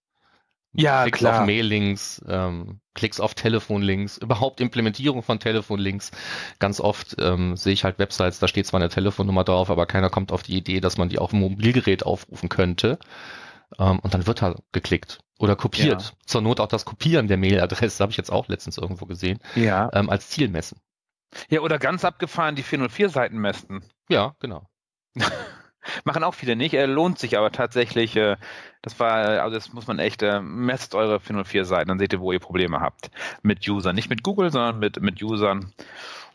ja, 0.73 1.03
Klicks 1.03 1.19
klar. 1.19 1.41
auf 1.41 1.47
Maillinks, 1.47 2.23
ähm, 2.29 2.81
Klicks 2.95 3.21
auf 3.21 3.35
Telefonlinks, 3.35 4.19
überhaupt 4.23 4.61
Implementierung 4.61 5.23
von 5.23 5.41
Telefonlinks. 5.41 6.11
Ganz 6.59 6.81
oft 6.81 7.17
ähm, 7.21 7.57
sehe 7.57 7.73
ich 7.73 7.85
halt 7.85 7.99
Websites, 7.99 8.39
da 8.39 8.49
steht 8.49 8.67
zwar 8.67 8.81
eine 8.81 8.89
Telefonnummer 8.91 9.45
drauf, 9.45 9.71
aber 9.71 9.87
keiner 9.87 10.11
kommt 10.11 10.31
auf 10.33 10.43
die 10.43 10.57
Idee, 10.57 10.81
dass 10.81 10.97
man 10.99 11.09
die 11.09 11.19
auf 11.19 11.31
dem 11.31 11.41
Mobilgerät 11.41 12.05
aufrufen 12.05 12.49
könnte. 12.49 12.99
Ähm, 13.79 13.99
und 14.01 14.15
dann 14.15 14.27
wird 14.27 14.43
halt 14.43 14.59
geklickt 14.73 15.21
oder 15.39 15.57
kopiert. 15.57 16.03
Ja. 16.03 16.11
Zur 16.27 16.41
Not 16.43 16.61
auch 16.61 16.67
das 16.69 16.85
Kopieren 16.85 17.29
der 17.29 17.37
Mailadresse, 17.39 18.03
habe 18.03 18.11
ich 18.11 18.17
jetzt 18.17 18.31
auch 18.33 18.49
letztens 18.49 18.79
irgendwo 18.79 19.07
gesehen, 19.07 19.39
Ja. 19.55 19.91
ähm, 19.93 20.11
als 20.11 20.29
Ziel 20.31 20.49
messen. 20.49 20.81
Ja, 21.51 21.61
oder 21.61 21.79
ganz 21.79 22.05
abgefahren 22.05 22.57
die 22.57 22.65
404-Seiten 22.65 23.39
messen. 23.39 23.85
Ja, 24.09 24.35
genau. 24.41 24.67
Machen 26.05 26.25
auch 26.25 26.35
viele 26.35 26.57
nicht, 26.57 26.75
äh, 26.75 26.87
lohnt 26.87 27.19
sich 27.19 27.37
aber 27.39 27.53
tatsächlich, 27.53 28.17
äh, 28.17 28.37
das 28.83 28.99
war, 29.01 29.35
äh, 29.35 29.39
also 29.39 29.55
das 29.55 29.73
muss 29.73 29.87
man 29.87 29.99
echt, 29.99 30.23
äh, 30.23 30.41
messt 30.41 30.95
eure 30.95 31.19
404-Seiten, 31.21 31.89
dann 31.89 31.99
seht 31.99 32.13
ihr, 32.13 32.21
wo 32.21 32.33
ihr 32.33 32.41
Probleme 32.41 32.81
habt. 32.81 33.11
Mit 33.43 33.69
Usern, 33.69 33.95
nicht 33.95 34.11
mit 34.11 34.23
Google, 34.23 34.51
sondern 34.51 34.79
mit, 34.79 35.01
mit 35.01 35.23
Usern. 35.23 35.73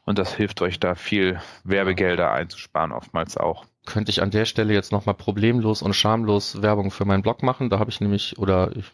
Und 0.05 0.19
das 0.19 0.33
hilft 0.33 0.61
euch 0.61 0.79
da 0.79 0.95
viel 0.95 1.39
Werbegelder 1.63 2.31
einzusparen, 2.31 2.91
oftmals 2.91 3.37
auch. 3.37 3.65
Könnte 3.85 4.11
ich 4.11 4.21
an 4.21 4.31
der 4.31 4.45
Stelle 4.45 4.73
jetzt 4.73 4.91
nochmal 4.91 5.15
problemlos 5.15 5.81
und 5.81 5.93
schamlos 5.93 6.61
Werbung 6.61 6.91
für 6.91 7.05
meinen 7.05 7.21
Blog 7.21 7.43
machen? 7.43 7.69
Da 7.69 7.79
habe 7.79 7.89
ich 7.89 8.01
nämlich, 8.01 8.37
oder 8.37 8.71
ich 8.75 8.85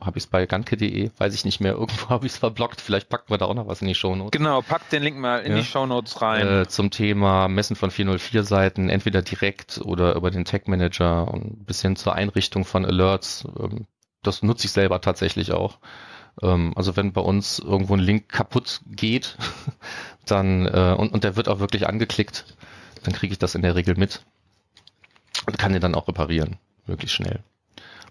habe 0.00 0.18
ich 0.18 0.24
es 0.24 0.26
bei 0.30 0.46
ganke.de, 0.46 1.10
weiß 1.16 1.34
ich 1.34 1.44
nicht 1.44 1.60
mehr, 1.60 1.72
irgendwo 1.78 2.08
habe 2.08 2.26
ich 2.26 2.32
es 2.32 2.38
verblockt, 2.38 2.80
vielleicht 2.80 3.08
packen 3.08 3.30
wir 3.30 3.38
da 3.38 3.46
auch 3.46 3.54
noch 3.54 3.66
was 3.66 3.80
in 3.82 3.88
die 3.88 3.94
Shownotes. 3.94 4.30
Genau, 4.32 4.62
packt 4.62 4.92
den 4.92 5.02
Link 5.02 5.18
mal 5.18 5.40
in 5.40 5.52
Ja. 5.52 5.58
die 5.58 5.64
Shownotes 5.64 6.20
rein. 6.22 6.46
Äh, 6.46 6.68
zum 6.68 6.90
Thema 6.90 7.48
Messen 7.48 7.76
von 7.76 7.90
404 7.90 8.44
Seiten, 8.44 8.88
entweder 8.88 9.22
direkt 9.22 9.80
oder 9.84 10.14
über 10.14 10.30
den 10.30 10.44
Tag 10.44 10.68
Manager 10.68 11.28
und 11.32 11.66
bis 11.66 11.82
hin 11.82 11.96
zur 11.96 12.14
Einrichtung 12.14 12.64
von 12.64 12.84
Alerts. 12.84 13.44
Ähm, 13.58 13.86
das 14.22 14.42
nutze 14.42 14.66
ich 14.66 14.72
selber 14.72 15.00
tatsächlich 15.00 15.52
auch. 15.52 15.78
Ähm, 16.42 16.72
also 16.76 16.96
wenn 16.96 17.12
bei 17.12 17.20
uns 17.20 17.58
irgendwo 17.58 17.94
ein 17.94 18.00
Link 18.00 18.28
kaputt 18.28 18.80
geht, 18.86 19.36
dann 20.26 20.66
äh, 20.66 20.94
und, 20.96 21.12
und 21.12 21.24
der 21.24 21.36
wird 21.36 21.48
auch 21.48 21.58
wirklich 21.60 21.88
angeklickt, 21.88 22.44
dann 23.02 23.14
kriege 23.14 23.32
ich 23.32 23.38
das 23.38 23.54
in 23.54 23.62
der 23.62 23.74
Regel 23.74 23.96
mit 23.96 24.22
und 25.46 25.58
kann 25.58 25.72
den 25.72 25.80
dann 25.80 25.94
auch 25.94 26.06
reparieren, 26.08 26.56
möglichst 26.86 27.16
schnell. 27.16 27.40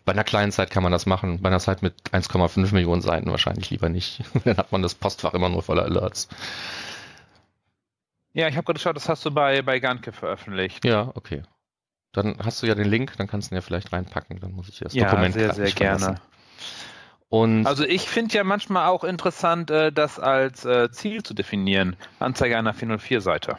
Bei 0.09 0.13
einer 0.13 0.23
kleinen 0.23 0.51
Zeit 0.51 0.71
kann 0.71 0.81
man 0.81 0.91
das 0.91 1.05
machen, 1.05 1.39
bei 1.39 1.49
einer 1.49 1.59
Zeit 1.59 1.83
mit 1.83 1.93
1,5 2.11 2.73
Millionen 2.73 3.03
Seiten 3.03 3.29
wahrscheinlich 3.29 3.69
lieber 3.69 3.89
nicht. 3.89 4.23
dann 4.43 4.57
hat 4.57 4.71
man 4.71 4.81
das 4.81 4.95
Postfach 4.95 5.35
immer 5.35 5.49
nur 5.49 5.61
voller 5.61 5.83
Alerts. 5.83 6.27
ja, 8.33 8.47
ich 8.47 8.55
habe 8.55 8.65
gerade 8.65 8.79
geschaut, 8.79 8.95
das 8.95 9.07
hast 9.07 9.23
du 9.23 9.29
bei, 9.29 9.61
bei 9.61 9.79
Ganke 9.79 10.11
veröffentlicht. 10.11 10.83
Ja, 10.83 11.11
okay. 11.13 11.43
Dann 12.11 12.39
hast 12.43 12.63
du 12.63 12.65
ja 12.65 12.73
den 12.73 12.87
Link, 12.89 13.17
dann 13.17 13.27
kannst 13.27 13.51
du 13.51 13.53
ihn 13.53 13.57
ja 13.57 13.61
vielleicht 13.61 13.93
reinpacken, 13.93 14.39
dann 14.39 14.53
muss 14.53 14.67
ich 14.69 14.79
das 14.79 14.95
Ja, 14.95 15.11
Dokument 15.11 15.35
sehr, 15.35 15.53
sehr 15.53 15.69
gerne. 15.73 15.99
verlassen. 15.99 16.19
Und 17.27 17.67
Also 17.67 17.83
ich 17.85 18.09
finde 18.09 18.35
ja 18.35 18.43
manchmal 18.43 18.87
auch 18.87 19.03
interessant, 19.03 19.69
äh, 19.69 19.91
das 19.91 20.19
als 20.19 20.65
äh, 20.65 20.89
Ziel 20.89 21.21
zu 21.21 21.35
definieren. 21.35 21.95
Anzeige 22.17 22.57
einer 22.57 22.73
404-Seite. 22.73 23.57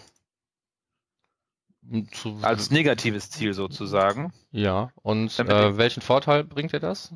Zu, 2.13 2.39
Als 2.43 2.71
negatives 2.71 3.31
Ziel 3.31 3.55
sozusagen. 3.55 4.33
ja, 4.53 4.91
und 5.03 5.39
äh, 5.39 5.77
welchen 5.77 6.03
Vorteil 6.03 6.45
bringt 6.45 6.73
dir 6.73 6.81
das? 6.81 7.13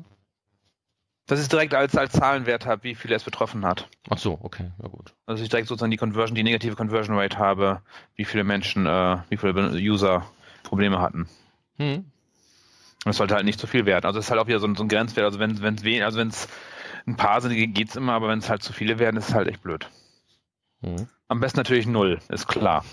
Dass 1.27 1.41
ich 1.41 1.47
direkt 1.47 1.73
als, 1.73 1.97
als 1.97 2.13
Zahlenwert 2.13 2.67
habe, 2.67 2.83
wie 2.83 2.93
viele 2.93 3.15
es 3.15 3.23
betroffen 3.23 3.65
hat. 3.65 3.89
Ach 4.09 4.17
so, 4.17 4.37
okay, 4.43 4.71
ja 4.81 4.87
gut. 4.87 5.15
Also 5.25 5.41
ich 5.43 5.49
direkt 5.49 5.67
sozusagen 5.67 5.89
die 5.89 5.97
Conversion, 5.97 6.35
die 6.35 6.43
negative 6.43 6.75
Conversion 6.75 7.17
Rate 7.17 7.39
habe, 7.39 7.81
wie 8.15 8.25
viele 8.25 8.43
Menschen, 8.43 8.85
äh, 8.85 9.17
wie 9.29 9.37
viele 9.37 9.71
User 9.71 10.25
Probleme 10.61 10.99
hatten. 10.99 11.27
Hm. 11.77 11.95
Und 11.97 13.09
das 13.09 13.17
sollte 13.17 13.35
halt 13.35 13.45
nicht 13.45 13.59
zu 13.59 13.65
viel 13.65 13.85
werden. 13.85 14.05
Also 14.05 14.19
es 14.19 14.25
ist 14.25 14.31
halt 14.31 14.39
auch 14.39 14.47
wieder 14.47 14.59
so 14.59 14.67
ein, 14.67 14.75
so 14.75 14.83
ein 14.83 14.89
Grenzwert. 14.89 15.25
Also 15.25 15.39
wenn 15.39 15.51
es 15.51 15.83
wen, 15.83 16.03
also 16.03 16.19
wenn 16.19 16.27
es 16.27 16.47
ein 17.07 17.15
paar 17.15 17.41
sind, 17.41 17.73
geht's 17.73 17.95
immer, 17.95 18.13
aber 18.13 18.27
wenn 18.27 18.39
es 18.39 18.49
halt 18.49 18.61
zu 18.61 18.73
viele 18.73 18.99
werden, 18.99 19.17
ist 19.17 19.29
es 19.29 19.35
halt 19.35 19.47
echt 19.47 19.63
blöd. 19.63 19.89
Hm. 20.81 21.07
Am 21.27 21.39
besten 21.39 21.57
natürlich 21.57 21.87
null, 21.87 22.19
ist 22.29 22.47
klar. 22.47 22.85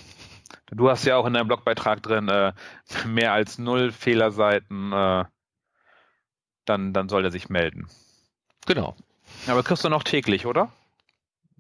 Du 0.74 0.88
hast 0.90 1.04
ja 1.04 1.16
auch 1.16 1.26
in 1.26 1.34
deinem 1.34 1.48
Blogbeitrag 1.48 2.02
drin, 2.02 2.28
äh, 2.28 2.52
mehr 3.06 3.32
als 3.32 3.58
null 3.58 3.92
Fehlerseiten, 3.92 4.92
äh, 4.92 5.24
dann, 6.64 6.92
dann 6.92 7.08
soll 7.08 7.24
er 7.24 7.30
sich 7.30 7.48
melden. 7.48 7.88
Genau. 8.66 8.96
Aber 9.46 9.62
kriegst 9.62 9.84
du 9.84 9.88
noch 9.88 10.02
täglich, 10.02 10.46
oder? 10.46 10.72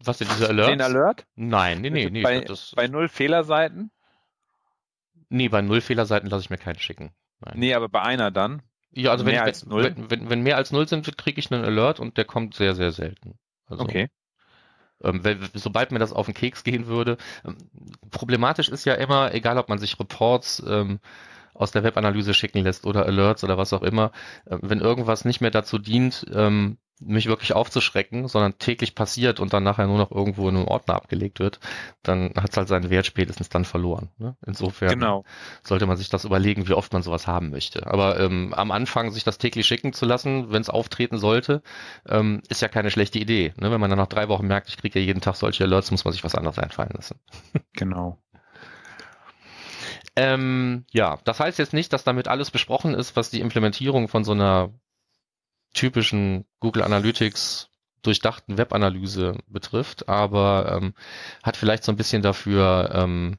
Was 0.04 0.18
denn 0.18 0.28
diese 0.28 0.48
Alerts? 0.48 0.70
Den 0.70 0.80
Alert? 0.80 1.26
Nein, 1.36 1.80
nee, 1.80 1.90
nee, 1.90 2.10
nee. 2.10 2.22
bei, 2.22 2.40
das, 2.40 2.72
bei 2.74 2.88
null 2.88 3.08
Fehlerseiten? 3.08 3.90
nee, 5.32 5.48
bei 5.48 5.62
null 5.62 5.80
Fehlerseiten 5.80 6.28
lasse 6.28 6.44
ich 6.44 6.50
mir 6.50 6.58
keinen 6.58 6.78
schicken. 6.78 7.12
Nein. 7.40 7.54
Nee, 7.56 7.74
aber 7.74 7.88
bei 7.88 8.02
einer 8.02 8.30
dann. 8.30 8.62
ja, 8.92 9.10
also 9.10 9.24
wenn, 9.24 9.32
mehr 9.32 9.42
ich, 9.42 9.46
als 9.46 9.62
wenn, 9.64 9.70
null? 9.70 9.84
Wenn, 9.84 10.10
wenn, 10.10 10.30
wenn 10.30 10.42
mehr 10.42 10.56
als 10.56 10.70
null 10.70 10.86
sind, 10.86 11.16
kriege 11.18 11.40
ich 11.40 11.50
einen 11.50 11.64
Alert 11.64 11.98
und 12.00 12.16
der 12.16 12.24
kommt 12.24 12.54
sehr, 12.54 12.74
sehr 12.74 12.92
selten. 12.92 13.38
Also, 13.66 13.84
Okay. 13.84 14.08
Ähm, 15.02 15.22
sobald 15.54 15.92
mir 15.92 15.98
das 15.98 16.12
auf 16.12 16.26
den 16.26 16.34
Keks 16.34 16.64
gehen 16.64 16.86
würde. 16.86 17.16
Ähm, 17.44 17.56
problematisch 18.10 18.68
ist 18.68 18.84
ja 18.84 18.94
immer, 18.94 19.34
egal 19.34 19.58
ob 19.58 19.68
man 19.68 19.78
sich 19.78 19.98
Reports 19.98 20.62
ähm, 20.66 21.00
aus 21.54 21.70
der 21.70 21.84
Webanalyse 21.84 22.34
schicken 22.34 22.62
lässt 22.64 22.86
oder 22.86 23.06
Alerts 23.06 23.44
oder 23.44 23.58
was 23.58 23.72
auch 23.72 23.82
immer, 23.82 24.12
äh, 24.46 24.58
wenn 24.60 24.80
irgendwas 24.80 25.24
nicht 25.24 25.40
mehr 25.40 25.50
dazu 25.50 25.78
dient, 25.78 26.26
mich 27.00 27.26
wirklich 27.26 27.52
aufzuschrecken, 27.52 28.28
sondern 28.28 28.58
täglich 28.58 28.94
passiert 28.94 29.40
und 29.40 29.52
dann 29.52 29.64
nachher 29.64 29.86
nur 29.86 29.98
noch 29.98 30.12
irgendwo 30.12 30.48
in 30.48 30.56
einem 30.56 30.68
Ordner 30.68 30.94
abgelegt 30.94 31.40
wird, 31.40 31.58
dann 32.02 32.32
hat 32.36 32.50
es 32.50 32.56
halt 32.56 32.68
seinen 32.68 32.90
Wert 32.90 33.06
spätestens 33.06 33.48
dann 33.48 33.64
verloren. 33.64 34.10
Ne? 34.18 34.36
Insofern 34.46 34.90
Genau. 34.90 35.24
sollte 35.64 35.86
man 35.86 35.96
sich 35.96 36.10
das 36.10 36.24
überlegen, 36.24 36.68
wie 36.68 36.74
oft 36.74 36.92
man 36.92 37.02
sowas 37.02 37.26
haben 37.26 37.50
möchte. 37.50 37.86
Aber 37.88 38.20
ähm, 38.20 38.54
am 38.54 38.70
Anfang 38.70 39.10
sich 39.10 39.24
das 39.24 39.38
täglich 39.38 39.66
schicken 39.66 39.92
zu 39.92 40.06
lassen, 40.06 40.52
wenn 40.52 40.62
es 40.62 40.70
auftreten 40.70 41.18
sollte, 41.18 41.62
ähm, 42.08 42.42
ist 42.48 42.62
ja 42.62 42.68
keine 42.68 42.90
schlechte 42.90 43.18
Idee. 43.18 43.52
Ne? 43.56 43.70
Wenn 43.72 43.80
man 43.80 43.90
dann 43.90 43.98
nach 43.98 44.06
drei 44.06 44.28
Wochen 44.28 44.46
merkt, 44.46 44.68
ich 44.68 44.76
kriege 44.76 45.00
ja 45.00 45.04
jeden 45.04 45.20
Tag 45.20 45.34
solche 45.34 45.64
Alerts, 45.64 45.90
muss 45.90 46.04
man 46.04 46.12
sich 46.12 46.22
was 46.24 46.34
anderes 46.36 46.58
einfallen 46.58 46.92
lassen. 46.94 47.18
Genau. 47.74 48.18
Ähm, 50.14 50.84
ja, 50.92 51.18
das 51.24 51.40
heißt 51.40 51.58
jetzt 51.58 51.72
nicht, 51.72 51.92
dass 51.92 52.04
damit 52.04 52.28
alles 52.28 52.50
besprochen 52.50 52.92
ist, 52.94 53.16
was 53.16 53.30
die 53.30 53.40
Implementierung 53.40 54.08
von 54.08 54.24
so 54.24 54.32
einer 54.32 54.70
typischen 55.72 56.44
Google 56.60 56.82
Analytics 56.82 57.68
durchdachten 58.02 58.58
Webanalyse 58.58 59.38
betrifft, 59.46 60.08
aber 60.08 60.76
ähm, 60.76 60.94
hat 61.42 61.56
vielleicht 61.56 61.84
so 61.84 61.92
ein 61.92 61.96
bisschen 61.96 62.22
dafür 62.22 62.90
ähm, 62.94 63.38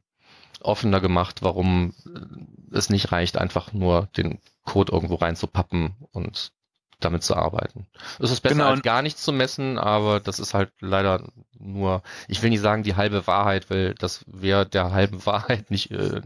offener 0.62 1.02
gemacht, 1.02 1.42
warum 1.42 1.94
äh, 2.06 2.78
es 2.78 2.90
nicht 2.90 3.12
reicht, 3.12 3.38
einfach 3.38 3.74
nur 3.74 4.08
den 4.18 4.40
Code 4.64 4.94
irgendwo 4.94 5.16
reinzupappen 5.16 5.96
und 6.12 6.54
damit 7.00 7.24
zu 7.24 7.36
arbeiten. 7.36 7.88
Es 8.20 8.32
ist 8.32 8.40
besser 8.40 8.56
Genau. 8.56 8.70
als 8.70 8.82
gar 8.82 9.02
nichts 9.02 9.24
zu 9.24 9.34
messen, 9.34 9.78
aber 9.78 10.22
das 10.22 10.40
ist 10.40 10.54
halt 10.54 10.72
leider 10.80 11.28
nur, 11.60 12.02
ich 12.30 12.42
will 12.42 12.50
nicht 12.50 12.62
sagen 12.62 12.84
die 12.84 12.96
halbe 12.96 13.28
Wahrheit, 13.28 13.70
weil 13.70 13.94
das 13.96 14.24
wäre 14.28 14.66
der 14.66 14.92
halben 14.92 15.26
Wahrheit 15.26 15.70
nicht 15.70 15.92
äh, 15.92 16.22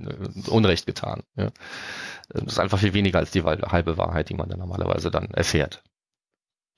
Unrecht 0.47 0.85
getan. 0.85 1.23
Ja. 1.35 1.49
Das 2.29 2.43
ist 2.43 2.59
einfach 2.59 2.77
viel 2.77 2.93
weniger 2.93 3.17
als 3.17 3.31
die 3.31 3.43
halbe 3.43 3.97
Wahrheit, 3.97 4.29
die 4.29 4.35
man 4.35 4.49
dann 4.49 4.59
normalerweise 4.59 5.09
dann 5.09 5.31
erfährt. 5.31 5.81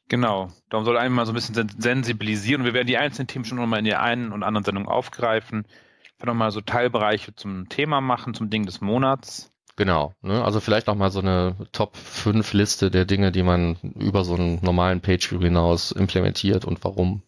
Genau. 0.09 0.49
Darum 0.69 0.85
soll 0.85 0.97
einmal 0.97 1.25
so 1.25 1.31
ein 1.31 1.35
bisschen 1.35 1.55
sen- 1.55 1.71
sensibilisieren. 1.77 2.65
Wir 2.65 2.73
werden 2.73 2.87
die 2.87 2.97
einzelnen 2.97 3.27
Themen 3.27 3.45
schon 3.45 3.57
nochmal 3.57 3.79
in 3.79 3.85
der 3.85 4.01
einen 4.01 4.31
und 4.31 4.43
anderen 4.43 4.65
Sendung 4.65 4.87
aufgreifen. 4.87 5.65
Ich 6.03 6.19
werde 6.19 6.31
nochmal 6.31 6.51
so 6.51 6.61
Teilbereiche 6.61 7.35
zum 7.35 7.69
Thema 7.69 8.01
machen, 8.01 8.33
zum 8.33 8.49
Ding 8.49 8.65
des 8.65 8.81
Monats. 8.81 9.51
Genau. 9.75 10.13
Ne? 10.21 10.43
Also 10.43 10.59
vielleicht 10.59 10.87
noch 10.87 10.95
mal 10.95 11.11
so 11.11 11.19
eine 11.19 11.55
Top 11.71 11.95
5 11.95 12.51
Liste 12.53 12.91
der 12.91 13.05
Dinge, 13.05 13.31
die 13.31 13.43
man 13.43 13.77
über 13.81 14.25
so 14.25 14.35
einen 14.35 14.59
normalen 14.61 14.99
Pageview 14.99 15.39
hinaus 15.39 15.91
implementiert 15.91 16.65
und 16.65 16.83
warum. 16.83 17.21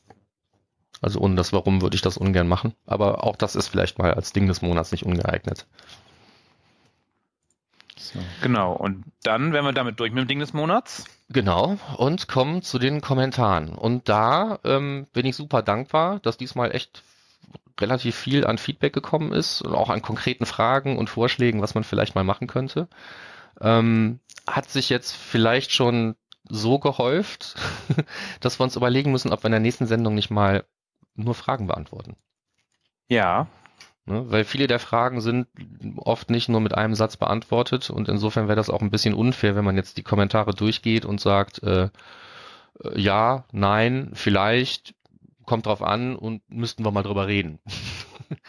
Also 1.02 1.20
ohne 1.20 1.36
das 1.36 1.54
Warum 1.54 1.82
würde 1.82 1.96
ich 1.96 2.02
das 2.02 2.18
ungern 2.18 2.48
machen. 2.48 2.74
Aber 2.86 3.24
auch 3.24 3.36
das 3.36 3.56
ist 3.56 3.70
vielleicht 3.70 4.00
mal 4.00 4.14
als 4.14 4.34
Ding 4.34 4.48
des 4.48 4.62
Monats 4.62 4.92
nicht 4.92 5.06
ungeeignet. 5.06 5.66
Genau. 8.42 8.74
Und 8.74 9.06
dann 9.24 9.54
wären 9.54 9.66
wir 9.66 9.72
damit 9.74 10.00
durch 10.00 10.12
mit 10.12 10.24
dem 10.24 10.28
Ding 10.28 10.40
des 10.40 10.54
Monats. 10.54 11.06
Genau, 11.32 11.78
und 11.98 12.28
kommen 12.28 12.62
zu 12.62 12.78
den 12.78 13.00
Kommentaren. 13.00 13.70
Und 13.70 14.10
da 14.10 14.60
ähm, 14.66 15.08
bin 15.14 15.26
ich 15.26 15.36
super 15.36 15.62
dankbar, 15.62 16.20
dass 16.20 16.38
diesmal 16.38 16.76
echt 16.76 17.04
relativ 17.80 18.16
viel 18.16 18.46
an 18.46 18.58
Feedback 18.58 18.94
gekommen 18.94 19.32
ist 19.32 19.62
und 19.62 19.74
auch 19.74 19.90
an 19.90 20.02
konkreten 20.02 20.46
Fragen 20.46 20.98
und 20.98 21.10
Vorschlägen, 21.10 21.62
was 21.62 21.74
man 21.74 21.84
vielleicht 21.84 22.16
mal 22.16 22.24
machen 22.24 22.48
könnte. 22.48 22.88
Ähm, 23.60 24.20
hat 24.48 24.70
sich 24.70 24.90
jetzt 24.90 25.14
vielleicht 25.14 25.72
schon 25.72 26.16
so 26.50 26.80
gehäuft, 26.80 27.56
dass 28.42 28.60
wir 28.60 28.64
uns 28.64 28.76
überlegen 28.76 29.12
müssen, 29.12 29.32
ob 29.32 29.44
wir 29.44 29.48
in 29.48 29.54
der 29.54 29.60
nächsten 29.62 29.88
Sendung 29.88 30.16
nicht 30.16 30.32
mal 30.32 30.66
nur 31.16 31.36
Fragen 31.36 31.68
beantworten. 31.68 32.16
Ja. 33.08 33.48
Ne? 34.06 34.26
Weil 34.30 34.46
viele 34.46 34.68
der 34.68 34.80
Fragen 34.80 35.22
sind 35.22 35.48
oft 35.98 36.30
nicht 36.30 36.50
nur 36.50 36.62
mit 36.62 36.76
einem 36.76 36.96
Satz 36.96 37.18
beantwortet 37.18 37.90
und 37.90 38.10
insofern 38.10 38.48
wäre 38.48 38.56
das 38.56 38.70
auch 38.70 38.82
ein 38.82 38.92
bisschen 38.92 39.14
unfair, 39.14 39.56
wenn 39.56 39.66
man 39.66 39.78
jetzt 39.78 39.98
die 39.98 40.04
Kommentare 40.04 40.54
durchgeht 40.54 41.06
und 41.06 41.22
sagt, 41.22 41.62
äh, 41.64 41.90
äh 42.84 43.00
ja, 43.00 43.46
nein, 43.52 44.12
vielleicht, 44.14 44.96
kommt 45.46 45.66
drauf 45.66 45.82
an 45.82 46.16
und 46.16 46.42
müssten 46.50 46.86
wir 46.86 46.92
mal 46.92 47.04
drüber 47.04 47.28
reden. 47.28 47.60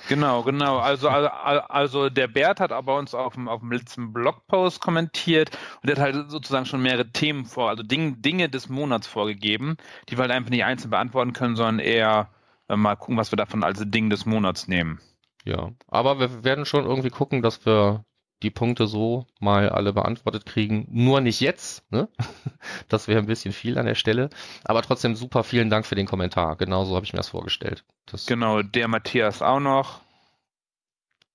Genau, 0.09 0.45
genau. 0.45 0.79
Also, 0.79 1.09
also, 1.09 2.09
der 2.09 2.29
Bert 2.29 2.61
hat 2.61 2.71
aber 2.71 2.99
uns 2.99 3.17
auf 3.17 3.35
dem, 3.35 3.49
auf 3.49 3.61
dem 3.61 3.73
letzten 3.73 4.13
Blogpost 4.13 4.81
kommentiert 4.81 5.51
und 5.83 5.89
der 5.89 5.97
hat 5.97 6.03
halt 6.03 6.31
sozusagen 6.31 6.67
schon 6.67 6.83
mehrere 6.83 7.11
Themen 7.11 7.47
vor, 7.47 7.69
also 7.69 7.83
Ding, 7.83 8.23
Dinge 8.23 8.49
des 8.49 8.69
Monats 8.69 9.09
vorgegeben, 9.09 9.77
die 10.09 10.17
wir 10.17 10.23
halt 10.23 10.31
einfach 10.31 10.51
nicht 10.51 10.65
einzeln 10.65 10.91
beantworten 10.91 11.33
können, 11.33 11.57
sondern 11.57 11.81
eher 11.81 12.29
äh, 12.69 12.77
mal 12.77 12.95
gucken, 12.95 13.17
was 13.17 13.33
wir 13.33 13.37
davon 13.37 13.65
als 13.65 13.83
Ding 13.85 14.09
des 14.09 14.25
Monats 14.25 14.69
nehmen. 14.69 15.01
Ja, 15.45 15.73
aber 15.89 16.21
wir 16.21 16.45
werden 16.45 16.67
schon 16.67 16.85
irgendwie 16.85 17.11
gucken, 17.11 17.43
dass 17.43 17.67
wir 17.67 18.05
die 18.43 18.51
Punkte 18.51 18.87
so 18.87 19.27
mal 19.41 19.69
alle 19.69 19.93
beantwortet 19.93 20.47
kriegen. 20.47 20.87
Nur 20.91 21.21
nicht 21.21 21.41
jetzt, 21.41 21.91
ne? 21.91 22.09
Das 22.89 23.09
wäre 23.09 23.19
ein 23.19 23.27
bisschen 23.27 23.53
viel 23.53 23.79
an 23.79 23.87
der 23.87 23.95
Stelle. 23.95 24.31
Aber 24.65 24.83
trotzdem 24.83 25.17
super 25.17 25.45
vielen 25.45 25.71
Dank 25.71 25.87
für 25.87 25.95
den 25.95 26.07
Kommentar. 26.07 26.57
Genauso 26.57 26.95
habe 26.95 27.05
ich 27.05 27.13
mir 27.13 27.19
das 27.19 27.29
vorgestellt. 27.29 27.85
Das 28.07 28.27
genau, 28.27 28.63
der 28.63 28.89
Matthias 28.89 29.43
auch 29.43 29.61
noch. 29.61 30.01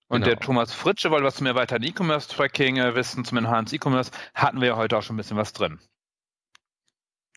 Und 0.09 0.21
genau. 0.21 0.35
der 0.35 0.39
Thomas 0.39 0.73
Fritsche 0.73 1.11
wollte 1.11 1.25
was 1.25 1.35
zum 1.35 1.47
erweiterten 1.47 1.83
E-Commerce-Tracking 1.83 2.77
äh, 2.77 2.95
wissen, 2.95 3.25
zum 3.25 3.37
Enhanced 3.37 3.73
E-Commerce. 3.73 4.11
Hatten 4.33 4.61
wir 4.61 4.69
ja 4.69 4.77
heute 4.77 4.97
auch 4.97 5.01
schon 5.01 5.15
ein 5.15 5.17
bisschen 5.17 5.37
was 5.37 5.51
drin. 5.51 5.79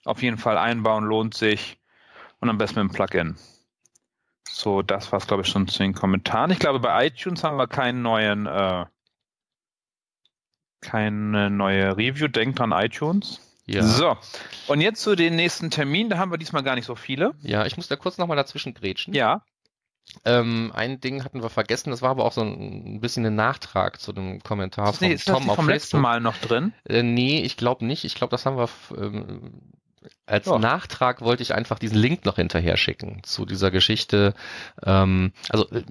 Auf 0.05 0.23
jeden 0.23 0.39
Fall 0.39 0.57
einbauen 0.57 1.05
lohnt 1.05 1.35
sich. 1.35 1.79
Und 2.39 2.49
am 2.49 2.59
besten 2.59 2.81
mit 2.81 2.91
dem 2.91 2.95
Plugin. 2.95 3.37
So, 4.53 4.82
das 4.82 5.12
war 5.12 5.18
es, 5.18 5.26
glaube 5.26 5.42
ich, 5.42 5.48
schon 5.48 5.68
zu 5.68 5.78
den 5.78 5.94
Kommentaren. 5.94 6.51
Ich 6.51 6.59
glaube, 6.59 6.80
bei 6.80 7.07
iTunes 7.07 7.44
haben 7.44 7.57
wir 7.57 7.66
keinen 7.66 8.03
neuen 8.03 8.46
äh, 8.46 8.84
keine 10.80 11.51
neue 11.51 11.96
Review. 11.96 12.28
Denkt 12.28 12.61
an 12.61 12.72
iTunes. 12.72 13.40
Ja. 13.66 13.82
So, 13.84 14.16
und 14.66 14.80
jetzt 14.80 15.03
zu 15.03 15.14
den 15.14 15.36
nächsten 15.36 15.70
Terminen. 15.70 16.11
Da 16.11 16.18
haben 16.18 16.32
wir 16.32 16.38
diesmal 16.38 16.62
gar 16.62 16.74
nicht 16.74 16.86
so 16.86 16.96
viele. 16.96 17.34
Ja, 17.42 17.66
ich 17.66 17.76
muss 17.76 17.88
da 17.88 17.96
kurz 17.96 18.18
nochmal 18.18 18.36
dazwischen 18.36 18.74
grätschen. 18.74 19.14
Ja. 19.14 19.44
Ähm, 20.24 20.72
ein 20.74 21.01
Ding 21.01 21.22
hatten 21.24 21.40
wir 21.40 21.51
vergessen, 21.51 21.90
das 21.90 22.03
war 22.03 22.11
aber 22.11 22.24
auch 22.24 22.32
so 22.32 22.40
ein, 22.40 23.01
bisschen 23.01 23.24
ein 23.26 23.36
Nachtrag 23.36 24.01
zu 24.01 24.12
dem 24.12 24.42
Kommentar 24.42 24.92
von 24.92 25.09
ist 25.09 25.28
Tom 25.28 25.46
das 25.46 25.55
vom 25.55 25.68
letzten 25.68 26.01
Mal 26.01 26.20
noch 26.20 26.36
drin? 26.38 26.72
Äh, 26.84 27.05
nee, 27.05 27.42
ich 27.42 27.57
glaube 27.57 27.84
nicht. 27.84 28.05
Ich 28.05 28.16
glaube, 28.16 28.32
das 28.32 28.44
haben 28.44 28.57
wir 28.57 28.68
ähm, 28.96 29.70
als 30.26 30.48
oh. 30.48 30.59
Nachtrag 30.59 31.20
wollte 31.20 31.42
ich 31.42 31.55
einfach 31.55 31.78
diesen 31.78 31.98
Link 31.98 32.24
noch 32.24 32.36
hinterher 32.36 32.76
schicken 32.76 33.22
zu 33.22 33.44
dieser 33.44 33.70
Geschichte. 33.70 34.34
Ähm, 34.84 35.32
also 35.51 35.68
äh, 35.70 35.82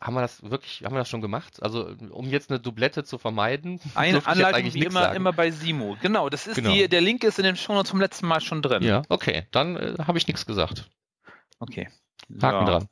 haben 0.00 0.14
wir 0.14 0.22
das 0.22 0.42
wirklich, 0.42 0.82
haben 0.84 0.94
wir 0.94 0.98
das 0.98 1.10
schon 1.10 1.20
gemacht? 1.20 1.62
Also 1.62 1.94
um 2.10 2.26
jetzt 2.28 2.50
eine 2.50 2.58
Doublette 2.58 3.04
zu 3.04 3.18
vermeiden. 3.18 3.80
Eine 3.94 4.26
Anleitung 4.26 4.72
wie 4.72 4.84
immer, 4.84 5.14
immer 5.14 5.32
bei 5.32 5.50
Simo. 5.50 5.96
Genau, 6.00 6.30
das 6.30 6.46
ist 6.46 6.56
genau. 6.56 6.72
die, 6.72 6.88
der 6.88 7.02
Link 7.02 7.22
ist 7.22 7.38
in 7.38 7.44
den 7.44 7.56
Shownotes 7.56 7.90
vom 7.90 8.00
letzten 8.00 8.26
Mal 8.26 8.40
schon 8.40 8.62
drin. 8.62 8.82
Ja, 8.82 9.02
okay, 9.08 9.46
dann 9.50 9.76
äh, 9.76 9.94
habe 10.06 10.16
ich 10.16 10.26
nichts 10.26 10.46
gesagt. 10.46 10.88
Okay. 11.58 11.88
Haken 12.40 12.66
so. 12.66 12.72
dran. 12.72 12.88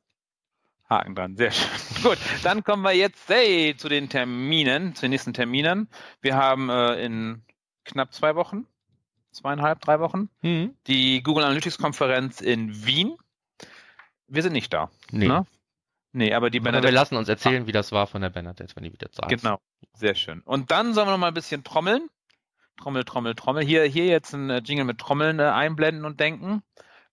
Haken 0.90 1.14
dran, 1.14 1.36
sehr 1.36 1.50
schön. 1.50 1.68
Gut, 2.02 2.18
dann 2.42 2.62
kommen 2.62 2.82
wir 2.82 2.92
jetzt 2.92 3.28
hey, 3.28 3.74
zu 3.76 3.88
den 3.88 4.08
Terminen, 4.10 4.94
zu 4.94 5.02
den 5.02 5.10
nächsten 5.10 5.32
Terminen. 5.32 5.88
Wir 6.20 6.36
haben 6.36 6.68
äh, 6.68 7.02
in 7.04 7.42
knapp 7.84 8.12
zwei 8.12 8.34
Wochen, 8.34 8.66
zweieinhalb, 9.38 9.80
drei 9.80 10.00
Wochen, 10.00 10.28
mhm. 10.42 10.74
die 10.86 11.22
Google 11.22 11.44
Analytics 11.44 11.78
Konferenz 11.78 12.40
in 12.40 12.86
Wien. 12.86 13.16
Wir 14.26 14.42
sind 14.42 14.52
nicht 14.52 14.72
da. 14.72 14.90
Nee. 15.10 15.28
Ne? 15.28 15.46
Nee, 16.12 16.34
aber 16.34 16.50
die 16.50 16.60
Bernadette. 16.60 16.88
Aber 16.88 16.92
wir 16.92 17.00
lassen 17.00 17.16
uns 17.16 17.28
erzählen, 17.28 17.66
wie 17.66 17.72
das 17.72 17.92
war 17.92 18.06
von 18.06 18.22
der 18.22 18.30
Bernadette, 18.30 18.74
wenn 18.74 18.84
die 18.84 18.92
wieder 18.92 19.08
ist. 19.08 19.20
Genau, 19.28 19.60
sehr 19.94 20.14
schön. 20.14 20.40
Und 20.40 20.70
dann 20.70 20.94
sollen 20.94 21.06
wir 21.06 21.12
noch 21.12 21.18
mal 21.18 21.28
ein 21.28 21.34
bisschen 21.34 21.64
trommeln. 21.64 22.08
Trommel, 22.78 23.04
Trommel, 23.04 23.34
Trommel. 23.34 23.64
Hier, 23.64 23.84
hier 23.84 24.06
jetzt 24.06 24.32
ein 24.32 24.50
äh, 24.50 24.58
Jingle 24.64 24.84
mit 24.84 24.98
Trommeln 24.98 25.38
äh, 25.38 25.44
einblenden 25.44 26.04
und 26.04 26.20
denken. 26.20 26.62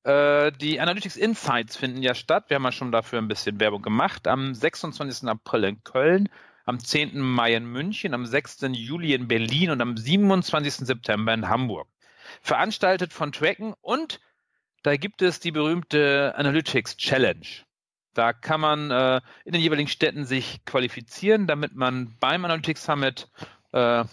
Äh, 0.04 0.52
die 0.52 0.80
Analytics 0.80 1.18
Insights 1.18 1.76
finden 1.76 2.04
ja 2.04 2.14
statt. 2.14 2.46
Wir 2.48 2.56
haben 2.56 2.64
ja 2.64 2.72
schon 2.72 2.92
dafür 2.92 3.20
ein 3.20 3.28
bisschen 3.28 3.60
Werbung 3.60 3.82
gemacht. 3.82 4.28
Am 4.28 4.54
26. 4.54 5.28
April 5.28 5.64
in 5.64 5.84
Köln, 5.84 6.30
am 6.66 6.80
10. 6.80 7.20
Mai 7.20 7.56
in 7.56 7.66
München, 7.66 8.14
am 8.14 8.26
6. 8.26 8.62
Juli 8.72 9.14
in 9.14 9.28
Berlin 9.28 9.72
und 9.72 9.82
am 9.82 9.98
27. 9.98 10.86
September 10.86 11.34
in 11.34 11.50
Hamburg. 11.50 11.88
Veranstaltet 12.42 13.14
von 13.14 13.32
Tracken 13.32 13.74
und 13.82 14.20
da 14.84 14.98
gibt 14.98 15.22
es 15.22 15.40
die 15.40 15.52
berühmte 15.52 16.34
Analytics 16.38 16.98
Challenge. 16.98 17.48
Da 18.14 18.34
kann 18.34 18.62
man 18.62 18.92
äh, 18.92 19.22
in 19.44 19.54
den 19.54 19.62
jeweiligen 19.62 19.90
Städten 19.90 20.26
sich 20.26 20.64
qualifizieren, 20.66 21.48
damit 21.48 21.76
man 21.76 22.16
beim 22.20 22.46
Analytics 22.46 22.86
Summit 22.86 23.28
äh, 23.74 24.06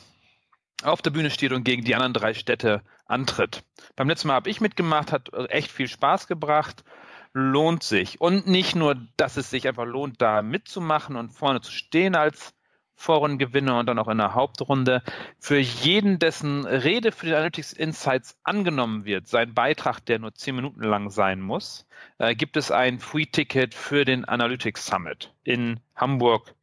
auf 0.82 1.02
der 1.02 1.10
Bühne 1.10 1.30
steht 1.30 1.52
und 1.52 1.64
gegen 1.64 1.84
die 1.84 1.94
anderen 1.94 2.14
drei 2.14 2.34
Städte 2.34 2.82
antritt. 3.06 3.62
Beim 3.94 4.08
letzten 4.08 4.28
Mal 4.28 4.34
habe 4.34 4.50
ich 4.50 4.60
mitgemacht, 4.60 5.12
hat 5.12 5.30
echt 5.50 5.70
viel 5.70 5.88
Spaß 5.88 6.26
gebracht, 6.26 6.84
lohnt 7.32 7.82
sich. 7.82 8.20
Und 8.20 8.46
nicht 8.46 8.74
nur, 8.74 8.96
dass 9.16 9.36
es 9.36 9.50
sich 9.50 9.68
einfach 9.68 9.86
lohnt, 9.86 10.20
da 10.20 10.42
mitzumachen 10.42 11.16
und 11.16 11.30
vorne 11.30 11.60
zu 11.60 11.70
stehen 11.70 12.14
als 12.14 12.54
Vorrundengewinner 12.94 13.78
und 13.78 13.86
dann 13.86 13.98
auch 13.98 14.08
in 14.08 14.18
der 14.18 14.34
Hauptrunde. 14.34 15.02
Für 15.38 15.58
jeden, 15.58 16.18
dessen 16.18 16.66
Rede 16.66 17.12
für 17.12 17.26
die 17.26 17.34
Analytics 17.34 17.72
Insights 17.72 18.36
angenommen 18.44 19.04
wird, 19.04 19.26
sein 19.26 19.54
Beitrag, 19.54 20.00
der 20.00 20.18
nur 20.18 20.34
zehn 20.34 20.54
Minuten 20.54 20.82
lang 20.82 21.10
sein 21.10 21.40
muss, 21.40 21.86
äh, 22.18 22.34
gibt 22.34 22.56
es 22.56 22.70
ein 22.70 23.00
Free-Ticket 23.00 23.74
für 23.74 24.04
den 24.04 24.24
Analytics 24.24 24.86
Summit 24.86 25.32
in 25.42 25.80
Hamburg. 25.96 26.54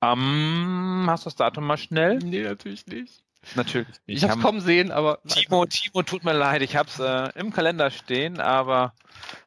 Um, 0.00 1.06
hast 1.08 1.24
du 1.24 1.30
das 1.30 1.36
Datum 1.36 1.66
mal 1.66 1.78
schnell? 1.78 2.18
Nee, 2.18 2.42
natürlich 2.42 2.86
nicht. 2.86 3.24
Natürlich 3.54 3.88
nicht. 4.06 4.22
Ich 4.22 4.28
hab's 4.28 4.42
kommen 4.42 4.60
sehen, 4.60 4.90
aber. 4.90 5.20
Timo, 5.28 5.66
Timo, 5.66 6.02
tut 6.02 6.24
mir 6.24 6.32
leid, 6.32 6.62
ich 6.62 6.76
hab's 6.76 6.98
äh, 6.98 7.30
im 7.34 7.52
Kalender 7.52 7.90
stehen, 7.90 8.40
aber 8.40 8.94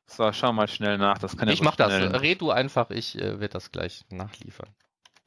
so, 0.06 0.32
schau 0.32 0.54
mal 0.54 0.68
schnell 0.68 0.98
nach. 0.98 1.18
Das 1.18 1.38
kann 1.38 1.48
ja 1.48 1.54
ich 1.54 1.62
mach 1.62 1.76
schnell. 1.76 2.10
das. 2.10 2.22
Red 2.22 2.42
du 2.42 2.52
einfach, 2.52 2.90
ich 2.92 3.18
äh, 3.18 3.40
werde 3.40 3.50
das 3.50 3.72
gleich 3.72 4.06
nachliefern. 4.10 4.70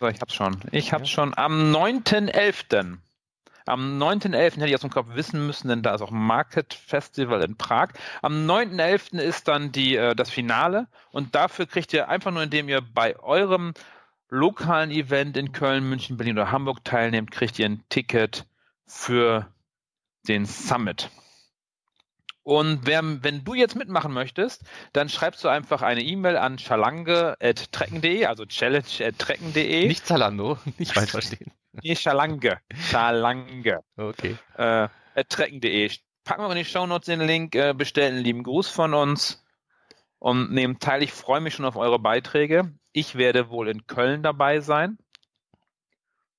So, 0.00 0.08
ich 0.08 0.20
hab's 0.20 0.34
schon. 0.34 0.56
Ich 0.72 0.92
hab's 0.94 1.10
ja. 1.10 1.14
schon 1.14 1.36
am 1.36 1.74
9.11. 1.74 2.96
Am 3.66 4.02
9.11. 4.02 4.34
hätte 4.34 4.66
ich 4.66 4.74
aus 4.74 4.80
dem 4.80 4.90
Kopf 4.90 5.08
wissen 5.14 5.46
müssen, 5.46 5.68
denn 5.68 5.82
da 5.82 5.94
ist 5.94 6.00
auch 6.00 6.10
Market 6.10 6.72
Festival 6.72 7.42
in 7.42 7.56
Prag. 7.56 7.90
Am 8.22 8.50
9.11. 8.50 9.18
ist 9.18 9.46
dann 9.46 9.72
die, 9.72 9.96
äh, 9.96 10.14
das 10.14 10.30
Finale 10.30 10.88
und 11.12 11.34
dafür 11.34 11.66
kriegt 11.66 11.92
ihr 11.92 12.08
einfach 12.08 12.30
nur, 12.30 12.42
indem 12.42 12.70
ihr 12.70 12.80
bei 12.80 13.18
eurem 13.18 13.74
lokalen 14.30 14.90
Event 14.90 15.36
in 15.36 15.52
Köln, 15.52 15.88
München, 15.88 16.16
Berlin 16.16 16.38
oder 16.38 16.50
Hamburg 16.50 16.82
teilnehmt, 16.82 17.30
kriegt 17.30 17.58
ihr 17.58 17.66
ein 17.66 17.84
Ticket 17.90 18.46
für 18.86 19.48
den 20.26 20.46
Summit. 20.46 21.10
Und 22.50 22.80
wer, 22.84 23.00
wenn 23.22 23.44
du 23.44 23.54
jetzt 23.54 23.76
mitmachen 23.76 24.12
möchtest, 24.12 24.64
dann 24.92 25.08
schreibst 25.08 25.44
du 25.44 25.48
einfach 25.48 25.82
eine 25.82 26.02
E-Mail 26.02 26.36
an 26.36 26.58
schalange.trecken.de, 26.58 28.24
also 28.24 28.44
challenge.trecken.de. 28.44 29.86
Nicht 29.86 30.04
Zalando, 30.04 30.58
nicht 30.78 30.92
falsch 30.92 31.12
verstehen. 31.12 31.52
Nee, 31.80 31.94
Schalange. 31.94 32.58
Schalange. 32.74 33.84
Okay. 33.96 34.36
Äh, 34.56 34.88
trecken.de. 35.28 35.92
Packen 36.24 36.42
wir 36.42 36.50
in 36.50 36.56
die 36.56 36.64
Show 36.64 36.88
Notes 36.88 37.06
den 37.06 37.20
Link, 37.20 37.54
äh, 37.54 37.72
bestellen 37.72 38.16
einen 38.16 38.24
lieben 38.24 38.42
Gruß 38.42 38.66
von 38.66 38.94
uns 38.94 39.44
und 40.18 40.50
nehmen 40.50 40.80
teil. 40.80 41.04
Ich 41.04 41.12
freue 41.12 41.40
mich 41.40 41.54
schon 41.54 41.66
auf 41.66 41.76
eure 41.76 42.00
Beiträge. 42.00 42.74
Ich 42.90 43.14
werde 43.14 43.50
wohl 43.50 43.68
in 43.68 43.86
Köln 43.86 44.24
dabei 44.24 44.58
sein. 44.58 44.98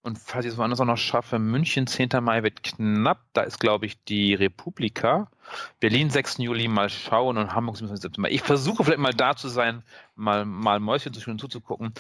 Und 0.04 0.18
falls 0.18 0.46
ich 0.46 0.54
es 0.54 0.58
woanders 0.58 0.80
auch 0.80 0.86
noch 0.86 0.98
schaffe, 0.98 1.38
München 1.38 1.86
10. 1.86 2.10
Mai 2.22 2.42
wird 2.42 2.64
knapp. 2.64 3.20
Da 3.34 3.42
ist, 3.42 3.60
glaube 3.60 3.86
ich, 3.86 4.04
die 4.04 4.34
Republika. 4.34 5.30
Berlin 5.80 6.10
6. 6.10 6.40
Juli 6.40 6.68
mal 6.68 6.90
schauen 6.90 7.38
und 7.38 7.54
Hamburg 7.54 7.78
27. 7.78 8.02
September. 8.02 8.32
Ich 8.32 8.42
versuche 8.42 8.84
vielleicht 8.84 9.00
mal 9.00 9.14
da 9.14 9.36
zu 9.36 9.48
sein, 9.48 9.84
mal, 10.16 10.46
mal 10.46 10.80
Mäuschen 10.80 11.14
zu 11.14 11.30
und 11.30 11.40
zuzugucken. 11.40 11.94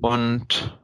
Und 0.00 0.78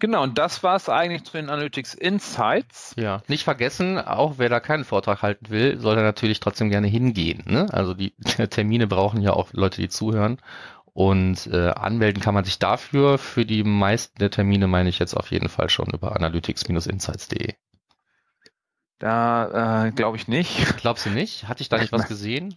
genau, 0.00 0.22
und 0.22 0.36
das 0.36 0.62
war 0.62 0.76
es 0.76 0.90
eigentlich 0.90 1.24
zu 1.24 1.32
den 1.32 1.48
Analytics 1.48 1.94
Insights. 1.94 2.94
Ja, 2.98 3.22
nicht 3.28 3.44
vergessen, 3.44 3.98
auch 3.98 4.34
wer 4.36 4.50
da 4.50 4.60
keinen 4.60 4.84
Vortrag 4.84 5.22
halten 5.22 5.48
will, 5.48 5.80
soll 5.80 5.96
da 5.96 6.02
natürlich 6.02 6.40
trotzdem 6.40 6.68
gerne 6.68 6.88
hingehen. 6.88 7.42
Ne? 7.46 7.68
Also 7.72 7.94
die 7.94 8.10
Termine 8.50 8.86
brauchen 8.86 9.22
ja 9.22 9.32
auch 9.32 9.52
Leute, 9.52 9.80
die 9.80 9.88
zuhören. 9.88 10.38
Und 10.94 11.46
äh, 11.46 11.70
anmelden 11.70 12.22
kann 12.22 12.34
man 12.34 12.44
sich 12.44 12.58
dafür. 12.58 13.16
Für 13.18 13.46
die 13.46 13.64
meisten 13.64 14.18
der 14.18 14.30
Termine 14.30 14.66
meine 14.66 14.90
ich 14.90 14.98
jetzt 14.98 15.14
auf 15.14 15.30
jeden 15.30 15.48
Fall 15.48 15.70
schon 15.70 15.88
über 15.90 16.14
analytics-insights.de. 16.14 17.54
Da 18.98 19.86
äh, 19.86 19.92
glaube 19.92 20.16
ich 20.16 20.28
nicht. 20.28 20.76
Glaubst 20.76 21.06
du 21.06 21.10
nicht? 21.10 21.48
Hatte 21.48 21.62
ich 21.62 21.68
da 21.68 21.78
nicht 21.78 21.92
was 21.92 22.08
gesehen? 22.08 22.56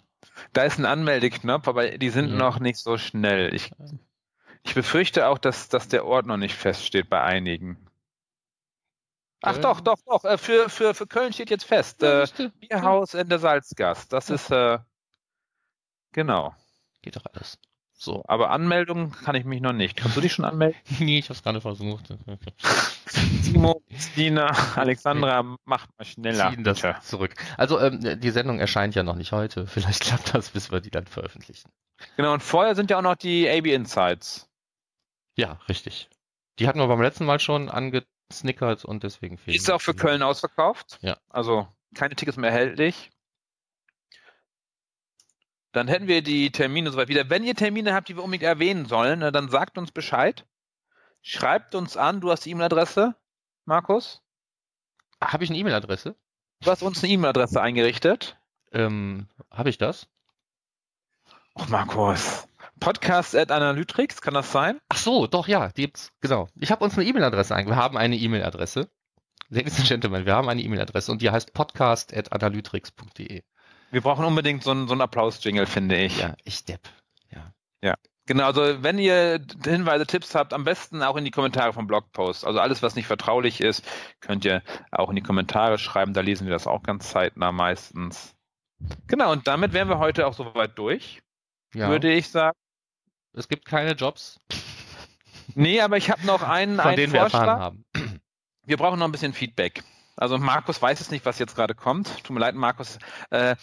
Da 0.54 0.64
ist 0.64 0.78
ein 0.78 0.86
Anmeldeknopf, 0.86 1.68
aber 1.68 1.98
die 1.98 2.10
sind 2.10 2.30
ja. 2.30 2.36
noch 2.36 2.60
nicht 2.60 2.78
so 2.78 2.98
schnell. 2.98 3.54
Ich, 3.54 3.72
ich 4.64 4.74
befürchte 4.74 5.28
auch, 5.28 5.38
dass, 5.38 5.70
dass 5.70 5.88
der 5.88 6.06
Ort 6.06 6.26
noch 6.26 6.38
nicht 6.38 6.56
feststeht 6.56 7.10
bei 7.10 7.22
einigen. 7.22 7.78
Ach 9.42 9.58
äh. 9.58 9.62
doch, 9.62 9.80
doch, 9.80 10.00
doch. 10.06 10.26
Äh, 10.26 10.38
für, 10.38 10.70
für, 10.70 10.94
für 10.94 11.08
Köln 11.08 11.32
steht 11.32 11.50
jetzt 11.50 11.66
fest. 11.66 12.02
Ja, 12.02 12.24
äh, 12.24 12.50
Bierhaus 12.60 13.14
in 13.14 13.30
der 13.30 13.40
Salzgast. 13.40 14.12
Das 14.12 14.30
ist 14.30 14.52
äh, 14.52 14.80
genau. 16.12 16.54
Geht 17.02 17.16
doch 17.16 17.26
alles. 17.32 17.58
So, 17.98 18.24
aber 18.28 18.52
Anmeldungen 18.52 19.12
kann 19.12 19.36
ich 19.36 19.46
mich 19.46 19.62
noch 19.62 19.72
nicht. 19.72 19.96
Kannst 19.96 20.18
du 20.18 20.22
dich 20.22 20.34
schon 20.34 20.46
anmelden? 20.46 20.78
nee, 21.00 21.20
ich 21.20 21.26
habe 21.26 21.36
es 21.36 21.44
gerade 21.44 21.62
versucht. 21.62 22.14
Timo, 23.44 23.82
Stina, 23.98 24.48
Alexandra, 24.76 25.44
mach 25.64 25.88
mal 25.98 26.04
schneller. 26.04 26.52
Ziehen 26.52 26.66
das 26.66 26.82
bitte. 26.82 26.98
zurück. 27.02 27.34
Also 27.58 27.80
ähm, 27.80 28.20
die 28.20 28.30
Sendung 28.32 28.60
erscheint 28.60 28.96
ja 28.96 29.04
noch 29.04 29.16
nicht 29.16 29.32
heute. 29.32 29.66
Vielleicht 29.68 30.02
klappt 30.02 30.36
das, 30.36 30.50
bis 30.50 30.72
wir 30.72 30.82
die 30.82 30.92
dann 30.92 31.08
veröffentlichen. 31.08 31.72
Genau, 32.18 32.34
und 32.34 32.44
vorher 32.44 32.76
sind 32.76 32.92
ja 32.92 32.98
auch 32.98 33.02
noch 33.02 33.16
die 33.16 33.50
AB 33.50 33.68
Insights. 33.68 34.50
Ja, 35.38 35.60
richtig. 35.70 36.10
Die 36.60 36.68
hatten 36.68 36.80
wir 36.80 36.88
beim 36.88 37.02
letzten 37.02 37.26
Mal 37.26 37.40
schon 37.40 37.70
angesnickert 37.70 38.84
und 38.84 39.04
deswegen 39.04 39.38
fehlen. 39.38 39.56
Ist 39.56 39.72
auch 39.72 39.82
für 39.82 39.94
Köln 39.94 40.22
ausverkauft. 40.22 41.00
Ja. 41.02 41.18
Also 41.30 41.68
keine 41.94 42.16
Tickets 42.16 42.38
mehr 42.38 42.52
erhältlich. 42.52 43.12
Dann 45.76 45.90
hätten 45.90 46.08
wir 46.08 46.22
die 46.22 46.54
Termine 46.54 46.90
soweit 46.90 47.10
wieder. 47.10 47.30
Wenn 47.30 47.44
ihr 47.44 47.54
Termine 47.54 47.94
habt, 47.94 48.08
die 48.08 48.16
wir 48.16 48.24
unbedingt 48.24 48.48
erwähnen 48.48 48.86
sollen, 48.86 49.20
na, 49.20 49.32
dann 49.32 49.50
sagt 49.50 49.78
uns 49.78 49.92
Bescheid. 49.92 50.46
Schreibt 51.22 51.76
uns 51.76 51.98
an. 51.98 52.22
Du 52.22 52.32
hast 52.32 52.46
die 52.46 52.52
E-Mail-Adresse, 52.52 53.14
Markus? 53.66 54.22
Habe 55.20 55.44
ich 55.44 55.50
eine 55.50 55.60
E-Mail-Adresse? 55.60 56.16
Du 56.62 56.72
hast 56.72 56.82
uns 56.82 57.04
eine 57.04 57.12
E-Mail-Adresse 57.12 57.62
eingerichtet. 57.62 58.38
Ähm, 58.72 59.28
Habe 59.52 59.70
ich 59.70 59.78
das? 59.78 60.08
Oh, 61.56 61.66
Markus. 61.68 62.48
Podcast 62.80 63.36
at 63.36 63.52
Analytrix, 63.52 64.22
kann 64.22 64.34
das 64.34 64.54
sein? 64.54 64.80
Ach 64.88 64.98
so, 64.98 65.28
doch, 65.28 65.50
ja, 65.50 65.70
die 65.76 65.82
gibt's, 65.82 66.14
genau. 66.22 66.48
Ich 66.56 66.72
habe 66.72 66.86
uns 66.86 66.98
eine 66.98 67.06
E-Mail-Adresse 67.06 67.54
eingegeben. 67.54 67.78
Wir 67.78 67.84
haben 67.84 67.98
eine 67.98 68.16
E-Mail-Adresse. 68.16 68.90
Ladies 69.50 69.78
and 69.78 69.90
Gentlemen, 69.90 70.26
wir 70.26 70.36
haben 70.36 70.48
eine 70.48 70.62
E-Mail-Adresse 70.62 71.12
und 71.12 71.22
die 71.22 71.32
heißt 71.32 71.54
podcast.analytrix.de. 71.54 73.44
Wir 73.96 74.02
brauchen 74.02 74.26
unbedingt 74.26 74.62
so 74.62 74.72
einen, 74.72 74.88
so 74.90 74.94
einen 74.94 75.00
Applaus-Jingle, 75.00 75.68
finde 75.68 75.96
ich. 75.96 76.20
Ja, 76.20 76.36
ich 76.44 76.66
depp. 76.66 76.82
Genau, 78.28 78.46
also 78.46 78.82
wenn 78.82 78.98
ihr 78.98 79.40
Hinweise, 79.64 80.08
Tipps 80.08 80.34
habt, 80.34 80.52
am 80.52 80.64
besten 80.64 81.04
auch 81.04 81.16
in 81.16 81.26
die 81.26 81.32
Kommentare 81.32 81.74
vom 81.74 81.86
Blogpost. 81.86 82.44
Also 82.44 82.60
alles, 82.60 82.82
was 82.82 82.96
nicht 82.96 83.06
vertraulich 83.06 83.62
ist, 83.62 83.86
könnt 84.20 84.44
ihr 84.46 84.64
auch 84.92 85.10
in 85.12 85.16
die 85.16 85.22
Kommentare 85.22 85.78
schreiben. 85.78 86.14
Da 86.14 86.22
lesen 86.22 86.48
wir 86.48 86.52
das 86.52 86.66
auch 86.66 86.82
ganz 86.82 87.12
zeitnah 87.12 87.52
meistens. 87.52 88.34
Genau, 89.08 89.32
und 89.32 89.48
damit 89.48 89.74
wären 89.74 89.90
wir 89.90 90.00
heute 90.00 90.26
auch 90.26 90.34
soweit 90.34 90.78
durch, 90.78 91.22
Ja, 91.76 91.88
würde 91.90 92.12
ich 92.12 92.30
sagen. 92.30 92.58
es 93.34 93.48
gibt 93.48 93.66
keine 93.66 93.92
Jobs, 93.92 94.40
Nee, 95.54 95.80
aber 95.80 95.96
ich 95.98 96.10
habe 96.10 96.26
noch 96.26 96.42
einen, 96.42 96.78
von 96.78 96.88
einen 96.88 96.98
denen 96.98 97.14
wir 97.14 97.20
erfahren 97.22 97.46
Vorschlag. 97.46 97.60
haben. 97.60 97.86
Wir 98.66 98.78
brauchen 98.78 98.98
noch 98.98 99.06
ein 99.06 99.12
bisschen 99.12 99.34
Feedback. 99.34 99.84
Also 100.18 100.38
Markus 100.40 100.82
weiß 100.82 101.00
es 101.00 101.12
nicht, 101.12 101.26
was 101.26 101.38
jetzt 101.40 101.56
gerade 101.56 101.76
kommt. 101.76 102.24
Tut 102.24 102.32
mir 102.32 102.40
leid, 102.40 102.56
Markus. 102.56 102.98
Äh, 103.30 103.56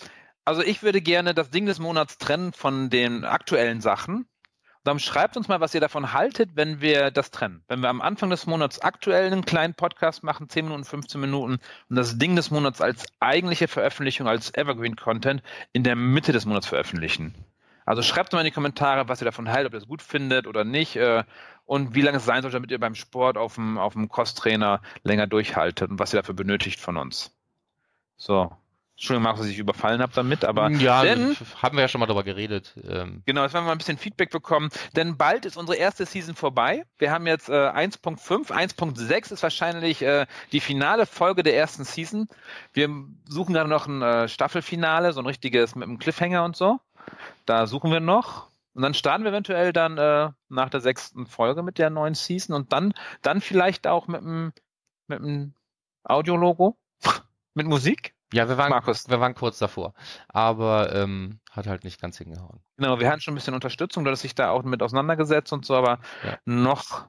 also 0.45 0.62
ich 0.62 0.82
würde 0.82 1.01
gerne 1.01 1.34
das 1.34 1.51
Ding 1.51 1.66
des 1.66 1.78
Monats 1.78 2.18
trennen 2.18 2.53
von 2.53 2.90
den 2.90 3.24
aktuellen 3.24 3.80
Sachen. 3.80 4.26
Dann 4.84 4.99
schreibt 4.99 5.36
uns 5.36 5.47
mal, 5.47 5.61
was 5.61 5.74
ihr 5.74 5.80
davon 5.80 6.12
haltet, 6.12 6.51
wenn 6.55 6.80
wir 6.80 7.12
das 7.12 7.30
trennen. 7.30 7.62
Wenn 7.68 7.80
wir 7.80 7.88
am 7.88 8.01
Anfang 8.01 8.30
des 8.30 8.47
Monats 8.47 8.80
aktuell 8.80 9.26
einen 9.26 9.45
kleinen 9.45 9.74
Podcast 9.74 10.24
machen, 10.24 10.49
10 10.49 10.64
Minuten, 10.64 10.84
15 10.84 11.20
Minuten, 11.20 11.61
und 11.88 11.97
das 11.97 12.18
Ding 12.18 12.34
des 12.34 12.51
Monats 12.51 12.80
als 12.80 13.07
eigentliche 13.20 13.68
Veröffentlichung, 13.68 14.26
als 14.26 14.53
Evergreen 14.55 14.97
Content 14.97 15.43
in 15.72 15.84
der 15.84 15.95
Mitte 15.95 16.32
des 16.32 16.47
Monats 16.47 16.66
veröffentlichen. 16.66 17.32
Also 17.84 18.03
schreibt 18.03 18.32
mal 18.32 18.40
in 18.40 18.47
die 18.47 18.51
Kommentare, 18.51 19.09
was 19.09 19.20
ihr 19.20 19.24
davon 19.24 19.49
haltet, 19.49 19.68
ob 19.68 19.74
ihr 19.74 19.80
das 19.80 19.88
gut 19.88 20.03
findet 20.03 20.49
oder 20.49 20.64
nicht, 20.64 20.97
äh, 20.97 21.22
und 21.64 21.95
wie 21.95 22.01
lange 22.01 22.18
es 22.18 22.24
sein 22.24 22.43
sollte, 22.43 22.57
damit 22.57 22.72
ihr 22.72 22.80
beim 22.80 22.97
Sport 22.97 23.36
auf 23.36 23.55
dem, 23.55 23.78
auf 23.78 23.93
dem 23.93 24.09
Crosstrainer 24.09 24.82
länger 25.05 25.28
durchhaltet 25.28 25.90
und 25.90 26.01
was 26.01 26.12
ihr 26.12 26.20
dafür 26.20 26.34
benötigt 26.34 26.80
von 26.80 26.97
uns. 26.97 27.36
So. 28.16 28.51
Entschuldigung, 28.95 29.24
Markus, 29.24 29.40
dass 29.40 29.51
ich 29.51 29.59
überfallen 29.59 30.01
habe 30.01 30.12
damit, 30.14 30.45
aber 30.45 30.70
ja, 30.70 31.03
denn, 31.03 31.36
haben 31.61 31.76
wir 31.76 31.82
ja 31.82 31.88
schon 31.88 31.99
mal 31.99 32.07
drüber 32.07 32.22
geredet. 32.22 32.74
Ähm, 32.86 33.22
genau, 33.26 33.43
jetzt 33.43 33.55
werden 33.55 33.64
wir 33.64 33.68
mal 33.68 33.72
ein 33.72 33.78
bisschen 33.78 33.99
Feedback 33.99 34.30
bekommen, 34.30 34.70
denn 34.95 35.16
bald 35.16 35.45
ist 35.45 35.57
unsere 35.57 35.76
erste 35.76 36.07
Season 36.07 36.34
vorbei. 36.34 36.84
Wir 36.99 37.11
haben 37.11 37.26
jetzt 37.26 37.49
äh, 37.49 37.53
1.5, 37.53 38.51
1.6 38.51 39.32
ist 39.32 39.43
wahrscheinlich 39.43 40.03
äh, 40.03 40.26
die 40.53 40.61
finale 40.61 41.07
Folge 41.07 41.43
der 41.43 41.57
ersten 41.57 41.84
Season. 41.84 42.28
Wir 42.72 42.88
suchen 43.28 43.55
gerade 43.55 43.70
noch 43.70 43.86
ein 43.86 44.03
äh, 44.03 44.28
Staffelfinale, 44.28 45.12
so 45.12 45.20
ein 45.20 45.26
richtiges 45.26 45.74
mit 45.74 45.88
einem 45.88 45.99
Cliffhanger 45.99 46.45
und 46.45 46.57
so. 46.57 46.78
Da 47.47 47.66
suchen 47.66 47.90
wir 47.90 48.01
noch. 48.01 48.51
Und 48.74 48.82
dann 48.82 48.95
starten 48.95 49.24
wir 49.24 49.30
eventuell 49.32 49.72
dann 49.72 49.99
äh, 49.99 50.30
nach 50.49 50.70
der 50.70 50.80
sechsten 50.80 51.26
Folge 51.26 51.62
mit 51.62 51.78
der 51.78 51.90
neuen 51.90 52.14
Season 52.14 52.55
und 52.55 52.72
dann, 52.72 52.95
dann 53.20 53.40
vielleicht 53.40 53.86
auch 53.86 54.07
mit 54.07 54.22
einem 54.22 54.53
mit 55.12 55.20
einem 55.20 55.55
Audiologo, 56.05 56.76
mit 57.55 57.66
Musik. 57.66 58.14
Ja, 58.33 58.49
wir 58.49 58.57
waren, 58.59 58.70
Markus. 58.70 59.09
wir 59.09 59.20
waren 59.20 59.35
kurz 59.35 59.59
davor, 59.59 59.95
aber 60.28 60.95
ähm, 60.95 61.41
hat 61.51 61.66
halt 61.66 61.85
nicht 61.85 62.01
ganz 62.01 62.18
hingehauen. 62.18 62.61
Genau, 62.76 62.99
wir 62.99 63.09
hatten 63.11 63.20
schon 63.20 63.33
ein 63.33 63.37
bisschen 63.37 63.55
Unterstützung, 63.55 64.05
du 64.05 64.11
hast 64.11 64.22
dich 64.24 64.35
da 64.35 64.51
auch 64.51 64.62
mit 64.64 64.83
auseinandergesetzt 64.83 65.53
und 65.53 65.64
so, 65.64 65.74
aber 65.74 66.01
Ja. 66.24 66.39
noch 66.45 67.07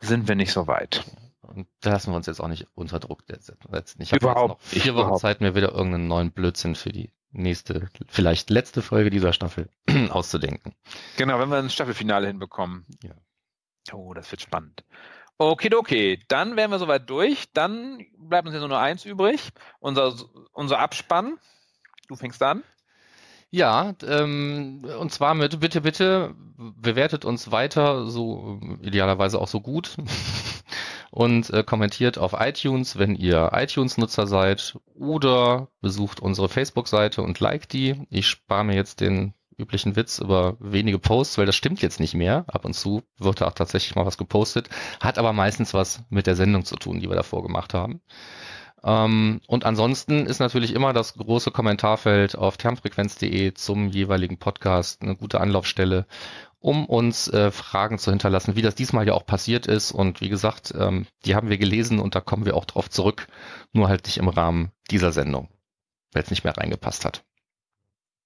sind 0.00 0.28
wir 0.28 0.34
nicht 0.34 0.52
so 0.52 0.66
weit. 0.66 1.04
Und 1.42 1.68
da 1.80 1.90
lassen 1.90 2.10
wir 2.10 2.16
uns 2.16 2.26
jetzt 2.26 2.40
auch 2.40 2.48
nicht 2.48 2.66
unter 2.74 2.98
Druck 2.98 3.22
setzen. 3.28 4.00
Ich 4.00 4.12
habe 4.12 4.24
noch 4.26 4.58
vier 4.60 4.94
Wochen 4.94 5.00
überhaupt. 5.02 5.20
Zeit, 5.20 5.40
mir 5.40 5.54
wieder 5.54 5.72
irgendeinen 5.72 6.08
neuen 6.08 6.32
Blödsinn 6.32 6.74
für 6.74 6.90
die 6.90 7.12
nächste, 7.30 7.88
vielleicht 8.08 8.48
letzte 8.50 8.80
Folge 8.80 9.10
dieser 9.10 9.32
Staffel 9.32 9.68
auszudenken. 10.10 10.74
Genau, 11.16 11.38
wenn 11.38 11.50
wir 11.50 11.58
ein 11.58 11.68
Staffelfinale 11.70 12.26
hinbekommen. 12.28 12.86
Ja. 13.02 13.12
Oh, 13.92 14.14
das 14.14 14.30
wird 14.30 14.40
spannend. 14.40 14.84
Okay, 15.36 16.20
dann 16.28 16.56
wären 16.56 16.70
wir 16.70 16.78
soweit 16.78 17.10
durch. 17.10 17.52
Dann 17.52 18.04
bleibt 18.16 18.46
uns 18.46 18.54
jetzt 18.54 18.66
nur 18.66 18.78
eins 18.78 19.04
übrig. 19.04 19.50
Unser, 19.80 20.14
unser 20.52 20.78
Abspann. 20.78 21.38
Du 22.08 22.16
fängst 22.16 22.42
an. 22.42 22.62
Ja, 23.50 23.94
ähm, 24.04 24.84
und 24.98 25.12
zwar 25.12 25.34
mit 25.34 25.60
bitte, 25.60 25.80
bitte 25.80 26.34
bewertet 26.56 27.24
uns 27.24 27.52
weiter, 27.52 28.10
so 28.10 28.60
idealerweise 28.82 29.40
auch 29.40 29.46
so 29.46 29.60
gut 29.60 29.96
und 31.12 31.50
äh, 31.50 31.62
kommentiert 31.62 32.18
auf 32.18 32.34
iTunes, 32.36 32.98
wenn 32.98 33.14
ihr 33.14 33.50
iTunes-Nutzer 33.52 34.26
seid 34.26 34.76
oder 34.96 35.68
besucht 35.80 36.18
unsere 36.18 36.48
Facebook-Seite 36.48 37.22
und 37.22 37.38
liked 37.38 37.72
die. 37.72 38.06
Ich 38.10 38.26
spare 38.26 38.64
mir 38.64 38.74
jetzt 38.74 39.00
den 39.00 39.34
üblichen 39.58 39.96
Witz 39.96 40.18
über 40.18 40.56
wenige 40.60 40.98
Posts, 40.98 41.38
weil 41.38 41.46
das 41.46 41.56
stimmt 41.56 41.82
jetzt 41.82 42.00
nicht 42.00 42.14
mehr. 42.14 42.44
Ab 42.48 42.64
und 42.64 42.74
zu 42.74 43.02
wird 43.18 43.40
da 43.40 43.48
auch 43.48 43.54
tatsächlich 43.54 43.94
mal 43.94 44.06
was 44.06 44.18
gepostet, 44.18 44.68
hat 45.00 45.18
aber 45.18 45.32
meistens 45.32 45.74
was 45.74 46.02
mit 46.10 46.26
der 46.26 46.36
Sendung 46.36 46.64
zu 46.64 46.76
tun, 46.76 47.00
die 47.00 47.08
wir 47.08 47.16
davor 47.16 47.42
gemacht 47.42 47.74
haben. 47.74 48.00
Ähm, 48.84 49.40
und 49.46 49.64
ansonsten 49.64 50.26
ist 50.26 50.40
natürlich 50.40 50.74
immer 50.74 50.92
das 50.92 51.14
große 51.14 51.50
Kommentarfeld 51.50 52.36
auf 52.36 52.56
termfrequenz.de 52.58 53.54
zum 53.54 53.88
jeweiligen 53.88 54.38
Podcast 54.38 55.02
eine 55.02 55.16
gute 55.16 55.40
Anlaufstelle, 55.40 56.06
um 56.60 56.86
uns 56.86 57.28
äh, 57.28 57.50
Fragen 57.50 57.98
zu 57.98 58.10
hinterlassen, 58.10 58.56
wie 58.56 58.62
das 58.62 58.74
diesmal 58.74 59.06
ja 59.06 59.14
auch 59.14 59.26
passiert 59.26 59.66
ist. 59.66 59.92
Und 59.92 60.20
wie 60.20 60.28
gesagt, 60.28 60.74
ähm, 60.78 61.06
die 61.24 61.34
haben 61.34 61.48
wir 61.48 61.58
gelesen 61.58 61.98
und 61.98 62.14
da 62.14 62.20
kommen 62.20 62.44
wir 62.44 62.56
auch 62.56 62.66
drauf 62.66 62.90
zurück, 62.90 63.26
nur 63.72 63.88
halt 63.88 64.04
nicht 64.06 64.18
im 64.18 64.28
Rahmen 64.28 64.70
dieser 64.90 65.12
Sendung, 65.12 65.48
weil 66.12 66.22
es 66.22 66.30
nicht 66.30 66.44
mehr 66.44 66.56
reingepasst 66.56 67.04
hat. 67.06 67.24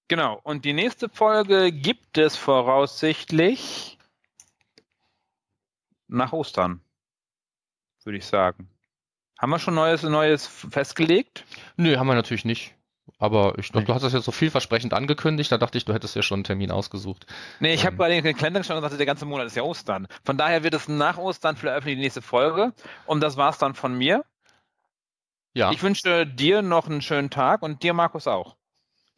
Genau. 0.09 0.39
Und 0.43 0.65
die 0.65 0.73
nächste 0.73 1.07
Folge 1.07 1.71
gibt 1.71 2.17
es 2.17 2.35
voraussichtlich 2.35 3.97
nach 6.07 6.33
Ostern, 6.33 6.81
würde 8.03 8.17
ich 8.17 8.25
sagen. 8.25 8.67
Haben 9.37 9.51
wir 9.51 9.59
schon 9.59 9.75
Neues, 9.75 10.03
Neues 10.03 10.45
festgelegt? 10.47 11.45
Nö, 11.77 11.95
haben 11.95 12.07
wir 12.07 12.15
natürlich 12.15 12.43
nicht. 12.43 12.75
Aber 13.19 13.57
ich 13.57 13.71
glaube, 13.71 13.85
du 13.85 13.93
hast 13.93 14.01
das 14.03 14.13
jetzt 14.13 14.25
so 14.25 14.31
vielversprechend 14.31 14.93
angekündigt, 14.93 15.51
da 15.51 15.57
dachte 15.57 15.77
ich, 15.77 15.85
du 15.85 15.93
hättest 15.93 16.15
ja 16.15 16.21
schon 16.21 16.37
einen 16.37 16.43
Termin 16.43 16.71
ausgesucht. 16.71 17.25
Nee, 17.59 17.73
ich 17.73 17.85
habe 17.85 17.93
Ähm. 17.93 17.97
gerade 17.99 18.15
in 18.17 18.23
den 18.23 18.35
Kalender 18.35 18.61
geschaut 18.61 18.77
und 18.77 18.83
gesagt, 18.83 18.99
der 18.99 19.05
ganze 19.05 19.25
Monat 19.25 19.47
ist 19.47 19.55
ja 19.55 19.63
Ostern. 19.63 20.07
Von 20.23 20.37
daher 20.37 20.63
wird 20.63 20.73
es 20.73 20.87
nach 20.87 21.17
Ostern 21.17 21.55
veröffentlicht 21.55 21.97
die 21.97 22.03
nächste 22.03 22.21
Folge. 22.21 22.73
Und 23.05 23.21
das 23.21 23.37
war's 23.37 23.57
dann 23.57 23.75
von 23.75 23.95
mir. 23.97 24.25
Ja, 25.53 25.71
Ich 25.71 25.83
wünsche 25.83 26.25
dir 26.25 26.61
noch 26.61 26.87
einen 26.87 27.01
schönen 27.01 27.29
Tag 27.29 27.61
und 27.61 27.83
dir, 27.83 27.93
Markus, 27.93 28.27
auch. 28.27 28.55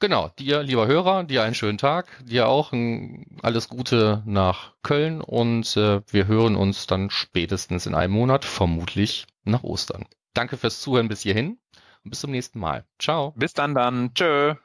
Genau. 0.01 0.29
Dir, 0.37 0.63
lieber 0.63 0.87
Hörer, 0.87 1.23
dir 1.23 1.43
einen 1.43 1.55
schönen 1.55 1.77
Tag, 1.77 2.07
dir 2.25 2.49
auch 2.49 2.73
ein, 2.73 3.25
alles 3.41 3.69
Gute 3.69 4.21
nach 4.25 4.73
Köln 4.83 5.21
und 5.21 5.77
äh, 5.77 6.01
wir 6.07 6.27
hören 6.27 6.57
uns 6.57 6.87
dann 6.87 7.09
spätestens 7.09 7.85
in 7.85 7.95
einem 7.95 8.13
Monat, 8.13 8.43
vermutlich 8.43 9.27
nach 9.45 9.63
Ostern. 9.63 10.05
Danke 10.33 10.57
fürs 10.57 10.81
Zuhören 10.81 11.07
bis 11.07 11.21
hierhin 11.21 11.59
und 12.03 12.11
bis 12.11 12.19
zum 12.19 12.31
nächsten 12.31 12.59
Mal. 12.59 12.85
Ciao. 12.99 13.31
Bis 13.37 13.53
dann 13.53 13.73
dann. 13.73 14.13
Tschö. 14.13 14.55